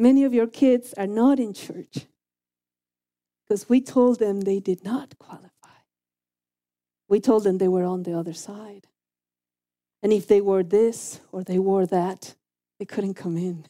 Many 0.00 0.24
of 0.24 0.34
your 0.34 0.48
kids 0.48 0.92
are 0.94 1.06
not 1.06 1.38
in 1.38 1.54
church 1.54 2.08
because 3.46 3.68
we 3.68 3.80
told 3.80 4.18
them 4.18 4.40
they 4.40 4.58
did 4.58 4.82
not 4.82 5.16
qualify. 5.16 5.78
We 7.08 7.20
told 7.20 7.44
them 7.44 7.58
they 7.58 7.68
were 7.68 7.84
on 7.84 8.02
the 8.02 8.18
other 8.18 8.34
side. 8.34 8.88
And 10.02 10.12
if 10.12 10.26
they 10.26 10.40
wore 10.40 10.64
this 10.64 11.20
or 11.30 11.44
they 11.44 11.60
wore 11.60 11.86
that, 11.86 12.34
they 12.78 12.84
couldn't 12.84 13.14
come 13.14 13.36
in. 13.36 13.66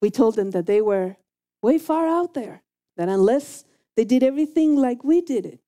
We 0.00 0.10
told 0.10 0.36
them 0.36 0.50
that 0.50 0.66
they 0.66 0.80
were 0.80 1.16
way 1.62 1.78
far 1.78 2.06
out 2.06 2.34
there, 2.34 2.62
that 2.96 3.08
unless 3.08 3.64
they 3.96 4.04
did 4.04 4.22
everything 4.22 4.76
like 4.76 5.04
we 5.04 5.20
did 5.20 5.46
it, 5.46 5.60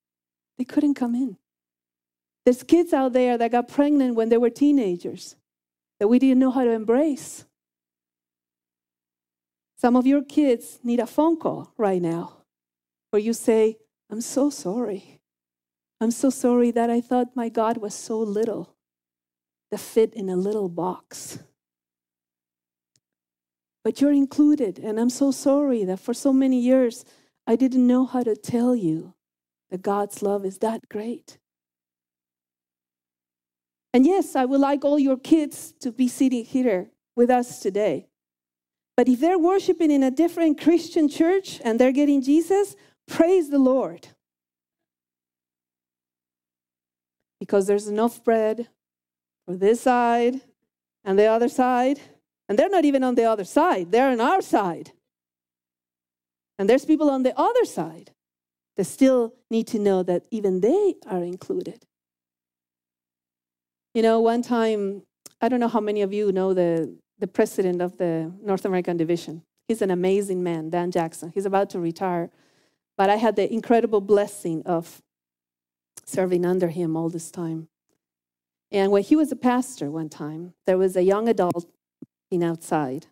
they 0.59 0.64
couldn't 0.64 0.95
come 0.95 1.14
in. 1.14 1.37
There's 2.45 2.62
kids 2.62 2.93
out 2.93 3.12
there 3.12 3.39
that 3.39 3.53
got 3.53 3.68
pregnant 3.68 4.16
when 4.16 4.28
they 4.28 4.37
were 4.37 4.51
teenagers 4.51 5.37
that 5.99 6.09
we 6.09 6.18
didn't 6.18 6.41
know 6.41 6.51
how 6.51 6.64
to 6.64 6.70
embrace. 6.70 7.45
Some 9.78 9.97
of 9.97 10.07
your 10.07 10.22
kids 10.22 10.78
need 10.82 11.01
a 11.01 11.07
phone 11.07 11.37
call 11.37 11.72
right 11.76 12.03
now 12.03 12.39
where 13.11 13.20
you 13.20 13.32
say, 13.32 13.78
I'm 14.11 14.20
so 14.20 14.51
sorry. 14.51 15.20
I'm 16.01 16.11
so 16.11 16.30
sorry 16.30 16.70
that 16.72 16.91
I 16.91 17.01
thought 17.01 17.37
my 17.37 17.49
God 17.49 17.78
was 17.78 17.95
so 17.95 18.18
little 18.18 18.74
to 19.70 19.78
fit 19.78 20.12
in 20.14 20.28
a 20.28 20.37
little 20.37 20.68
box. 20.68 21.39
But 23.85 24.01
you're 24.01 24.12
included, 24.12 24.78
and 24.78 24.99
I'm 24.99 25.11
so 25.11 25.30
sorry 25.30 25.85
that 25.85 26.01
for 26.01 26.14
so 26.14 26.32
many 26.32 26.59
years 26.59 27.05
I 27.47 27.55
didn't 27.55 27.87
know 27.87 28.07
how 28.07 28.22
to 28.22 28.35
tell 28.35 28.74
you 28.74 29.12
that 29.70 29.82
God's 29.82 30.22
love 30.22 30.47
is 30.47 30.59
that 30.59 30.89
great. 30.89 31.39
And 33.93 34.07
yes, 34.07 34.35
I 34.35 34.47
would 34.47 34.61
like 34.61 34.85
all 34.85 34.99
your 34.99 35.18
kids 35.18 35.72
to 35.80 35.93
be 35.93 36.09
sitting 36.09 36.45
here 36.45 36.91
with 37.14 37.30
us 37.30 37.61
today. 37.61 38.09
But 38.97 39.09
if 39.09 39.20
they're 39.20 39.39
worshiping 39.39 39.91
in 39.91 40.03
a 40.03 40.11
different 40.11 40.61
Christian 40.61 41.09
church 41.09 41.61
and 41.64 41.78
they're 41.78 41.93
getting 41.93 42.22
Jesus, 42.22 42.74
praise 43.07 43.51
the 43.51 43.59
Lord. 43.59 44.09
Because 47.39 47.66
there's 47.66 47.89
enough 47.89 48.24
bread 48.24 48.68
for 49.47 49.57
this 49.57 49.82
side 49.82 50.41
and 51.05 51.18
the 51.18 51.26
other 51.26 51.49
side. 51.49 52.01
And 52.49 52.59
they're 52.59 52.68
not 52.68 52.84
even 52.84 53.03
on 53.03 53.14
the 53.14 53.24
other 53.24 53.45
side, 53.45 53.90
they're 53.90 54.11
on 54.11 54.20
our 54.20 54.42
side. 54.42 54.92
And 56.59 56.68
there's 56.68 56.84
people 56.84 57.11
on 57.11 57.22
the 57.22 57.38
other 57.38 57.64
side 57.64 58.12
that 58.76 58.84
still 58.84 59.34
need 59.51 59.66
to 59.68 59.78
know 59.78 60.03
that 60.03 60.24
even 60.30 60.61
they 60.61 60.95
are 61.07 61.22
included. 61.22 61.84
You 63.92 64.03
know, 64.03 64.20
one 64.20 64.42
time, 64.42 65.03
I 65.40 65.49
don't 65.49 65.61
know 65.61 65.68
how 65.68 65.80
many 65.80 66.03
of 66.03 66.12
you 66.12 66.32
know 66.32 66.55
the 66.55 66.97
the 67.18 67.26
president 67.28 67.80
of 67.80 67.97
the 67.97 68.32
North 68.42 68.64
American 68.64 68.97
division. 68.97 69.42
He's 69.68 69.82
an 69.82 69.90
amazing 69.90 70.42
man, 70.42 70.70
Dan 70.70 70.90
Jackson. 70.90 71.30
He's 71.32 71.47
about 71.47 71.70
to 71.70 71.80
retire. 71.80 72.30
But 72.97 73.09
I 73.09 73.16
had 73.16 73.36
the 73.36 73.51
incredible 73.53 74.01
blessing 74.01 74.62
of 74.66 75.01
serving 76.05 76.45
under 76.45 76.68
him 76.68 76.97
all 76.97 77.09
this 77.09 77.30
time. 77.30 77.68
And 78.70 78.90
when 78.90 79.03
he 79.03 79.16
was 79.16 79.30
a 79.32 79.36
pastor 79.36 79.90
one 79.90 80.09
time, 80.09 80.55
there 80.66 80.76
was 80.76 80.97
a 80.97 81.03
young 81.03 81.28
adult 81.28 81.66
outside 82.43 83.07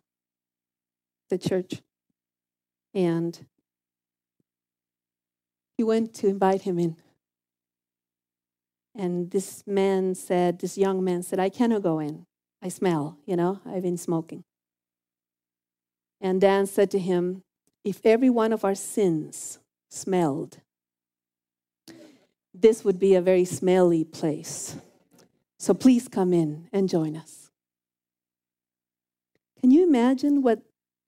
the 1.29 1.39
church. 1.39 1.83
And 2.95 3.47
he 5.77 5.85
went 5.85 6.15
to 6.15 6.29
invite 6.29 6.63
him 6.63 6.79
in. 6.79 6.97
And 8.95 9.31
this 9.31 9.65
man 9.67 10.15
said, 10.15 10.59
this 10.59 10.77
young 10.77 11.03
man 11.03 11.23
said, 11.23 11.39
I 11.39 11.49
cannot 11.49 11.83
go 11.83 11.99
in. 11.99 12.27
I 12.63 12.69
smell, 12.69 13.17
you 13.27 13.37
know, 13.37 13.61
I've 13.67 13.83
been 13.83 13.97
smoking. 13.97 14.45
And 16.21 16.41
Dan 16.41 16.67
said 16.67 16.91
to 16.93 16.99
him, 16.99 17.43
If 17.85 18.07
every 18.07 18.31
one 18.31 18.53
of 18.53 18.65
our 18.65 18.77
sins 18.77 19.59
smelled, 19.91 20.59
this 22.55 22.85
would 22.85 22.99
be 22.99 23.15
a 23.15 23.21
very 23.21 23.45
smelly 23.45 24.05
place. 24.05 24.77
So 25.59 25.75
please 25.75 26.07
come 26.07 26.33
in 26.33 26.69
and 26.73 26.89
join 26.89 27.17
us. 27.17 27.42
Can 29.63 29.71
you 29.71 29.87
imagine 29.87 30.43
what 30.43 30.61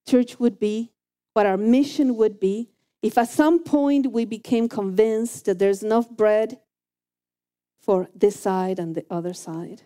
church 0.09 0.39
would 0.39 0.61
be, 0.61 0.93
what 1.33 1.45
our 1.45 1.57
mission 1.57 2.17
would 2.17 2.39
be, 2.39 2.71
if 3.03 3.19
at 3.19 3.29
some 3.29 3.65
point 3.65 4.13
we 4.13 4.25
became 4.25 4.69
convinced 4.69 5.47
that 5.47 5.59
there's 5.59 5.83
enough 5.83 6.09
bread 6.09 6.61
for 7.83 8.09
this 8.15 8.39
side 8.39 8.79
and 8.79 8.95
the 8.95 9.05
other 9.11 9.35
side, 9.35 9.83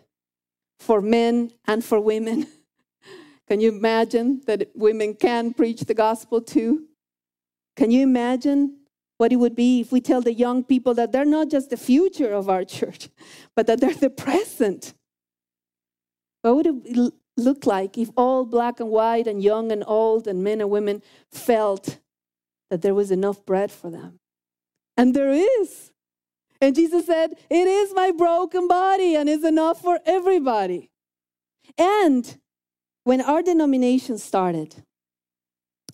for 0.79 1.01
men 1.01 1.51
and 1.65 1.83
for 1.83 1.99
women? 1.99 2.45
Can 3.47 3.59
you 3.59 3.69
imagine 3.69 4.43
that 4.45 4.69
women 4.75 5.15
can 5.15 5.55
preach 5.55 5.81
the 5.81 5.95
gospel 5.95 6.39
too? 6.39 6.85
Can 7.75 7.89
you 7.89 8.03
imagine 8.03 8.77
what 9.17 9.33
it 9.33 9.37
would 9.37 9.55
be 9.55 9.79
if 9.79 9.91
we 9.91 10.01
tell 10.01 10.21
the 10.21 10.33
young 10.33 10.63
people 10.63 10.93
that 10.93 11.11
they're 11.11 11.25
not 11.25 11.49
just 11.49 11.71
the 11.71 11.77
future 11.77 12.31
of 12.31 12.47
our 12.47 12.63
church, 12.77 13.09
but 13.55 13.65
that 13.65 13.81
they're 13.81 13.95
the 13.95 14.11
present? 14.11 14.93
What 16.43 16.57
would 16.57 16.67
it 16.67 17.13
look 17.39 17.65
like 17.65 17.97
if 17.97 18.09
all 18.15 18.45
black 18.45 18.79
and 18.79 18.89
white 18.89 19.27
and 19.27 19.41
young 19.43 19.71
and 19.71 19.83
old 19.87 20.27
and 20.27 20.43
men 20.43 20.61
and 20.61 20.69
women 20.69 21.01
felt 21.31 21.99
that 22.69 22.81
there 22.81 22.93
was 22.93 23.11
enough 23.11 23.45
bread 23.45 23.71
for 23.71 23.89
them? 23.89 24.19
And 24.95 25.15
there 25.15 25.31
is. 25.31 25.91
And 26.61 26.75
Jesus 26.75 27.05
said, 27.05 27.33
It 27.49 27.67
is 27.67 27.93
my 27.93 28.11
broken 28.11 28.67
body 28.67 29.15
and 29.15 29.29
it's 29.29 29.45
enough 29.45 29.81
for 29.81 29.99
everybody. 30.05 30.89
And 31.77 32.37
when 33.03 33.21
our 33.21 33.41
denomination 33.41 34.17
started, 34.17 34.83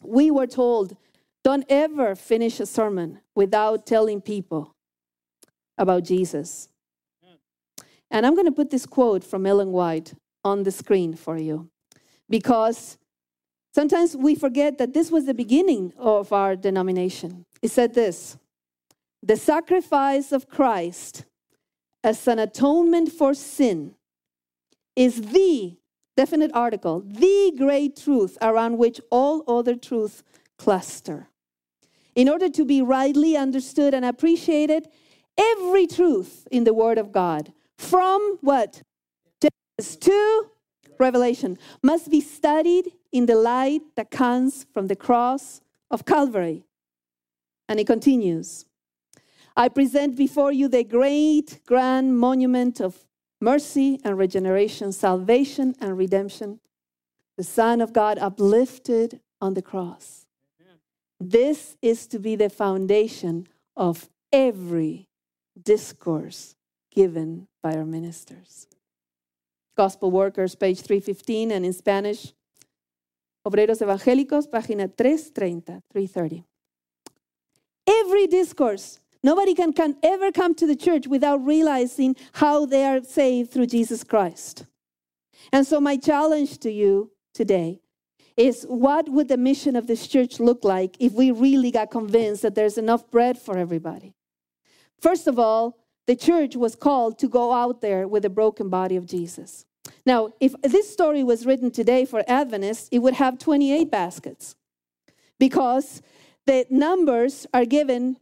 we 0.03 0.31
were 0.31 0.47
told 0.47 0.97
don't 1.43 1.65
ever 1.69 2.15
finish 2.15 2.59
a 2.59 2.65
sermon 2.65 3.19
without 3.35 3.85
telling 3.85 4.19
people 4.19 4.73
about 5.77 6.03
Jesus. 6.03 6.69
And 8.09 8.25
I'm 8.25 8.33
going 8.33 8.47
to 8.47 8.51
put 8.51 8.71
this 8.71 8.85
quote 8.85 9.23
from 9.23 9.45
Ellen 9.45 9.71
White 9.71 10.13
on 10.45 10.63
the 10.63 10.71
screen 10.71 11.15
for 11.15 11.37
you 11.37 11.69
because 12.29 12.97
sometimes 13.73 14.15
we 14.15 14.35
forget 14.35 14.77
that 14.77 14.93
this 14.93 15.11
was 15.11 15.25
the 15.25 15.33
beginning 15.33 15.91
of 15.97 16.31
our 16.31 16.55
denomination. 16.55 17.45
It 17.61 17.71
said 17.71 17.93
this 17.93 18.37
The 19.21 19.35
sacrifice 19.35 20.31
of 20.31 20.47
Christ 20.47 21.25
as 22.03 22.27
an 22.27 22.39
atonement 22.39 23.11
for 23.11 23.33
sin 23.33 23.95
is 24.95 25.19
the 25.33 25.77
definite 26.15 26.51
article, 26.53 27.01
the 27.01 27.53
great 27.57 27.97
truth 27.97 28.37
around 28.41 28.77
which 28.77 29.01
all 29.09 29.43
other 29.47 29.75
truths 29.75 30.23
cluster. 30.57 31.27
In 32.15 32.29
order 32.29 32.47
to 32.49 32.63
be 32.63 32.81
rightly 32.81 33.35
understood 33.35 33.93
and 33.93 34.05
appreciated, 34.05 34.87
every 35.37 35.85
truth 35.85 36.47
in 36.49 36.63
the 36.63 36.73
Word 36.73 36.97
of 36.97 37.11
God, 37.11 37.51
from 37.77 38.37
what? 38.39 38.83
To 39.79 40.49
Revelation, 40.97 41.57
must 41.83 42.09
be 42.09 42.21
studied 42.21 42.91
in 43.11 43.25
the 43.25 43.35
light 43.35 43.81
that 43.95 44.11
comes 44.11 44.65
from 44.73 44.87
the 44.87 44.95
cross 44.95 45.61
of 45.91 46.05
Calvary. 46.05 46.63
And 47.67 47.79
it 47.79 47.87
continues 47.87 48.65
I 49.57 49.69
present 49.69 50.17
before 50.17 50.51
you 50.51 50.67
the 50.67 50.83
great, 50.83 51.61
grand 51.65 52.17
monument 52.17 52.81
of 52.81 53.05
mercy 53.39 53.99
and 54.03 54.17
regeneration, 54.17 54.91
salvation 54.91 55.75
and 55.79 55.97
redemption, 55.97 56.59
the 57.37 57.43
Son 57.43 57.79
of 57.79 57.93
God 57.93 58.17
uplifted 58.17 59.21
on 59.39 59.53
the 59.53 59.61
cross. 59.61 60.25
This 61.19 61.77
is 61.81 62.07
to 62.07 62.19
be 62.19 62.35
the 62.35 62.49
foundation 62.49 63.47
of 63.77 64.09
every 64.33 65.07
discourse 65.61 66.55
given 66.91 67.47
by 67.63 67.75
our 67.75 67.85
ministers. 67.85 68.67
Gospel 69.75 70.11
Workers, 70.11 70.55
page 70.55 70.81
315, 70.81 71.51
and 71.51 71.65
in 71.65 71.73
Spanish, 71.73 72.33
Obreros 73.45 73.81
Evangélicos, 73.81 74.47
página 74.47 74.91
330, 74.97 75.81
330. 75.91 76.43
Every 77.87 78.27
discourse 78.27 78.99
Nobody 79.25 79.55
can, 79.55 79.73
can 79.73 79.97
ever 80.03 80.31
come 80.31 80.53
to 80.53 80.67
the 80.67 80.75
church 80.75 81.07
without 81.07 81.43
realizing 81.43 82.15
how 82.33 82.67
they 82.67 82.85
are 82.85 83.01
saved 83.03 83.51
through 83.51 83.65
Jesus 83.65 84.03
Christ. 84.03 84.65
And 85.51 85.65
so, 85.65 85.81
my 85.81 85.97
challenge 85.97 86.59
to 86.59 86.71
you 86.71 87.09
today 87.33 87.81
is 88.37 88.67
what 88.69 89.09
would 89.09 89.27
the 89.27 89.37
mission 89.37 89.75
of 89.75 89.87
this 89.87 90.07
church 90.07 90.39
look 90.39 90.63
like 90.63 90.95
if 90.99 91.13
we 91.13 91.31
really 91.31 91.71
got 91.71 91.89
convinced 91.89 92.43
that 92.43 92.53
there's 92.53 92.77
enough 92.77 93.09
bread 93.09 93.39
for 93.39 93.57
everybody? 93.57 94.13
First 95.01 95.25
of 95.25 95.39
all, 95.39 95.75
the 96.07 96.15
church 96.15 96.55
was 96.55 96.75
called 96.75 97.17
to 97.19 97.27
go 97.27 97.53
out 97.53 97.81
there 97.81 98.07
with 98.07 98.23
the 98.23 98.29
broken 98.29 98.69
body 98.69 98.95
of 98.95 99.05
Jesus. 99.05 99.65
Now, 100.05 100.33
if 100.39 100.53
this 100.61 100.91
story 100.91 101.23
was 101.23 101.45
written 101.45 101.71
today 101.71 102.05
for 102.05 102.23
Adventists, 102.27 102.89
it 102.91 102.99
would 102.99 103.15
have 103.15 103.39
28 103.39 103.89
baskets 103.89 104.55
because 105.39 106.01
the 106.45 106.65
numbers 106.69 107.47
are 107.53 107.65
given 107.65 108.17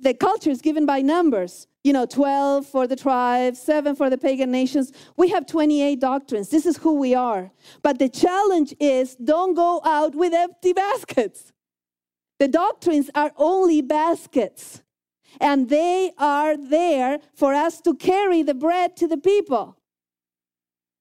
the 0.00 0.14
culture 0.14 0.50
is 0.50 0.62
given 0.62 0.86
by 0.86 1.02
numbers. 1.02 1.66
You 1.84 1.92
know, 1.92 2.06
12 2.06 2.66
for 2.66 2.86
the 2.86 2.96
tribes, 2.96 3.60
7 3.60 3.94
for 3.96 4.10
the 4.10 4.18
pagan 4.18 4.50
nations. 4.50 4.92
We 5.16 5.28
have 5.28 5.46
28 5.46 6.00
doctrines. 6.00 6.48
This 6.48 6.66
is 6.66 6.78
who 6.78 6.94
we 6.94 7.14
are. 7.14 7.50
But 7.82 7.98
the 7.98 8.08
challenge 8.08 8.74
is 8.80 9.14
don't 9.16 9.54
go 9.54 9.80
out 9.84 10.14
with 10.14 10.32
empty 10.32 10.72
baskets. 10.72 11.52
The 12.38 12.48
doctrines 12.48 13.10
are 13.14 13.32
only 13.36 13.82
baskets, 13.82 14.82
and 15.40 15.68
they 15.68 16.12
are 16.18 16.56
there 16.56 17.18
for 17.34 17.54
us 17.54 17.80
to 17.82 17.94
carry 17.94 18.42
the 18.42 18.54
bread 18.54 18.96
to 18.96 19.06
the 19.06 19.18
people. 19.18 19.76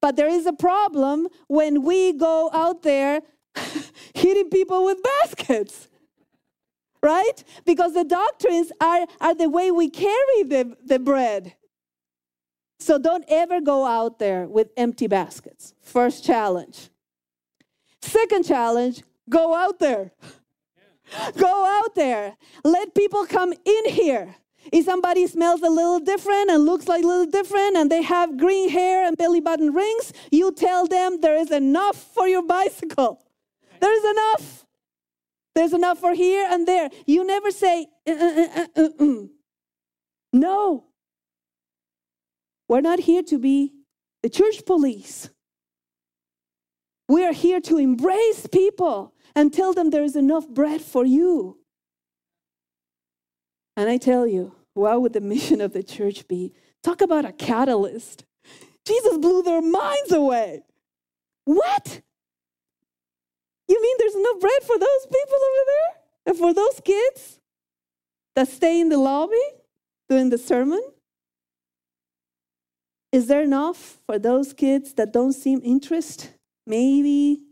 But 0.01 0.15
there 0.15 0.29
is 0.29 0.45
a 0.45 0.53
problem 0.53 1.27
when 1.47 1.83
we 1.83 2.13
go 2.13 2.49
out 2.53 2.83
there 2.83 3.21
hitting 4.13 4.49
people 4.49 4.85
with 4.85 4.99
baskets 5.03 5.89
right? 7.01 7.43
Because 7.65 7.93
the 7.93 8.03
doctrines 8.03 8.71
are, 8.81 9.07
are 9.21 9.35
the 9.35 9.49
way 9.49 9.71
we 9.71 9.89
carry 9.89 10.43
the, 10.43 10.75
the 10.85 10.99
bread. 10.99 11.55
So 12.79 12.97
don't 12.97 13.25
ever 13.27 13.61
go 13.61 13.85
out 13.85 14.19
there 14.19 14.47
with 14.47 14.69
empty 14.77 15.07
baskets. 15.07 15.73
First 15.81 16.25
challenge. 16.25 16.89
Second 18.01 18.45
challenge 18.45 19.03
go 19.29 19.53
out 19.53 19.79
there. 19.79 20.11
Go 21.37 21.65
out 21.65 21.95
there. 21.95 22.37
Let 22.63 22.93
people 22.93 23.25
come 23.25 23.53
in 23.53 23.85
here. 23.85 24.35
If 24.71 24.85
somebody 24.85 25.25
smells 25.27 25.61
a 25.61 25.69
little 25.69 25.99
different 25.99 26.49
and 26.51 26.65
looks 26.65 26.87
like 26.87 27.03
a 27.03 27.07
little 27.07 27.25
different 27.25 27.77
and 27.77 27.89
they 27.89 28.03
have 28.03 28.37
green 28.37 28.69
hair 28.69 29.05
and 29.05 29.17
belly 29.17 29.39
button 29.39 29.73
rings, 29.73 30.13
you 30.31 30.51
tell 30.51 30.85
them 30.85 31.21
there 31.21 31.37
is 31.37 31.51
enough 31.51 31.95
for 31.95 32.27
your 32.27 32.45
bicycle. 32.45 33.23
There 33.79 33.93
is 33.93 34.11
enough. 34.11 34.65
There's 35.55 35.73
enough 35.73 35.99
for 35.99 36.13
here 36.13 36.47
and 36.49 36.67
there. 36.67 36.89
You 37.05 37.25
never 37.25 37.51
say, 37.51 37.87
uh, 38.07 38.11
uh, 38.13 38.67
uh, 38.75 39.15
no. 40.33 40.85
We're 42.67 42.81
not 42.81 42.99
here 42.99 43.23
to 43.23 43.39
be 43.39 43.73
the 44.21 44.29
church 44.29 44.65
police. 44.65 45.29
We 47.07 47.25
are 47.25 47.33
here 47.33 47.59
to 47.61 47.77
embrace 47.77 48.45
people 48.45 49.15
and 49.39 49.53
tell 49.53 49.71
them 49.71 49.89
there 49.89 50.03
is 50.03 50.17
enough 50.17 50.49
bread 50.49 50.81
for 50.81 51.05
you. 51.05 51.59
And 53.77 53.89
I 53.89 53.95
tell 53.95 54.27
you, 54.27 54.53
what 54.73 55.01
would 55.01 55.13
the 55.13 55.21
mission 55.33 55.61
of 55.61 55.71
the 55.71 55.81
church 55.81 56.27
be? 56.27 56.51
Talk 56.83 56.99
about 56.99 57.23
a 57.23 57.31
catalyst. 57.31 58.25
Jesus 58.85 59.17
blew 59.17 59.41
their 59.41 59.61
minds 59.61 60.11
away. 60.11 60.63
What? 61.45 62.01
You 63.69 63.81
mean 63.81 63.95
there's 63.97 64.15
enough 64.15 64.41
bread 64.41 64.61
for 64.63 64.77
those 64.77 65.05
people 65.05 65.37
over 65.37 65.63
there? 65.67 65.91
And 66.25 66.37
for 66.37 66.53
those 66.53 66.81
kids 66.83 67.39
that 68.35 68.49
stay 68.49 68.81
in 68.81 68.89
the 68.89 68.97
lobby 68.97 69.35
during 70.09 70.31
the 70.31 70.37
sermon? 70.37 70.83
Is 73.13 73.27
there 73.27 73.41
enough 73.41 73.99
for 74.05 74.19
those 74.19 74.51
kids 74.51 74.95
that 74.95 75.13
don't 75.13 75.33
seem 75.33 75.61
interest? 75.63 76.33
Maybe 76.67 77.48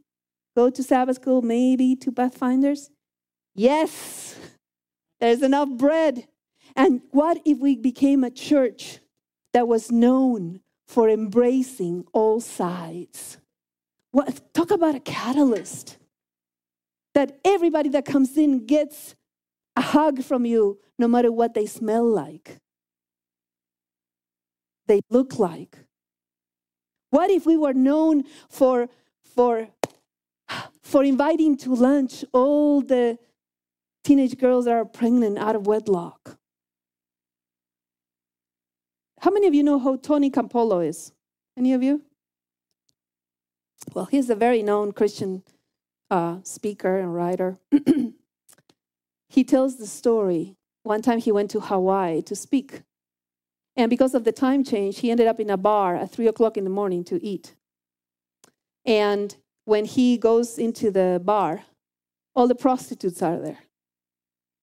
go 0.57 0.71
to 0.71 0.81
Sabbath 0.81 1.17
school, 1.17 1.43
maybe 1.43 1.95
to 1.95 2.11
Pathfinders? 2.11 2.89
Yes, 3.53 4.35
there's 5.19 5.43
enough 5.43 5.69
bread. 5.69 6.27
And 6.75 7.01
what 7.11 7.39
if 7.45 7.59
we 7.59 7.75
became 7.75 8.23
a 8.23 8.31
church 8.31 8.97
that 9.53 9.67
was 9.67 9.91
known 9.91 10.61
for 10.87 11.09
embracing 11.09 12.05
all 12.11 12.39
sides? 12.41 13.37
What, 14.09 14.51
talk 14.55 14.71
about 14.71 14.95
a 14.95 14.99
catalyst 14.99 15.97
that 17.13 17.39
everybody 17.45 17.89
that 17.89 18.05
comes 18.05 18.35
in 18.35 18.65
gets 18.65 19.15
a 19.75 19.81
hug 19.81 20.23
from 20.23 20.43
you, 20.43 20.79
no 20.97 21.07
matter 21.07 21.31
what 21.31 21.53
they 21.53 21.67
smell 21.67 22.03
like. 22.03 22.57
they 24.87 25.01
look 25.11 25.37
like? 25.37 25.77
What 27.11 27.29
if 27.29 27.45
we 27.45 27.57
were 27.57 27.73
known 27.73 28.23
for, 28.49 28.89
for, 29.35 29.69
for 30.87 31.03
inviting 31.03 31.57
to 31.57 31.75
lunch 31.75 32.23
all 32.31 32.79
the 32.79 33.19
teenage 34.05 34.37
girls 34.37 34.63
that 34.65 34.71
are 34.71 34.85
pregnant 34.85 35.37
out 35.37 35.53
of 35.53 35.67
wedlock? 35.67 36.37
How 39.19 39.31
many 39.31 39.47
of 39.47 39.53
you 39.53 39.63
know 39.63 39.79
who 39.79 39.97
Tony 39.97 40.31
Campolo 40.31 40.87
is? 40.87 41.11
Any 41.57 41.73
of 41.73 41.83
you? 41.83 42.03
Well, 43.93 44.05
he's 44.05 44.29
a 44.29 44.35
very 44.35 44.63
known 44.63 44.93
Christian 44.93 45.43
uh, 46.09 46.37
speaker 46.43 46.97
and 46.97 47.13
writer. 47.13 47.57
he 49.29 49.43
tells 49.43 49.75
the 49.75 49.87
story. 49.87 50.55
One 50.83 51.01
time 51.01 51.19
he 51.19 51.33
went 51.33 51.51
to 51.51 51.59
Hawaii 51.59 52.21
to 52.21 52.35
speak. 52.35 52.83
And 53.75 53.89
because 53.89 54.15
of 54.15 54.23
the 54.23 54.31
time 54.31 54.63
change, 54.63 54.99
he 54.99 55.11
ended 55.11 55.27
up 55.27 55.41
in 55.41 55.49
a 55.49 55.57
bar 55.57 55.97
at 55.97 56.11
three 56.11 56.27
o'clock 56.27 56.55
in 56.55 56.63
the 56.63 56.69
morning 56.69 57.03
to 57.05 57.21
eat. 57.21 57.55
And 58.85 59.35
when 59.67 59.83
he 59.83 60.17
goes 60.17 60.57
into 60.57 60.89
the 60.89 61.21
bar, 61.21 61.63
all 62.33 62.47
the 62.47 62.55
prostitutes 62.55 63.21
are 63.21 63.37
there 63.37 63.59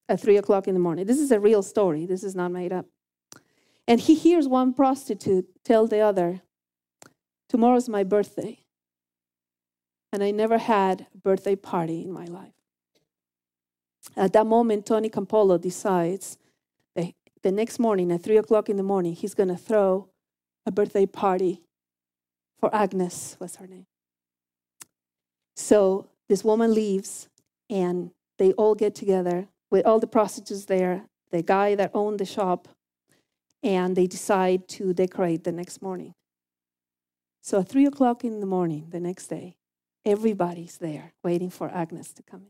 at 0.09 0.19
three 0.19 0.39
o'clock 0.39 0.67
in 0.67 0.73
the 0.73 0.81
morning. 0.81 1.05
This 1.05 1.19
is 1.19 1.31
a 1.31 1.39
real 1.39 1.63
story, 1.63 2.07
this 2.07 2.25
is 2.25 2.35
not 2.35 2.51
made 2.51 2.73
up. 2.73 2.87
And 3.87 4.01
he 4.01 4.15
hears 4.15 4.49
one 4.49 4.73
prostitute 4.73 5.47
tell 5.63 5.87
the 5.87 6.01
other, 6.01 6.41
Tomorrow's 7.51 7.87
my 7.87 8.03
birthday. 8.03 8.63
And 10.11 10.25
I 10.25 10.31
never 10.31 10.57
had 10.57 11.07
a 11.15 11.19
birthday 11.19 11.55
party 11.55 12.01
in 12.01 12.11
my 12.11 12.25
life. 12.25 12.55
At 14.17 14.33
that 14.33 14.47
moment, 14.47 14.87
Tony 14.87 15.11
Campolo 15.11 15.61
decides 15.61 16.39
that 16.97 17.13
the 17.43 17.53
next 17.53 17.79
morning 17.79 18.11
at 18.11 18.23
three 18.23 18.39
o'clock 18.39 18.71
in 18.71 18.79
the 18.79 18.83
morning, 18.83 19.13
he's 19.13 19.35
going 19.35 19.51
to 19.51 19.57
throw 19.57 20.09
a 20.65 20.73
birthday 20.73 21.05
party 21.05 21.61
for 22.59 22.75
Agnes, 22.75 23.37
was 23.39 23.57
her 23.57 23.67
name. 23.67 23.85
So 25.55 26.09
this 26.29 26.45
woman 26.45 26.75
leaves, 26.75 27.29
and 27.71 28.11
they 28.39 28.53
all 28.53 28.75
get 28.75 28.95
together 28.95 29.49
with 29.71 29.87
all 29.87 30.01
the 30.01 30.07
prostitutes 30.07 30.65
there, 30.67 31.05
the 31.31 31.43
guy 31.43 31.75
that 31.75 31.91
owned 31.95 32.21
the 32.21 32.25
shop, 32.25 32.69
and 33.63 33.97
they 33.97 34.07
decide 34.07 34.69
to 34.69 34.93
decorate 34.93 35.45
the 35.45 35.53
next 35.53 35.81
morning. 35.81 36.15
So 37.43 37.61
at 37.61 37.69
three 37.69 37.87
o'clock 37.87 38.25
in 38.25 38.41
the 38.41 38.47
morning 38.47 38.87
the 38.91 39.01
next 39.01 39.29
day, 39.29 39.57
everybody's 40.05 40.79
there 40.79 41.13
waiting 41.23 41.51
for 41.51 41.69
Agnes 41.71 42.13
to 42.15 42.23
come 42.23 42.41
in. 42.41 42.49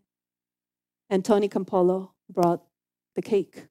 And 1.10 1.24
Tony 1.24 1.48
Campolo 1.48 2.10
brought 2.28 2.62
the 3.14 3.22
cake. 3.22 3.66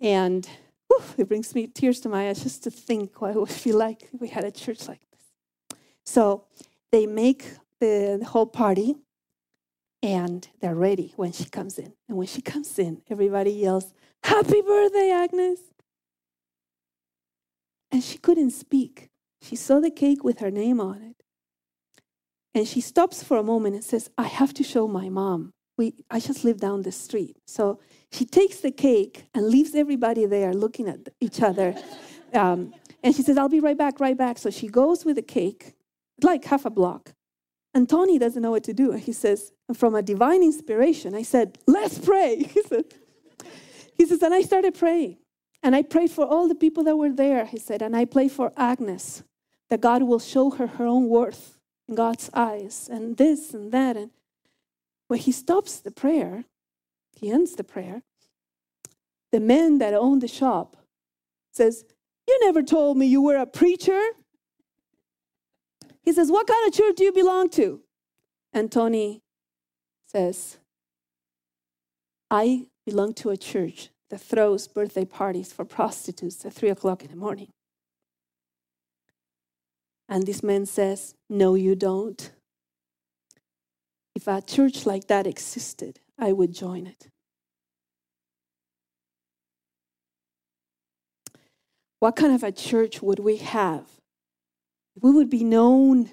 And 0.00 0.48
whew, 0.88 1.02
it 1.18 1.28
brings 1.28 1.54
me 1.54 1.66
tears 1.66 2.00
to 2.00 2.08
my 2.08 2.28
eyes 2.28 2.42
just 2.42 2.64
to 2.64 2.70
think 2.70 3.20
what 3.20 3.32
it 3.32 3.40
would 3.40 3.48
feel 3.48 3.76
like 3.76 4.08
if 4.12 4.20
we 4.20 4.28
had 4.28 4.44
a 4.44 4.50
church 4.50 4.88
like 4.88 5.00
this. 5.10 5.78
So 6.04 6.44
they 6.94 7.06
make 7.08 7.44
the 7.80 8.24
whole 8.24 8.46
party 8.46 8.94
and 10.00 10.48
they're 10.60 10.76
ready 10.76 11.12
when 11.16 11.32
she 11.32 11.46
comes 11.46 11.76
in. 11.76 11.92
And 12.08 12.16
when 12.16 12.28
she 12.28 12.40
comes 12.40 12.78
in, 12.78 13.02
everybody 13.10 13.50
yells, 13.50 13.92
Happy 14.22 14.62
birthday, 14.62 15.10
Agnes! 15.10 15.58
And 17.90 18.00
she 18.00 18.16
couldn't 18.16 18.52
speak. 18.52 19.10
She 19.42 19.56
saw 19.56 19.80
the 19.80 19.90
cake 19.90 20.22
with 20.22 20.38
her 20.38 20.52
name 20.52 20.80
on 20.80 21.02
it. 21.02 21.16
And 22.54 22.68
she 22.68 22.80
stops 22.80 23.24
for 23.24 23.38
a 23.38 23.42
moment 23.42 23.74
and 23.74 23.82
says, 23.82 24.08
I 24.16 24.28
have 24.28 24.54
to 24.54 24.62
show 24.62 24.86
my 24.86 25.08
mom. 25.08 25.52
We, 25.76 26.04
I 26.08 26.20
just 26.20 26.44
live 26.44 26.60
down 26.60 26.82
the 26.82 26.92
street. 26.92 27.38
So 27.44 27.80
she 28.12 28.24
takes 28.24 28.60
the 28.60 28.70
cake 28.70 29.24
and 29.34 29.48
leaves 29.48 29.74
everybody 29.74 30.26
there 30.26 30.54
looking 30.54 30.88
at 30.88 31.00
each 31.20 31.42
other. 31.42 31.74
Um, 32.34 32.74
and 33.00 33.14
she 33.14 33.22
says, 33.22 33.38
I'll 33.38 33.48
be 33.48 33.60
right 33.60 33.78
back, 33.78 34.00
right 34.00 34.18
back. 34.18 34.38
So 34.38 34.50
she 34.50 34.66
goes 34.66 35.04
with 35.04 35.14
the 35.14 35.22
cake, 35.22 35.76
like 36.22 36.44
half 36.44 36.64
a 36.64 36.70
block. 36.70 37.12
And 37.74 37.88
Tony 37.88 38.18
doesn't 38.18 38.40
know 38.40 38.52
what 38.52 38.64
to 38.64 38.72
do. 38.72 38.92
He 38.92 39.12
says, 39.12 39.52
from 39.74 39.94
a 39.94 40.02
divine 40.02 40.42
inspiration, 40.42 41.14
I 41.14 41.22
said, 41.22 41.58
let's 41.66 41.98
pray. 41.98 42.48
He 42.54 42.62
said, 42.62 42.84
he 43.96 44.06
says, 44.06 44.22
and 44.22 44.34
I 44.34 44.42
started 44.42 44.74
praying. 44.74 45.18
And 45.62 45.74
I 45.74 45.82
prayed 45.82 46.10
for 46.10 46.26
all 46.26 46.46
the 46.46 46.54
people 46.54 46.84
that 46.84 46.96
were 46.96 47.12
there, 47.12 47.46
he 47.46 47.58
said, 47.58 47.80
and 47.80 47.96
I 47.96 48.04
prayed 48.04 48.32
for 48.32 48.52
Agnes 48.56 49.22
that 49.70 49.80
God 49.80 50.02
will 50.02 50.18
show 50.18 50.50
her 50.50 50.66
her 50.66 50.84
own 50.84 51.08
worth 51.08 51.58
in 51.88 51.94
God's 51.94 52.30
eyes, 52.34 52.88
and 52.90 53.16
this 53.16 53.54
and 53.54 53.72
that. 53.72 53.96
And 53.96 54.10
when 55.08 55.20
he 55.20 55.32
stops 55.32 55.80
the 55.80 55.90
prayer, 55.90 56.44
he 57.12 57.30
ends 57.30 57.54
the 57.54 57.64
prayer. 57.64 58.02
The 59.32 59.40
man 59.40 59.78
that 59.78 59.94
owned 59.94 60.22
the 60.22 60.28
shop 60.28 60.76
says, 61.52 61.84
You 62.28 62.38
never 62.42 62.62
told 62.62 62.96
me 62.96 63.06
you 63.06 63.22
were 63.22 63.36
a 63.36 63.46
preacher. 63.46 64.00
He 66.04 66.12
says, 66.12 66.30
What 66.30 66.46
kind 66.46 66.68
of 66.68 66.74
church 66.74 66.96
do 66.96 67.04
you 67.04 67.12
belong 67.12 67.48
to? 67.50 67.80
And 68.52 68.70
Tony 68.70 69.22
says, 70.06 70.58
I 72.30 72.66
belong 72.86 73.14
to 73.14 73.30
a 73.30 73.36
church 73.36 73.88
that 74.10 74.20
throws 74.20 74.68
birthday 74.68 75.04
parties 75.04 75.52
for 75.52 75.64
prostitutes 75.64 76.44
at 76.44 76.52
three 76.52 76.68
o'clock 76.68 77.02
in 77.02 77.10
the 77.10 77.16
morning. 77.16 77.48
And 80.08 80.26
this 80.26 80.42
man 80.42 80.66
says, 80.66 81.14
No, 81.30 81.54
you 81.54 81.74
don't. 81.74 82.30
If 84.14 84.28
a 84.28 84.42
church 84.42 84.86
like 84.86 85.08
that 85.08 85.26
existed, 85.26 86.00
I 86.18 86.32
would 86.32 86.54
join 86.54 86.86
it. 86.86 87.08
What 91.98 92.16
kind 92.16 92.34
of 92.34 92.42
a 92.42 92.52
church 92.52 93.02
would 93.02 93.18
we 93.18 93.38
have? 93.38 93.86
We 95.00 95.10
would 95.10 95.30
be 95.30 95.44
known 95.44 96.10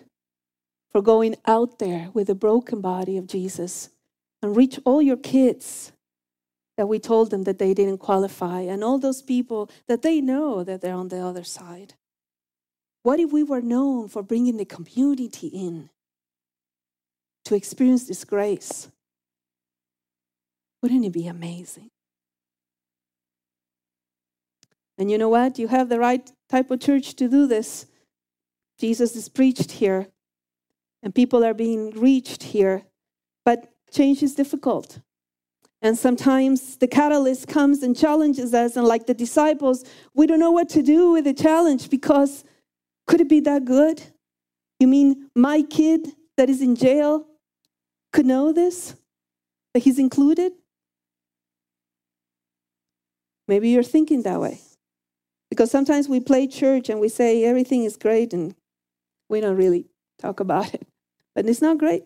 for 0.91 1.01
going 1.01 1.35
out 1.45 1.79
there 1.79 2.09
with 2.13 2.27
the 2.27 2.35
broken 2.35 2.81
body 2.81 3.17
of 3.17 3.27
Jesus 3.27 3.89
and 4.41 4.55
reach 4.55 4.79
all 4.83 5.01
your 5.01 5.17
kids 5.17 5.91
that 6.77 6.87
we 6.87 6.99
told 6.99 7.29
them 7.29 7.43
that 7.43 7.59
they 7.59 7.73
didn't 7.73 7.99
qualify 7.99 8.61
and 8.61 8.83
all 8.83 8.97
those 8.97 9.21
people 9.21 9.69
that 9.87 10.01
they 10.01 10.19
know 10.19 10.63
that 10.63 10.81
they're 10.81 10.95
on 10.95 11.09
the 11.09 11.19
other 11.19 11.43
side. 11.43 11.93
What 13.03 13.19
if 13.19 13.31
we 13.31 13.43
were 13.43 13.61
known 13.61 14.07
for 14.07 14.23
bringing 14.23 14.57
the 14.57 14.65
community 14.65 15.47
in 15.47 15.89
to 17.45 17.55
experience 17.55 18.07
this 18.07 18.23
grace? 18.23 18.87
Wouldn't 20.81 21.05
it 21.05 21.13
be 21.13 21.27
amazing? 21.27 21.89
And 24.97 25.09
you 25.09 25.17
know 25.17 25.29
what? 25.29 25.57
You 25.57 25.67
have 25.67 25.89
the 25.89 25.99
right 25.99 26.31
type 26.49 26.69
of 26.69 26.79
church 26.79 27.15
to 27.15 27.27
do 27.27 27.47
this. 27.47 27.87
Jesus 28.81 29.15
is 29.15 29.29
preached 29.29 29.73
here, 29.73 30.07
and 31.03 31.13
people 31.13 31.45
are 31.45 31.53
being 31.53 31.91
reached 31.91 32.41
here. 32.41 32.81
But 33.45 33.71
change 33.91 34.23
is 34.23 34.33
difficult. 34.33 34.99
And 35.83 35.95
sometimes 35.95 36.77
the 36.77 36.87
catalyst 36.87 37.47
comes 37.47 37.83
and 37.83 37.95
challenges 37.95 38.55
us, 38.55 38.75
and 38.75 38.87
like 38.87 39.05
the 39.05 39.13
disciples, 39.13 39.85
we 40.15 40.25
don't 40.25 40.39
know 40.39 40.49
what 40.49 40.67
to 40.69 40.81
do 40.81 41.11
with 41.11 41.25
the 41.25 41.33
challenge 41.33 41.91
because 41.91 42.43
could 43.05 43.21
it 43.21 43.29
be 43.29 43.39
that 43.41 43.65
good? 43.65 44.01
You 44.79 44.87
mean 44.87 45.29
my 45.35 45.61
kid 45.61 46.07
that 46.37 46.49
is 46.49 46.59
in 46.61 46.75
jail 46.75 47.27
could 48.11 48.25
know 48.25 48.51
this? 48.51 48.95
That 49.75 49.83
he's 49.83 49.99
included? 49.99 50.53
Maybe 53.47 53.69
you're 53.69 53.83
thinking 53.83 54.23
that 54.23 54.39
way. 54.39 54.59
Because 55.51 55.69
sometimes 55.69 56.09
we 56.09 56.19
play 56.19 56.47
church 56.47 56.89
and 56.89 56.99
we 56.99 57.09
say 57.09 57.43
everything 57.43 57.83
is 57.83 57.95
great 57.95 58.33
and 58.33 58.55
we 59.31 59.41
don't 59.41 59.55
really 59.55 59.85
talk 60.19 60.39
about 60.39 60.73
it. 60.73 60.85
But 61.33 61.47
it's 61.47 61.61
not 61.61 61.77
great. 61.77 62.03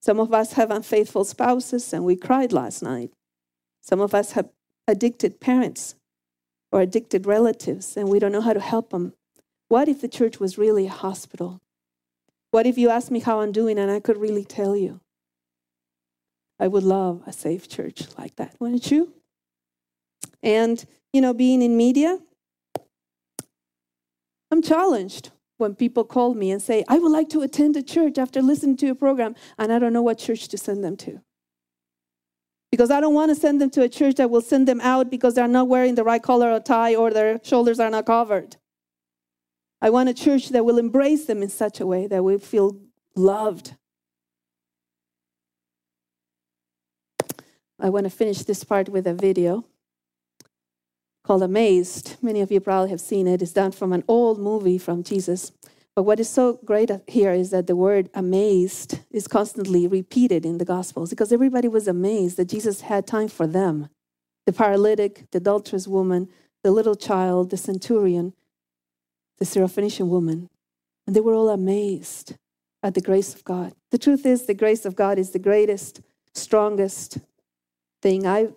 Some 0.00 0.20
of 0.20 0.34
us 0.34 0.52
have 0.52 0.70
unfaithful 0.70 1.24
spouses 1.24 1.92
and 1.92 2.04
we 2.04 2.16
cried 2.16 2.52
last 2.52 2.82
night. 2.82 3.10
Some 3.80 4.00
of 4.00 4.14
us 4.14 4.32
have 4.32 4.50
addicted 4.86 5.40
parents 5.40 5.94
or 6.70 6.80
addicted 6.80 7.26
relatives 7.26 7.96
and 7.96 8.08
we 8.08 8.18
don't 8.18 8.32
know 8.32 8.42
how 8.42 8.52
to 8.52 8.60
help 8.60 8.90
them. 8.90 9.14
What 9.68 9.88
if 9.88 10.00
the 10.00 10.08
church 10.08 10.38
was 10.38 10.58
really 10.58 10.86
a 10.86 10.90
hospital? 10.90 11.60
What 12.50 12.66
if 12.66 12.76
you 12.76 12.90
asked 12.90 13.10
me 13.10 13.20
how 13.20 13.40
I'm 13.40 13.52
doing 13.52 13.78
and 13.78 13.90
I 13.90 14.00
could 14.00 14.18
really 14.18 14.44
tell 14.44 14.76
you? 14.76 15.00
I 16.60 16.68
would 16.68 16.84
love 16.84 17.22
a 17.26 17.32
safe 17.32 17.68
church 17.68 18.06
like 18.18 18.36
that, 18.36 18.54
wouldn't 18.60 18.90
you? 18.90 19.14
And, 20.42 20.84
you 21.12 21.20
know, 21.20 21.32
being 21.32 21.62
in 21.62 21.76
media, 21.76 22.18
I'm 24.50 24.60
challenged 24.60 25.30
when 25.62 25.74
people 25.74 26.04
call 26.04 26.34
me 26.34 26.50
and 26.50 26.60
say, 26.60 26.84
I 26.88 26.98
would 26.98 27.10
like 27.10 27.30
to 27.30 27.40
attend 27.40 27.76
a 27.76 27.82
church 27.82 28.18
after 28.18 28.42
listening 28.42 28.76
to 28.78 28.86
your 28.86 28.94
program, 28.94 29.34
and 29.56 29.72
I 29.72 29.78
don't 29.78 29.94
know 29.94 30.02
what 30.02 30.18
church 30.18 30.48
to 30.48 30.58
send 30.58 30.84
them 30.84 30.96
to. 30.98 31.22
Because 32.70 32.90
I 32.90 33.00
don't 33.00 33.14
want 33.14 33.30
to 33.30 33.34
send 33.34 33.60
them 33.60 33.70
to 33.70 33.82
a 33.82 33.88
church 33.88 34.16
that 34.16 34.28
will 34.28 34.40
send 34.42 34.68
them 34.68 34.80
out 34.80 35.10
because 35.10 35.34
they're 35.34 35.48
not 35.48 35.68
wearing 35.68 35.94
the 35.94 36.04
right 36.04 36.22
color 36.22 36.50
or 36.50 36.60
tie 36.60 36.94
or 36.94 37.10
their 37.10 37.40
shoulders 37.42 37.78
are 37.80 37.90
not 37.90 38.06
covered. 38.06 38.56
I 39.80 39.90
want 39.90 40.08
a 40.08 40.14
church 40.14 40.50
that 40.50 40.64
will 40.64 40.78
embrace 40.78 41.26
them 41.26 41.42
in 41.42 41.48
such 41.48 41.80
a 41.80 41.86
way 41.86 42.06
that 42.06 42.22
we 42.22 42.38
feel 42.38 42.78
loved. 43.14 43.76
I 47.78 47.88
want 47.88 48.04
to 48.04 48.10
finish 48.10 48.42
this 48.42 48.64
part 48.64 48.88
with 48.88 49.06
a 49.06 49.14
video. 49.14 49.64
Called 51.24 51.42
Amazed. 51.42 52.16
Many 52.20 52.40
of 52.40 52.50
you 52.50 52.60
probably 52.60 52.90
have 52.90 53.00
seen 53.00 53.26
it. 53.26 53.42
It's 53.42 53.52
done 53.52 53.72
from 53.72 53.92
an 53.92 54.04
old 54.08 54.38
movie 54.38 54.78
from 54.78 55.02
Jesus. 55.02 55.52
But 55.94 56.04
what 56.04 56.20
is 56.20 56.28
so 56.28 56.58
great 56.64 56.90
here 57.06 57.32
is 57.32 57.50
that 57.50 57.66
the 57.66 57.76
word 57.76 58.08
amazed 58.14 59.00
is 59.10 59.28
constantly 59.28 59.86
repeated 59.86 60.46
in 60.46 60.58
the 60.58 60.64
Gospels 60.64 61.10
because 61.10 61.32
everybody 61.32 61.68
was 61.68 61.86
amazed 61.86 62.38
that 62.38 62.48
Jesus 62.48 62.82
had 62.82 63.06
time 63.06 63.28
for 63.28 63.46
them 63.46 63.88
the 64.44 64.52
paralytic, 64.52 65.30
the 65.30 65.38
adulterous 65.38 65.86
woman, 65.86 66.28
the 66.64 66.72
little 66.72 66.96
child, 66.96 67.50
the 67.50 67.56
centurion, 67.56 68.32
the 69.38 69.44
Syrophoenician 69.44 70.08
woman. 70.08 70.48
And 71.06 71.14
they 71.14 71.20
were 71.20 71.34
all 71.34 71.48
amazed 71.48 72.34
at 72.82 72.94
the 72.94 73.00
grace 73.00 73.34
of 73.34 73.44
God. 73.44 73.72
The 73.92 73.98
truth 73.98 74.26
is, 74.26 74.46
the 74.46 74.54
grace 74.54 74.84
of 74.84 74.96
God 74.96 75.16
is 75.16 75.30
the 75.30 75.38
greatest, 75.38 76.00
strongest 76.34 77.18
thing 78.00 78.26
I've 78.26 78.54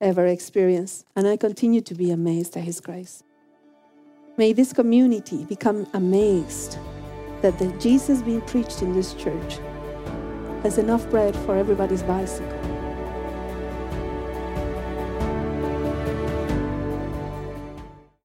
ever 0.00 0.26
experienced. 0.26 1.06
And 1.16 1.26
I 1.26 1.36
continue 1.36 1.80
to 1.82 1.94
be 1.94 2.10
amazed 2.10 2.56
at 2.56 2.64
His 2.64 2.80
grace. 2.80 3.22
May 4.36 4.52
this 4.52 4.72
community 4.72 5.44
become 5.44 5.86
amazed 5.94 6.78
that 7.42 7.58
the 7.58 7.68
Jesus 7.78 8.22
being 8.22 8.40
preached 8.42 8.82
in 8.82 8.92
this 8.92 9.14
church 9.14 9.58
has 10.62 10.78
enough 10.78 11.08
bread 11.10 11.34
for 11.36 11.56
everybody's 11.56 12.02
bicycle 12.02 12.57